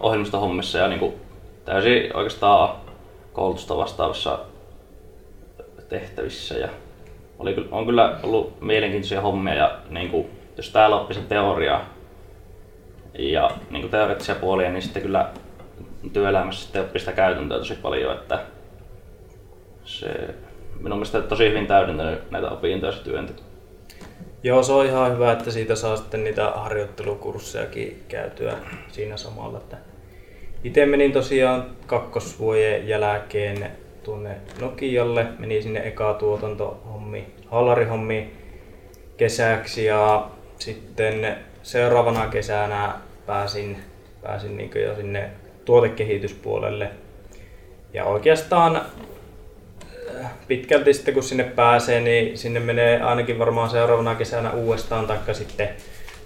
ohjelmistohommissa 0.00 0.78
ja 0.78 0.88
niin 0.88 1.00
kuin 1.00 1.14
täysin 1.64 2.16
oikeastaan 2.16 2.76
koulutusta 3.32 3.76
vastaavissa 3.76 4.38
tehtävissä. 5.88 6.54
Ja 6.54 6.68
oli, 7.38 7.68
on 7.70 7.86
kyllä 7.86 8.18
ollut 8.22 8.60
mielenkiintoisia 8.60 9.20
hommia 9.20 9.54
ja 9.54 9.78
niin 9.90 10.10
kuin, 10.10 10.26
jos 10.56 10.70
täällä 10.70 10.96
oppisi 10.96 11.20
teoriaa 11.20 11.84
ja 13.18 13.50
niin 13.70 13.80
kuin 13.80 13.90
teoreettisia 13.90 14.34
puolia, 14.34 14.70
niin 14.70 14.82
sitten 14.82 15.02
kyllä 15.02 15.30
työelämässä 16.12 16.62
sitten 16.62 16.82
oppii 16.82 17.00
sitä 17.00 17.12
käytäntöä 17.12 17.58
tosi 17.58 17.74
paljon, 17.74 18.12
että 18.12 18.38
se 19.84 20.34
minun 20.80 20.98
mielestä 20.98 21.22
tosi 21.22 21.48
hyvin 21.48 21.66
täydentänyt 21.66 22.30
näitä 22.30 22.50
opintoja 22.50 22.92
se 22.92 23.04
työnteko. 23.04 23.47
Joo, 24.42 24.62
se 24.62 24.72
on 24.72 24.86
ihan 24.86 25.12
hyvä, 25.12 25.32
että 25.32 25.50
siitä 25.50 25.74
saa 25.74 25.96
sitten 25.96 26.24
niitä 26.24 26.50
harjoittelukurssejakin 26.50 28.02
käytyä 28.08 28.56
siinä 28.88 29.16
samalla. 29.16 29.58
Että 29.58 29.76
itse 30.64 30.86
menin 30.86 31.12
tosiaan 31.12 31.66
kakkosvuoden 31.86 32.88
jälkeen 32.88 33.70
tuonne 34.02 34.36
Nokialle, 34.60 35.26
menin 35.38 35.62
sinne 35.62 35.88
eka 35.88 36.14
tuotantohommi, 36.14 37.26
hallarihommi 37.46 38.32
kesäksi 39.16 39.84
ja 39.84 40.30
sitten 40.58 41.36
seuraavana 41.62 42.26
kesänä 42.26 42.94
pääsin, 43.26 43.76
pääsin 44.22 44.56
niin 44.56 44.70
jo 44.84 44.96
sinne 44.96 45.30
tuotekehityspuolelle. 45.64 46.90
Ja 47.92 48.04
oikeastaan 48.04 48.82
pitkälti 50.48 50.94
sitten 50.94 51.14
kun 51.14 51.22
sinne 51.22 51.44
pääsee, 51.44 52.00
niin 52.00 52.38
sinne 52.38 52.60
menee 52.60 53.02
ainakin 53.02 53.38
varmaan 53.38 53.70
seuraavana 53.70 54.14
kesänä 54.14 54.50
uudestaan, 54.50 55.06
taikka 55.06 55.34
sitten 55.34 55.68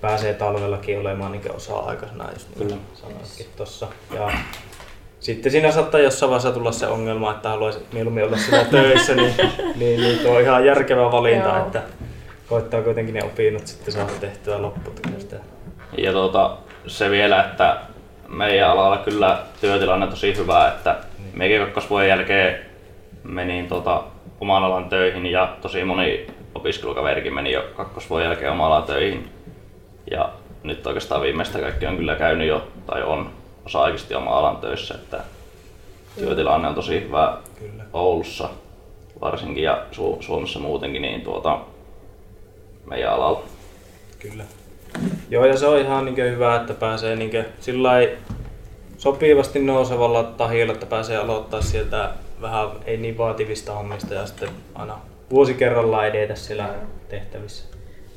pääsee 0.00 0.34
talvellakin 0.34 0.98
olemaan 0.98 1.32
niin 1.32 1.56
osa-aikaisena, 1.56 2.32
just 2.32 2.56
niin 2.56 2.68
kuin 2.68 2.80
sanoitkin 2.94 3.46
tuossa. 3.56 3.88
Ja 4.14 4.30
sitten 5.20 5.52
siinä 5.52 5.72
saattaa 5.72 6.00
jossain 6.00 6.30
vaiheessa 6.30 6.52
tulla 6.52 6.72
se 6.72 6.86
ongelma, 6.86 7.30
että 7.30 7.48
haluaisi 7.48 7.78
mieluummin 7.92 8.24
olla 8.24 8.36
siinä 8.36 8.64
töissä, 8.70 9.14
niin, 9.14 9.34
niin, 9.76 10.00
niin 10.00 10.18
tuo 10.18 10.34
on 10.34 10.42
ihan 10.42 10.66
järkevä 10.66 11.12
valinta, 11.12 11.48
Joo. 11.48 11.66
että 11.66 11.82
koittaa 12.48 12.82
kuitenkin 12.82 13.14
ne 13.14 13.24
opinnot 13.24 13.66
sitten 13.66 13.94
saada 13.94 14.12
tehtyä 14.20 14.62
lopputyöstä. 14.62 15.36
Ja 15.98 16.12
tuota, 16.12 16.56
se 16.86 17.10
vielä, 17.10 17.44
että 17.44 17.76
meidän 18.28 18.70
alalla 18.70 18.98
kyllä 18.98 19.38
työtilanne 19.60 20.06
on 20.06 20.12
tosi 20.12 20.36
hyvä, 20.36 20.68
että 20.68 20.96
mekin 21.34 21.60
kakkosvuoden 21.60 22.08
jälkeen 22.08 22.71
menin 23.24 23.68
tuota, 23.68 24.04
oman 24.40 24.64
alan 24.64 24.88
töihin 24.88 25.26
ja 25.26 25.56
tosi 25.60 25.84
moni 25.84 26.26
opiskelukaverikin 26.54 27.34
meni 27.34 27.52
jo 27.52 27.64
kakkosvuoden 27.76 28.26
jälkeen 28.26 28.52
oman 28.52 28.66
alan 28.66 28.82
töihin. 28.82 29.28
Ja 30.10 30.32
nyt 30.62 30.86
oikeastaan 30.86 31.22
viimeistä 31.22 31.58
kaikki 31.58 31.86
on 31.86 31.96
kyllä 31.96 32.14
käynyt 32.14 32.48
jo 32.48 32.66
tai 32.86 33.02
on 33.02 33.30
osa-aikaisesti 33.66 34.14
oman 34.14 34.34
alan 34.34 34.56
töissä, 34.56 34.94
että 34.94 35.20
työtilanne 36.18 36.68
on 36.68 36.74
tosi 36.74 37.00
hyvä 37.00 37.38
Kyllä. 37.58 37.84
Oulussa 37.92 38.48
varsinkin 39.20 39.64
ja 39.64 39.82
Su- 39.92 40.22
Suomessa 40.22 40.58
muutenkin 40.58 41.02
niin 41.02 41.20
tuota, 41.20 41.58
meidän 42.86 43.12
alalla. 43.12 43.42
Kyllä. 44.18 44.44
Joo, 45.30 45.44
ja 45.44 45.56
se 45.56 45.66
on 45.66 45.78
ihan 45.78 46.04
niin 46.04 46.16
hyvä, 46.16 46.56
että 46.56 46.74
pääsee 46.74 47.16
niin 47.16 47.44
sillä 47.60 47.90
sopivasti 48.98 49.58
nousevalla 49.58 50.22
tahilla, 50.22 50.72
että 50.72 50.86
pääsee 50.86 51.16
aloittaa 51.16 51.60
sieltä 51.60 52.10
vähän 52.42 52.68
ei 52.86 52.96
niin 52.96 53.18
vaativista 53.18 53.72
hommista 53.74 54.14
ja 54.14 54.26
sitten 54.26 54.48
aina 54.74 54.98
vuosi 55.30 55.54
kerrallaan 55.54 56.06
edetä 56.08 56.34
siellä 56.34 56.68
tehtävissä. 57.08 57.64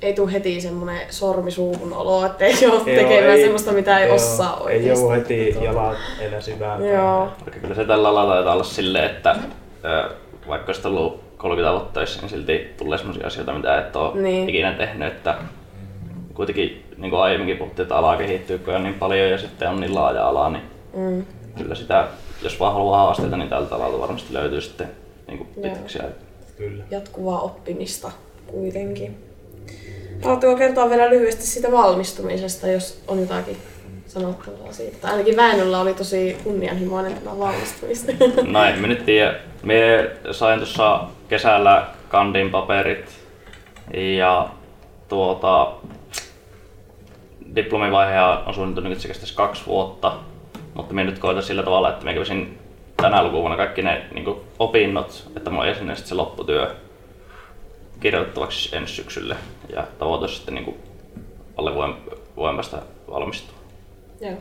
Ei 0.02 0.14
tule 0.14 0.32
heti 0.34 0.62
semmoinen 0.62 1.02
sormi 1.10 1.52
suuhun 1.52 1.94
olo, 1.94 2.26
että 2.26 2.46
ei 2.46 2.54
ole 2.66 2.74
Joo, 2.74 2.84
tekemään 2.86 3.40
semmoista, 3.40 3.72
mitä 3.72 4.00
ei 4.00 4.08
joo, 4.08 4.16
osaa 4.16 4.56
oikeasti. 4.58 4.90
Ei 4.90 4.96
joudu 5.00 5.10
heti 5.10 5.58
jalat 5.66 5.98
edellä 6.20 6.42
syvään. 6.42 6.86
Joo. 6.88 7.28
Kyllä 7.62 7.76
se 7.76 7.86
tällä 7.86 8.10
alalla 8.10 8.34
taitaa 8.34 8.54
olla 8.54 8.64
silleen, 8.64 9.06
että 9.06 9.36
vaikka 10.48 10.68
olisit 10.70 10.86
ollut 10.86 11.38
30 11.38 11.72
vuotta 11.72 11.94
töissä, 11.94 12.22
niin 12.22 12.30
silti 12.30 12.74
tulee 12.78 12.98
sellaisia 12.98 13.28
asioita, 13.28 13.54
mitä 13.54 13.80
et 13.80 13.96
ole 13.96 14.14
Niin. 14.14 14.24
niin. 14.24 14.50
ikinä 14.50 14.72
tehnyt. 14.72 15.08
Että 15.08 15.36
kuitenkin, 16.34 16.86
niin 16.98 17.10
kuin 17.10 17.22
aiemminkin 17.22 17.58
puhuttiin, 17.58 17.84
että 17.84 17.96
ala 17.96 18.18
kehittyy 18.18 18.58
kun 18.60 18.76
on 18.76 18.84
niin 18.84 18.96
paljon 18.96 19.30
ja 19.30 19.38
sitten 19.38 19.70
on 19.70 19.80
niin 19.82 19.96
laaja 19.96 20.28
ala, 20.28 20.50
niin 20.50 20.64
Mm. 20.94 21.26
kyllä 21.58 21.76
sitä, 21.76 22.08
jos 22.46 22.60
vaan 22.60 22.74
haluaa 22.74 23.06
haasteita, 23.06 23.38
niin 23.38 23.50
tältä 23.50 23.76
alalta 23.76 24.00
varmasti 24.00 24.34
löytyy 24.34 24.62
sitten 24.62 24.92
niin 25.28 25.38
kuin 25.38 25.50
pitkäksi. 25.62 26.00
Kyllä. 26.58 26.84
Jatkuvaa 26.92 27.42
oppimista 27.42 28.12
kuitenkin. 28.48 29.18
Haluatteko 30.24 30.56
kertoa 30.56 30.90
vielä 30.90 31.10
lyhyesti 31.10 31.44
siitä 31.44 31.72
valmistumisesta, 31.72 32.68
jos 32.68 33.04
on 33.08 33.20
jotakin 33.20 33.58
sanottavaa 34.08 34.72
siitä? 34.72 34.98
Tai 35.02 35.12
ainakin 35.12 35.36
Väinöllä 35.36 35.82
oli 35.82 35.94
tosi 35.94 36.38
kunnianhimoinen 36.44 37.14
tämä 37.14 37.40
valmistumista. 37.40 38.12
No 38.52 38.64
en 38.64 38.80
mä 38.80 38.88
nyt 38.88 39.06
tiedä. 39.06 39.36
Mie 39.64 40.12
sain 40.32 40.60
tuossa 40.60 41.04
kesällä 41.28 41.88
kandin 42.10 42.50
paperit 42.50 43.06
ja 44.18 44.50
tuota, 45.10 45.72
diplomivaihe 47.56 48.22
on 48.46 48.54
suunniteltu, 48.54 49.08
kestäisi 49.08 49.36
kaksi 49.36 49.66
vuotta, 49.66 50.18
mutta 50.76 50.94
minä 50.94 51.10
nyt 51.10 51.20
koitan 51.20 51.44
sillä 51.44 51.64
tavalla, 51.64 51.90
että 51.90 52.02
minä 52.04 52.14
kävisin 52.14 52.58
tänä 52.98 53.24
lukuvuonna 53.24 53.58
kaikki 53.58 53.82
ne 53.82 54.06
niin 54.14 54.36
opinnot, 54.60 55.28
että 55.38 55.50
mulla 55.50 55.64
olisi 55.64 55.80
sitten 55.80 55.96
se 55.98 56.16
lopputyö 56.16 56.76
kirjoitettavaksi 58.00 58.76
ensi 58.76 58.94
syksylle 58.94 59.36
ja 59.76 59.84
tavoite 60.00 60.28
sitten 60.28 60.56
niin 60.56 60.78
alle 61.58 61.74
vuoden, 61.74 61.96
vuoden 62.38 62.56
päästä 62.56 62.78
valmistua. 63.12 63.56
Joo. 64.22 64.34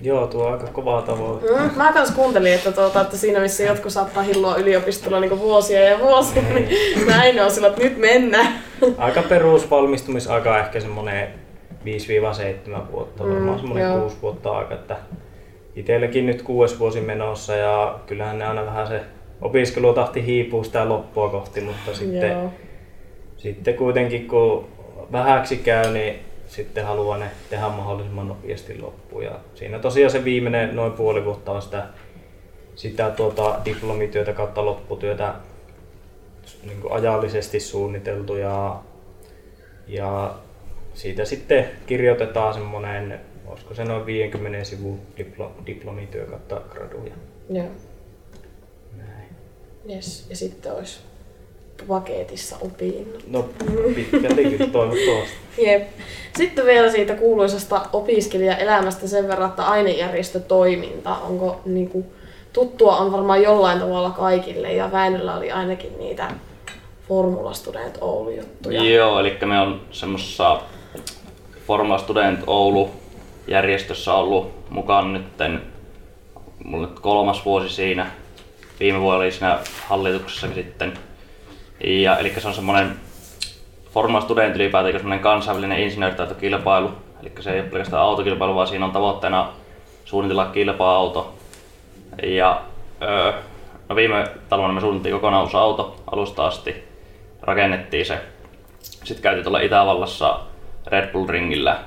Joo, 0.00 0.26
tuo 0.26 0.46
on 0.46 0.52
aika 0.52 0.66
kovaa 0.66 1.02
tavoite. 1.02 1.46
Mm, 1.46 1.70
mä 1.76 1.92
kans 1.92 2.10
kuuntelin, 2.10 2.52
että, 2.54 2.72
tuota, 2.72 3.00
että 3.00 3.16
siinä 3.16 3.40
missä 3.40 3.62
jotkut 3.62 3.92
saattaa 3.92 4.22
hilloa 4.22 4.56
yliopistolla 4.56 5.20
niin 5.20 5.38
vuosia 5.38 5.80
ja 5.84 5.98
vuosia, 5.98 6.42
niin 6.42 6.68
näin 7.06 7.40
on 7.40 7.50
sillä, 7.50 7.68
että 7.68 7.82
nyt 7.82 7.98
mennään. 7.98 8.52
Aika 8.98 9.22
perusvalmistumisaika 9.22 10.58
ehkä 10.58 10.80
semmonen 10.80 11.28
5-7 11.84 12.92
vuotta, 12.92 13.24
varmaan 13.24 13.50
Mm, 13.50 13.58
semmonen 13.58 13.84
joo. 13.84 14.00
6 14.00 14.16
vuotta 14.22 14.50
aika. 14.50 14.74
Että 14.74 14.96
itselläkin 15.76 16.26
nyt 16.26 16.42
kuudes 16.42 16.78
vuosi 16.78 17.00
menossa 17.00 17.56
ja 17.56 17.98
kyllähän 18.06 18.38
ne 18.38 18.46
aina 18.46 18.66
vähän 18.66 18.86
se 18.86 19.00
opiskelutahti 19.40 20.26
hiipuu 20.26 20.64
sitä 20.64 20.88
loppua 20.88 21.28
kohti, 21.28 21.60
mutta 21.60 21.94
sitten, 21.94 22.30
Joo. 22.30 22.52
sitten 23.36 23.74
kuitenkin 23.74 24.28
kun 24.28 24.68
vähäksi 25.12 25.56
käy, 25.56 25.92
niin 25.92 26.20
sitten 26.46 26.86
haluaa 26.86 27.18
ne 27.18 27.30
tehdä 27.50 27.68
mahdollisimman 27.68 28.28
nopeasti 28.28 28.78
loppuun. 28.80 29.24
Ja 29.24 29.38
siinä 29.54 29.78
tosiaan 29.78 30.10
se 30.10 30.24
viimeinen 30.24 30.76
noin 30.76 30.92
puoli 30.92 31.24
vuotta 31.24 31.52
on 31.52 31.62
sitä, 31.62 31.86
sitä 32.74 33.10
tuota 33.10 33.60
diplomityötä 33.64 34.32
kautta 34.32 34.64
lopputyötä 34.64 35.34
niin 36.66 36.80
kuin 36.80 36.92
ajallisesti 36.92 37.60
suunniteltu 37.60 38.36
ja, 38.36 38.80
ja 39.86 40.34
siitä 40.94 41.24
sitten 41.24 41.68
kirjoitetaan 41.86 42.54
semmoinen, 42.54 43.20
olisiko 43.54 43.74
se 43.74 43.84
noin 43.84 44.06
50 44.06 44.64
sivun 44.64 45.00
diplo, 45.18 45.52
diplomityö 45.66 46.26
kautta 46.26 46.60
graduja. 46.70 47.14
Joo. 47.50 47.66
Näin. 48.96 49.28
Yes. 49.90 50.26
Ja 50.30 50.36
sitten 50.36 50.72
olisi 50.72 50.98
paketissa 51.88 52.56
opinnot. 52.60 53.24
No 53.26 53.48
pitkälti 53.94 54.44
kyllä 54.44 54.66
toivottavasti. 54.72 55.36
Jep. 55.58 55.88
Sitten 56.36 56.66
vielä 56.66 56.90
siitä 56.90 57.14
kuuluisasta 57.14 57.86
opiskelijaelämästä 57.92 59.08
sen 59.08 59.28
verran, 59.28 59.50
että 59.50 59.66
ainejärjestötoiminta, 59.66 61.16
onko 61.16 61.60
niinku, 61.64 62.06
tuttua 62.52 62.96
on 62.96 63.12
varmaan 63.12 63.42
jollain 63.42 63.78
tavalla 63.78 64.10
kaikille 64.10 64.72
ja 64.72 64.92
Väinöllä 64.92 65.36
oli 65.36 65.50
ainakin 65.50 65.98
niitä 65.98 66.30
Formula 67.08 67.52
Student 67.52 67.98
Oulu 68.00 68.30
juttuja. 68.30 68.82
Joo, 68.82 69.20
eli 69.20 69.36
me 69.44 69.60
on 69.60 69.80
semmoisessa 69.90 70.60
Formula 71.66 71.98
Student 71.98 72.40
Oulu 72.46 72.90
järjestössä 73.46 74.14
ollut 74.14 74.70
mukaan 74.70 75.12
nytten, 75.12 75.62
mulla 76.64 76.86
nyt 76.86 77.00
kolmas 77.00 77.44
vuosi 77.44 77.68
siinä. 77.68 78.06
Viime 78.80 79.00
vuonna 79.00 79.20
oli 79.20 79.32
siinä 79.32 79.58
hallituksessa 79.86 80.54
sitten. 80.54 80.92
Ja, 81.84 82.18
eli 82.18 82.34
se 82.38 82.48
on 82.48 82.54
semmoinen 82.54 82.96
Formula 83.90 84.20
Student 84.20 84.56
ylipäätään 84.56 84.92
semmoinen 84.94 85.20
kansainvälinen 85.20 85.78
insinööritaitokilpailu. 85.78 86.90
Eli 87.22 87.32
se 87.40 87.52
ei 87.52 87.60
ole 87.60 87.68
pelkästään 87.68 88.02
autokilpailu, 88.02 88.54
vaan 88.54 88.66
siinä 88.66 88.84
on 88.84 88.92
tavoitteena 88.92 89.48
suunnitella 90.04 90.46
kilpa-auto. 90.46 91.34
Ja 92.22 92.62
öö, 93.02 93.32
no 93.88 93.96
viime 93.96 94.28
talvena 94.48 94.72
me 94.72 94.80
suunnittiin 94.80 95.14
kokonaan 95.14 95.42
uusi 95.42 95.56
auto 95.56 95.96
alusta 96.12 96.46
asti. 96.46 96.84
Rakennettiin 97.42 98.06
se. 98.06 98.20
Sitten 98.80 99.22
käytiin 99.22 99.44
tuolla 99.44 99.60
Itävallassa 99.60 100.40
Red 100.86 101.12
Bull 101.12 101.28
Ringillä 101.28 101.78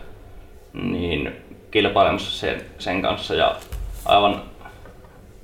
niin 0.74 1.36
kilpailemassa 1.72 2.40
sen, 2.40 2.62
sen 2.80 3.02
kanssa 3.02 3.36
ja 3.36 3.56
aivan 4.06 4.42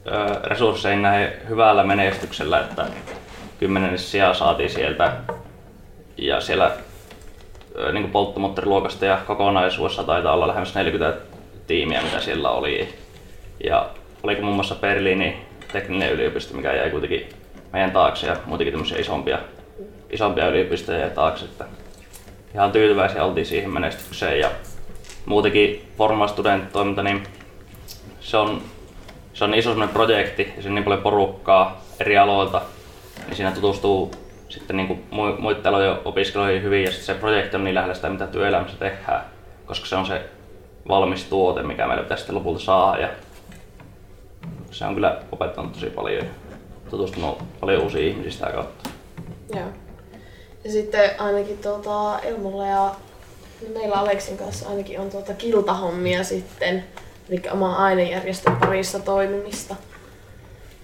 ö, 0.08 0.40
resursseihin 0.44 1.02
näin 1.02 1.30
hyvällä 1.50 1.84
menestyksellä, 1.84 2.60
että 2.60 2.86
kymmenennen 3.60 4.00
sijaa 4.00 4.34
saatiin 4.34 4.70
sieltä 4.70 5.14
ja 6.18 6.42
siellä 6.42 6.72
ö, 7.76 7.92
niin 7.92 8.12
polttomoottoriluokasta 8.12 9.06
ja 9.06 9.20
kokonaisuudessa 9.28 10.04
taitaa 10.04 10.34
olla 10.34 10.48
lähemmäs 10.48 10.76
40 10.76 11.20
tiimiä, 11.68 12.02
mitä 12.02 12.20
siellä 12.20 12.50
oli. 12.50 12.96
Ja 13.64 13.90
oliko 14.24 14.42
muun 14.42 14.56
muassa 14.56 14.76
Berliini 14.76 15.46
tekninen 15.72 16.12
yliopisto, 16.12 16.56
mikä 16.56 16.74
jäi 16.74 16.90
kuitenkin 16.90 17.30
meidän 17.74 17.92
taakse 17.92 18.28
ja 18.28 18.36
muutenkin 18.46 18.74
tämmöisiä 18.74 18.98
isompia, 18.98 19.40
isompia 20.10 20.48
yliopistoja 20.48 21.10
taakse. 21.10 21.46
Että 21.46 21.66
ihan 22.54 22.72
tyytyväisiä 22.72 23.24
oltiin 23.24 23.46
siihen 23.46 23.70
menestykseen 23.70 24.40
ja 24.40 24.50
muutenkin 25.26 25.92
Forma 25.98 26.28
Student 26.28 26.72
toiminta, 26.72 27.04
niin 27.04 27.24
se 28.20 28.38
on, 28.38 28.62
se 29.34 29.44
on 29.44 29.52
niin 29.52 29.60
iso 29.60 29.70
semmoinen 29.70 29.94
projekti 29.94 30.44
ja 30.56 30.62
siinä 30.62 30.68
on 30.70 30.76
niin 30.76 30.84
paljon 30.84 31.02
porukkaa 31.02 31.82
eri 32.00 32.18
aloilta, 32.18 32.62
niin 33.26 33.36
siinä 33.36 33.52
tutustuu 33.52 34.12
sitten 34.50 34.78
niin 34.78 34.88
kuin 34.88 35.04
muiden 35.40 35.68
alojen 35.68 35.98
opiskelijoihin 36.06 36.64
hyvin 36.64 36.84
ja 36.84 36.92
sitten 36.92 37.06
se 37.06 37.22
projekti 37.22 37.56
on 37.56 37.64
niin 37.64 37.76
lähellä 37.76 37.96
sitä, 37.96 38.10
mitä 38.10 38.28
työelämässä 38.28 38.78
tehdään, 38.78 39.26
koska 39.66 39.86
se 39.86 39.96
on 39.96 40.06
se 40.06 40.22
valmis 40.88 41.24
tuote, 41.24 41.64
mikä 41.64 41.88
meillä 41.88 42.04
pitäisi 42.04 42.22
sitten 42.22 42.36
lopulta 42.36 42.60
saada. 42.60 43.02
Ja 43.02 43.10
se 44.72 44.86
on 44.86 44.94
kyllä 44.94 45.22
opettanut 45.32 45.74
tosi 45.74 45.90
paljon 45.90 46.26
ja 46.26 46.30
tutustunut 46.90 47.44
paljon 47.60 47.84
uusia 47.84 48.08
ihmisiä 48.08 48.32
sitä 48.32 48.46
kautta. 48.46 48.90
Joo. 49.56 49.68
Ja 50.64 50.72
sitten 50.72 51.22
ainakin 51.22 51.58
tuota, 51.58 52.20
Elmolla 52.20 52.68
ja 52.68 52.96
meillä 53.74 53.96
Aleksin 53.96 54.38
kanssa 54.38 54.70
ainakin 54.70 55.00
on 55.00 55.10
tuota 55.10 55.34
kiltahommia 55.34 56.24
sitten, 56.24 56.84
eli 57.30 57.42
oma 57.52 57.76
ainejärjestön 57.76 58.56
parissa 58.56 59.00
toimimista. 59.00 59.76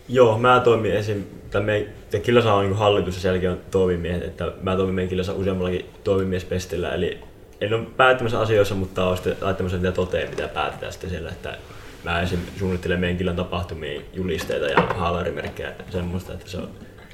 Joo, 0.09 0.37
mä 0.37 0.61
toimin 0.63 0.91
esim. 0.91 1.23
Tai 1.51 1.61
me, 1.61 1.87
Killasa 2.23 2.53
on 2.53 2.65
niin 2.65 2.75
hallitus 2.75 3.23
ja 3.23 3.51
on 3.51 3.59
toimimiehet, 3.71 4.23
että 4.23 4.51
mä 4.61 4.75
toimin 4.75 4.95
meidän 4.95 5.09
Killasa 5.09 5.33
useammallakin 5.33 5.89
toimimiespestillä, 6.03 6.93
eli 6.93 7.19
en 7.61 7.73
ole 7.73 7.85
päättämässä 7.97 8.39
asioissa, 8.39 8.75
mutta 8.75 9.05
olen 9.05 9.17
sitten 9.17 9.37
laittamassa 9.41 9.77
niitä 9.77 9.91
toteen, 9.91 10.29
mitä 10.29 10.47
päätetään 10.47 10.91
sitten 10.91 11.09
siellä, 11.09 11.29
että 11.29 11.57
mä 12.03 12.21
esim. 12.21 12.39
suunnittelen 12.59 12.99
meidän 12.99 13.17
Killan 13.17 13.35
tapahtumiin 13.35 14.05
julisteita 14.13 14.65
ja 14.65 14.81
haalarimerkkejä 14.81 15.69
ja 15.69 15.75
semmoista, 15.89 16.33
että 16.33 16.49
se 16.49 16.57
on 16.57 16.69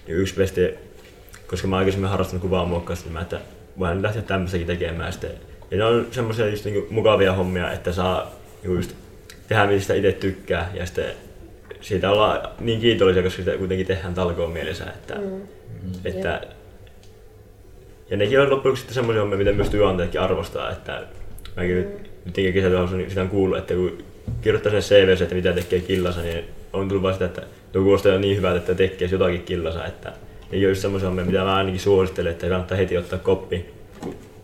yksi 0.07 0.36
pesti, 0.36 0.76
koska 1.47 1.68
mä 1.68 1.78
aikaisemmin 1.78 2.09
harrastanut 2.09 2.41
kuvaa 2.41 2.66
muokkausta, 2.66 3.05
niin 3.05 3.13
mä, 3.13 3.22
että 3.22 3.39
voin 3.80 4.01
lähteä 4.01 4.22
tämmöistäkin 4.22 4.68
tekemään 4.68 5.11
sitten 5.11 5.32
ja 5.72 5.78
ne 5.78 5.84
on 5.84 6.07
semmoisia 6.11 6.47
just 6.47 6.66
niinku 6.66 6.93
mukavia 6.93 7.34
hommia, 7.34 7.72
että 7.72 7.91
saa 7.91 8.32
just 8.63 8.91
tehdä 9.47 9.68
mistä 9.68 9.93
itse 9.93 10.11
tykkää 10.11 10.72
ja 10.74 10.86
sitten 10.86 11.05
siitä 11.82 12.11
ollaan 12.11 12.49
niin 12.59 12.82
kiitollisia, 12.82 13.24
koska 13.24 13.43
sitä 13.43 13.57
kuitenkin 13.57 13.88
tehdään 13.88 14.13
talkoon 14.13 14.51
mielessä. 14.51 14.84
Että, 14.86 15.16
mm. 15.16 15.41
että, 16.05 16.41
ja 18.09 18.18
nekin 18.18 18.39
on 18.39 18.49
loppujen 18.49 18.78
sitten 18.78 18.93
semmoisia 18.93 19.22
hommia, 19.22 19.38
mitä 19.38 19.51
myös 19.51 19.70
työnantajatkin 19.70 20.22
arvostaa. 20.22 20.72
Että 20.72 21.03
mäkin 21.55 21.76
mm. 21.76 21.82
nyt, 21.82 22.11
nyt 22.26 22.53
kesällä 22.53 22.97
niin 22.97 23.09
sitä 23.09 23.22
on 23.22 23.30
kuullut, 23.30 23.57
että 23.57 23.74
kun 23.74 23.97
kirjoittaa 24.41 24.72
sen 24.72 24.82
CV, 24.82 25.22
että 25.22 25.36
mitä 25.36 25.53
tekee 25.53 25.80
killassa, 25.80 26.22
niin 26.22 26.45
on 26.74 26.88
tullut 26.88 27.03
vasta, 27.03 27.26
että 27.26 27.41
tuo 27.72 27.84
kuulostaa 27.84 28.11
jo 28.11 28.20
niin 28.20 28.38
hyvältä, 28.38 28.57
että 28.57 28.76
tekee 28.76 29.07
jotakin 29.11 29.43
killassa. 29.43 29.86
Että 29.86 30.13
ei 30.51 30.66
ole 30.66 30.70
just 30.70 30.82
semmoisia 30.82 31.09
hommia, 31.09 31.26
mitä 31.26 31.43
mä 31.43 31.55
ainakin 31.55 31.80
suosittelen, 31.80 32.32
että 32.32 32.47
kannattaa 32.47 32.78
heti 32.78 32.97
ottaa 32.97 33.20
koppi 33.20 33.66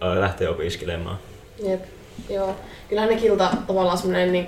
lähteä 0.02 0.49
opiskelemaan. 0.49 1.20
Jep, 1.64 1.82
joo. 2.30 2.56
Kyllähän 2.89 3.10
ne 3.10 3.18
kilta 3.22 3.49
tavallaan 3.68 3.97
semmoinen 3.97 4.32
niin 4.32 4.47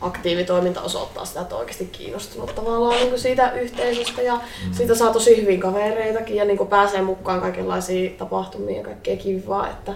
aktiivitoiminta 0.00 0.82
osoittaa 0.82 1.24
sitä, 1.24 1.40
että 1.40 1.54
on 1.54 1.60
oikeasti 1.60 1.86
kiinnostunut 1.86 2.54
tavallaan 2.54 2.96
niin 2.96 3.18
siitä 3.18 3.52
yhteisöstä 3.52 4.22
ja 4.22 4.34
mm. 4.34 4.72
siitä 4.72 4.94
saa 4.94 5.12
tosi 5.12 5.42
hyvin 5.42 5.60
kavereitakin 5.60 6.36
ja 6.36 6.44
niin 6.44 6.66
pääsee 6.68 7.02
mukaan 7.02 7.40
kaikenlaisiin 7.40 8.16
tapahtumiin 8.16 8.76
ja 8.76 8.84
kaikkea 8.84 9.16
kivaa, 9.16 9.70
että, 9.70 9.94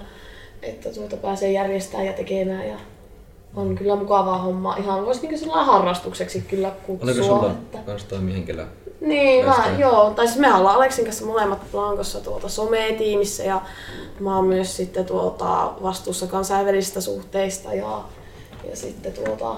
että 0.62 0.92
tuota 0.92 1.16
pääsee 1.16 1.53
järjestämään 1.53 2.07
ja 2.07 2.12
tekemään 2.12 2.68
ja 2.68 2.76
on 3.57 3.74
kyllä 3.74 3.96
mukavaa 3.96 4.38
homma. 4.38 4.76
Ihan 4.76 5.07
voisi 5.07 5.26
niin 5.26 5.51
harrastukseksi 5.51 6.40
kyllä 6.40 6.70
kutsua. 6.86 7.11
Oliko 7.11 7.24
sulla 7.26 7.51
että... 7.51 7.78
kans 7.86 8.05
toimii 8.05 8.34
henkilö 8.34 8.66
niin, 9.01 9.46
mä, 9.46 9.64
joo. 9.78 10.11
Tai 10.11 10.26
siis 10.26 10.38
me 10.38 10.55
ollaan 10.55 10.76
Aleksin 10.76 11.05
kanssa 11.05 11.26
molemmat 11.26 11.59
Blankossa 11.72 12.20
tuota 12.20 12.49
some-tiimissä 12.49 13.42
ja 13.42 13.61
mä 14.20 14.36
oon 14.36 14.44
myös 14.44 14.76
sitten 14.76 15.07
tuota 15.07 15.72
vastuussa 15.82 16.26
kansainvälisistä 16.26 17.01
suhteista 17.01 17.74
ja, 17.74 18.01
ja 18.70 18.76
sitten 18.76 19.12
tuota 19.12 19.57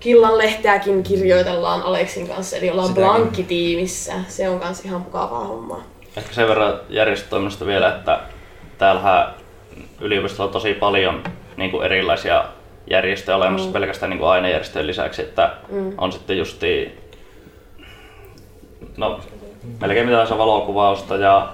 Killan 0.00 0.38
lehteäkin 0.38 1.02
kirjoitellaan 1.02 1.82
Aleksin 1.82 2.28
kanssa, 2.28 2.56
eli 2.56 2.70
ollaan 2.70 2.94
Blankki-tiimissä. 2.94 4.12
Se 4.28 4.48
on 4.48 4.60
myös 4.64 4.84
ihan 4.84 5.00
mukavaa 5.00 5.44
hommaa. 5.44 5.82
Ehkä 6.16 6.34
sen 6.34 6.48
verran 6.48 6.80
järjestötoiminnasta 6.88 7.66
vielä, 7.66 7.94
että 7.94 8.20
täällä 8.78 9.34
yliopistolla 10.00 10.48
on 10.48 10.52
tosi 10.52 10.74
paljon 10.74 11.22
niin 11.56 11.70
kuin 11.70 11.84
erilaisia 11.84 12.44
järjestöjä 12.90 13.36
olemassa 13.36 13.66
mm. 13.66 13.72
pelkästään 13.72 14.10
niin 14.10 14.18
kuin 14.18 14.28
ainejärjestöjen 14.28 14.86
lisäksi, 14.86 15.22
että 15.22 15.52
mm. 15.68 15.92
on 15.98 16.12
sitten 16.12 16.38
justi 16.38 16.98
no, 18.96 19.20
melkein 19.80 20.06
mitä 20.06 20.14
tahansa 20.14 20.38
valokuvausta 20.38 21.16
ja 21.16 21.52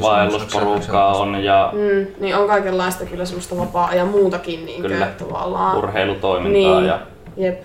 vaellusporukkaa 0.00 1.16
on 1.16 1.44
ja... 1.44 1.72
Mm, 1.72 2.06
niin 2.20 2.36
on 2.36 2.46
kaikenlaista 2.46 3.04
kyllä 3.04 3.24
semmoista 3.24 3.56
vapaa 3.56 3.94
ja 3.94 4.04
muutakin 4.04 4.66
niin 4.66 4.82
kyllä, 4.82 5.06
tavallaan. 5.06 5.78
urheilutoimintaa 5.78 6.80
niin, 6.80 6.88
ja... 6.88 7.00
Jep. 7.36 7.62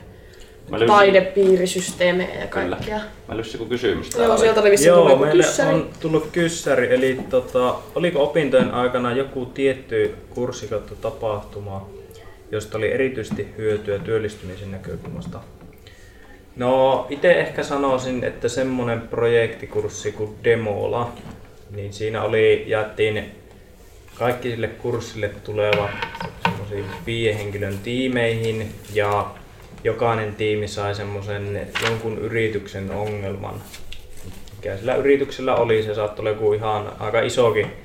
Lyssin... 0.71 0.87
Taidepiirisysteemejä 0.87 2.39
ja 2.41 2.47
kaikkea. 2.47 2.99
Mä 3.27 3.37
lyssin 3.37 3.69
kysymys 3.69 4.09
täällä. 4.09 4.27
Joo, 4.27 4.37
sieltä 4.37 4.61
oli 4.61 4.71
vissiin 4.71 4.87
Joo, 4.87 5.15
meille 5.15 5.43
kyssäri. 5.43 5.73
on 5.73 5.89
tullut 5.99 6.27
kyssäri, 6.31 6.95
eli 6.95 7.19
tota, 7.29 7.75
oliko 7.95 8.23
opintojen 8.23 8.71
aikana 8.71 9.11
joku 9.11 9.45
tietty 9.45 10.15
kurssi 10.29 10.69
tapahtuma, 11.01 11.89
josta 12.51 12.77
oli 12.77 12.91
erityisesti 12.91 13.53
hyötyä 13.57 13.99
työllistymisen 13.99 14.71
näkökulmasta? 14.71 15.39
No, 16.56 17.08
itse 17.10 17.32
ehkä 17.32 17.64
sanoisin, 17.64 18.24
että 18.24 18.49
semmoinen 18.49 19.01
projektikurssi 19.01 20.12
kuin 20.12 20.36
Demola, 20.43 21.12
niin 21.76 21.93
siinä 21.93 22.24
oli, 22.24 22.64
jaettiin 22.68 23.32
kaikki 24.20 24.49
sille 24.49 24.68
kurssille 24.68 25.30
tulevat 25.30 25.91
semmoisiin 26.43 27.38
henkilön 27.38 27.78
tiimeihin 27.84 28.72
ja 28.93 29.32
jokainen 29.84 30.36
tiimi 30.36 30.68
sai 30.68 30.95
semmoisen 30.95 31.68
jonkun 31.84 32.18
yrityksen 32.18 32.91
ongelman. 32.91 33.62
Mikä 34.56 34.78
sillä 34.78 34.95
yrityksellä 34.95 35.56
oli, 35.56 35.84
se 35.84 35.95
saattoi 35.95 36.24
olla 36.24 36.30
joku 36.30 36.53
ihan 36.53 36.91
aika 36.99 37.22
isokin 37.22 37.84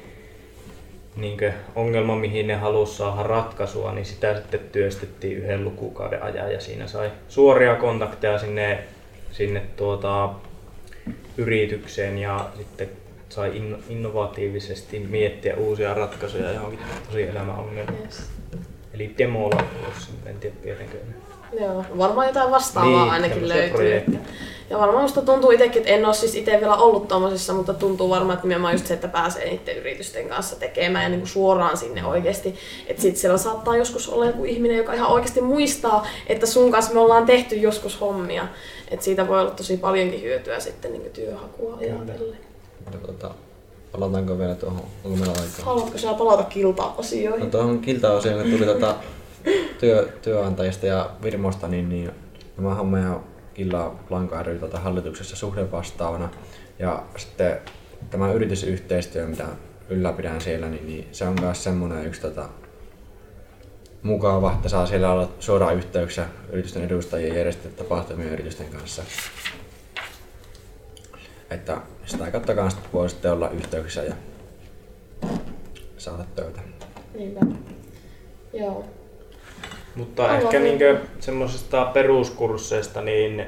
niin 1.16 1.38
ongelma, 1.74 2.16
mihin 2.16 2.46
ne 2.46 2.54
halusi 2.54 2.96
saada 2.96 3.22
ratkaisua, 3.22 3.92
niin 3.92 4.06
sitä 4.06 4.36
sitten 4.36 4.60
työstettiin 4.72 5.38
yhden 5.38 5.64
lukukauden 5.64 6.22
ajan 6.22 6.52
ja 6.52 6.60
siinä 6.60 6.86
sai 6.86 7.10
suoria 7.28 7.74
kontakteja 7.74 8.38
sinne, 8.38 8.84
sinne 9.32 9.62
tuota, 9.76 10.30
yritykseen 11.36 12.18
ja 12.18 12.50
sitten 12.56 12.88
sai 13.28 13.62
innovatiivisesti 13.88 14.98
miettiä 14.98 15.56
uusia 15.56 15.94
ratkaisuja 15.94 16.52
johonkin 16.52 16.80
tosi 17.06 17.22
elämäongelmiin. 17.22 18.02
Yes. 18.04 18.30
Eli 18.94 19.14
demolla, 19.18 19.64
en 20.26 20.36
tiedä 20.40 20.56
tietenkö. 20.62 20.96
Joo, 21.60 21.84
varmaan 21.98 22.26
jotain 22.26 22.50
vastaavaa 22.50 23.02
niin, 23.02 23.12
ainakin 23.12 23.48
löytyy. 23.48 23.70
Projekti. 23.70 24.18
Ja 24.70 24.78
varmaan 24.78 25.02
musta 25.02 25.22
tuntuu 25.22 25.50
itsekin, 25.50 25.78
että 25.78 25.92
en 25.92 26.06
ole 26.06 26.14
siis 26.14 26.34
itse 26.34 26.50
vielä 26.60 26.76
ollut 26.76 27.08
tuommoisissa, 27.08 27.52
mutta 27.52 27.74
tuntuu 27.74 28.10
varmaan, 28.10 28.34
että 28.34 28.46
nimenomaan 28.46 28.74
just 28.74 28.86
se, 28.86 28.94
että 28.94 29.08
pääsee 29.08 29.50
niiden 29.50 29.76
yritysten 29.76 30.28
kanssa 30.28 30.56
tekemään 30.56 31.02
ja 31.02 31.08
niin 31.08 31.20
kuin 31.20 31.28
suoraan 31.28 31.76
sinne 31.76 32.06
oikeasti. 32.06 32.54
Että 32.86 33.02
sitten 33.02 33.20
siellä 33.20 33.38
saattaa 33.38 33.76
joskus 33.76 34.08
olla 34.08 34.26
joku 34.26 34.44
ihminen, 34.44 34.76
joka 34.76 34.94
ihan 34.94 35.10
oikeasti 35.10 35.40
muistaa, 35.40 36.06
että 36.26 36.46
sun 36.46 36.70
kanssa 36.70 36.94
me 36.94 37.00
ollaan 37.00 37.26
tehty 37.26 37.56
joskus 37.56 38.00
hommia. 38.00 38.48
Että 38.90 39.04
siitä 39.04 39.28
voi 39.28 39.40
olla 39.40 39.50
tosi 39.50 39.76
paljonkin 39.76 40.22
hyötyä 40.22 40.60
sitten 40.60 40.92
niin 40.92 41.10
työhakua 41.10 41.76
ajatellen. 41.76 42.38
Tota, 43.06 43.30
palataanko 43.92 44.38
vielä 44.38 44.54
tuohon? 44.54 44.82
Onko 45.04 45.16
meillä 45.16 45.32
aikaa? 45.32 45.64
Haluatko 45.64 45.98
sinä 45.98 46.14
palata 46.14 46.42
kilta-asioihin? 46.42 47.44
No 47.44 47.50
tuohon 47.50 47.78
kilta-asioihin 47.78 48.52
tuli 48.52 48.66
tota, 48.66 48.94
työ, 49.80 50.08
työnantajista 50.22 50.86
ja 50.86 51.10
Virmosta, 51.22 51.68
niin, 51.68 51.88
niin 51.88 52.10
nämä 52.56 52.74
hommeja 52.74 53.20
Illa 53.56 53.96
Blanco 54.08 54.42
ry 54.42 54.58
tuota 54.58 54.80
hallituksessa 54.80 55.36
suhdevastaavana. 55.36 56.28
Ja 56.78 57.02
sitten 57.16 57.58
tämä 58.10 58.32
yritysyhteistyö, 58.32 59.26
mitä 59.26 59.46
ylläpidän 59.88 60.40
siellä, 60.40 60.68
niin, 60.68 60.86
niin 60.86 61.08
se 61.12 61.24
on 61.24 61.36
myös 61.40 61.64
semmoinen 61.64 62.06
yksi 62.06 62.20
tota, 62.20 62.48
mukava, 64.02 64.52
että 64.52 64.68
saa 64.68 64.86
siellä 64.86 65.12
olla 65.12 65.30
suoraan 65.40 65.76
yhteyksissä 65.76 66.26
yritysten 66.52 66.84
edustajien 66.84 67.36
järjestettä 67.36 67.82
tapahtumien 67.82 68.32
yritysten 68.32 68.66
kanssa. 68.66 69.02
Että 71.50 71.76
sitä 72.06 72.30
kautta 72.30 72.54
kanssa 72.54 72.80
voi 72.92 73.10
sitten 73.10 73.32
olla 73.32 73.50
yhteyksissä 73.50 74.02
ja 74.02 74.14
saada 75.98 76.24
töitä. 76.36 76.60
Niinpä. 77.14 77.40
Joo. 78.52 78.84
Mutta 79.94 80.22
Aivan. 80.22 80.36
ehkä 80.42 80.58
niinkö 80.60 80.98
semmoisista 81.20 81.84
peruskursseista 81.84 83.00
niin 83.02 83.44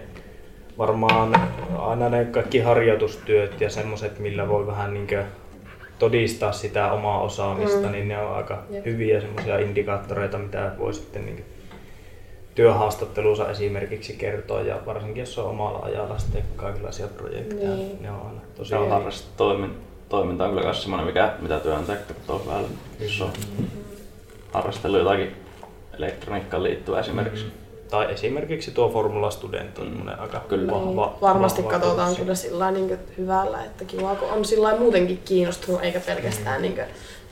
varmaan 0.79 1.35
aina 1.79 2.09
ne 2.09 2.25
kaikki 2.25 2.59
harjoitustyöt 2.61 3.61
ja 3.61 3.71
semmoiset, 3.71 4.19
millä 4.19 4.49
voi 4.49 4.67
vähän 4.67 4.95
niinkö 4.95 5.25
todistaa 5.99 6.53
sitä 6.53 6.93
omaa 6.93 7.21
osaamista, 7.21 7.87
Mm. 7.87 7.93
niin 7.93 8.09
ne 8.09 8.19
on 8.23 8.35
aika 8.37 8.63
Jep. 8.71 8.85
hyviä 8.87 9.21
semmoisia 9.21 9.59
indikaattoreita, 9.59 10.39
mitä 10.39 10.73
voi 10.79 10.95
sitten 10.95 11.25
niinkö 11.27 11.43
työhaastattelussa 12.55 13.51
esimerkiksi 13.51 14.13
kertoa 14.13 14.61
ja 14.61 14.77
varsinkin 14.87 15.21
jos 15.21 15.39
on 15.39 15.51
omalla 15.51 15.79
ajalla 15.79 16.19
sitten 16.19 16.43
kaikenlaisia 16.57 17.07
projekteja, 17.09 17.71
Niin. 17.71 18.03
ne 18.03 18.11
on 18.11 18.17
aina 18.27 18.41
tosi 18.57 18.69
Se 18.69 18.77
on 18.77 18.83
hyviä. 18.83 18.95
harrastoimin, 18.95 19.75
toiminta 20.09 20.45
on 20.45 20.51
kyllä 20.51 20.63
myös 20.63 20.83
semmoinen, 20.83 21.07
mikä, 21.07 21.33
mitä 21.41 21.61
työnantaja 21.61 21.99
katsoo 22.09 22.39
päälle, 22.39 22.69
jos 23.01 23.21
on 23.21 23.31
harrastellut 24.53 24.99
jotakin 24.99 25.37
elektroniikkaan 25.99 26.63
liittyvää 26.63 27.01
esimerkiksi. 27.01 27.47
Tai 27.91 28.13
esimerkiksi 28.13 28.71
tuo 28.71 28.89
Formula 28.89 29.31
Student 29.31 29.79
on 29.79 29.85
semmoinen 29.87 30.21
aika 30.21 30.41
Kyllä. 30.49 30.73
vahva. 30.73 31.07
Niin, 31.07 31.21
varmasti 31.21 31.63
vahva 31.65 31.79
katsotaan 31.79 32.07
kurssi. 32.09 32.23
kyllä 32.23 32.35
sillä 32.35 32.71
niin 32.71 32.99
hyvällä, 33.19 33.65
että 33.65 33.85
kiva, 33.85 34.15
kun 34.15 34.29
on 34.31 34.45
sillä 34.45 34.77
muutenkin 34.79 35.21
kiinnostunut, 35.25 35.83
eikä 35.85 36.01
pelkästään 36.01 36.57
mm. 36.57 36.63
niin 36.63 36.81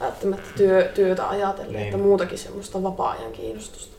välttämättä 0.01 0.49
työ, 0.57 0.91
työtä 0.95 1.29
ajatellen, 1.29 1.73
Niin. 1.73 1.85
että 1.85 1.97
muutakin 1.97 2.39
semmoista 2.39 2.83
vapaa-ajan 2.83 3.33
kiinnostusta 3.33 3.97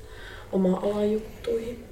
oma 0.52 0.80
alan 0.84 1.12
juttuihin. 1.12 1.84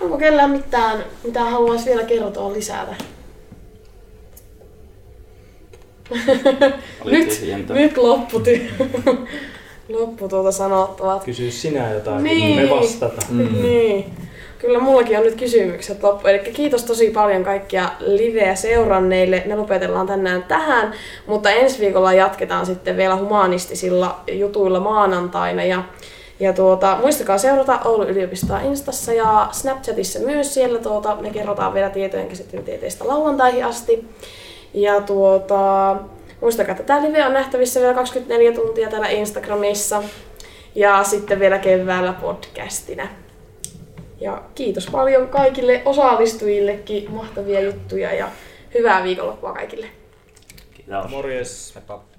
Onko 0.00 0.18
kellään 0.18 0.50
mitään, 0.50 1.04
mitä 1.24 1.44
haluaisi 1.44 1.84
vielä 1.86 2.02
kertoa 2.04 2.52
lisätä? 2.52 2.94
Oli 7.04 7.12
nyt, 7.12 7.68
nyt 7.68 7.96
loppu, 7.96 8.38
ty- 8.38 8.70
loppu 9.92 10.28
tuota 10.28 10.52
sanottavat. 10.52 11.24
Kysy 11.24 11.50
sinä 11.50 11.92
jotain, 11.92 12.24
Niin. 12.24 12.56
niin. 12.56 12.70
me 12.70 12.70
vastata. 12.76 13.22
Mm. 13.30 13.62
Niin. 13.62 14.12
Kyllä 14.58 14.78
mullakin 14.78 15.18
on 15.18 15.24
nyt 15.24 15.34
kysymykset 15.34 16.02
loppu. 16.02 16.28
Eli 16.28 16.38
kiitos 16.38 16.84
tosi 16.84 17.10
paljon 17.10 17.44
kaikkia 17.44 17.88
liveä 18.00 18.54
seuranneille. 18.54 19.42
Me 19.46 19.56
lopetellaan 19.56 20.06
tänään 20.06 20.42
tähän, 20.42 20.92
mutta 21.26 21.50
ensi 21.50 21.80
viikolla 21.80 22.12
jatketaan 22.12 22.66
sitten 22.66 22.96
vielä 22.96 23.16
humanistisilla 23.16 24.20
jutuilla 24.32 24.80
maanantaina. 24.80 25.64
Ja, 25.64 25.82
ja 26.40 26.52
tuota, 26.52 26.98
muistakaa 27.00 27.38
seurata 27.38 27.78
Oulun 27.84 28.10
yliopistoa 28.10 28.60
Instassa 28.60 29.12
ja 29.12 29.48
Snapchatissa 29.52 30.18
myös. 30.18 30.54
Siellä 30.54 30.78
tuota, 30.78 31.16
me 31.20 31.30
kerrotaan 31.30 31.74
vielä 31.74 31.90
tietojen 31.90 32.28
käsittelytieteistä 32.28 33.08
lauantaihin 33.08 33.64
asti. 33.64 34.08
Ja 34.74 35.00
tuota, 35.00 35.96
muistakaa, 36.40 36.72
että 36.72 36.84
tämä 36.84 37.06
live 37.06 37.26
on 37.26 37.32
nähtävissä 37.32 37.80
vielä 37.80 37.94
24 37.94 38.52
tuntia 38.52 38.88
täällä 38.90 39.08
Instagramissa. 39.08 40.02
Ja 40.74 41.04
sitten 41.04 41.40
vielä 41.40 41.58
keväällä 41.58 42.12
podcastina. 42.12 43.08
Ja 44.20 44.42
kiitos 44.54 44.86
paljon 44.86 45.28
kaikille 45.28 45.82
osallistujillekin, 45.84 47.10
mahtavia 47.10 47.60
juttuja 47.60 48.14
ja 48.14 48.28
hyvää 48.74 49.02
viikonloppua 49.02 49.52
kaikille. 49.52 49.86
Kiitos. 50.74 51.10
Morjes. 51.10 51.74
Heippa. 51.74 52.09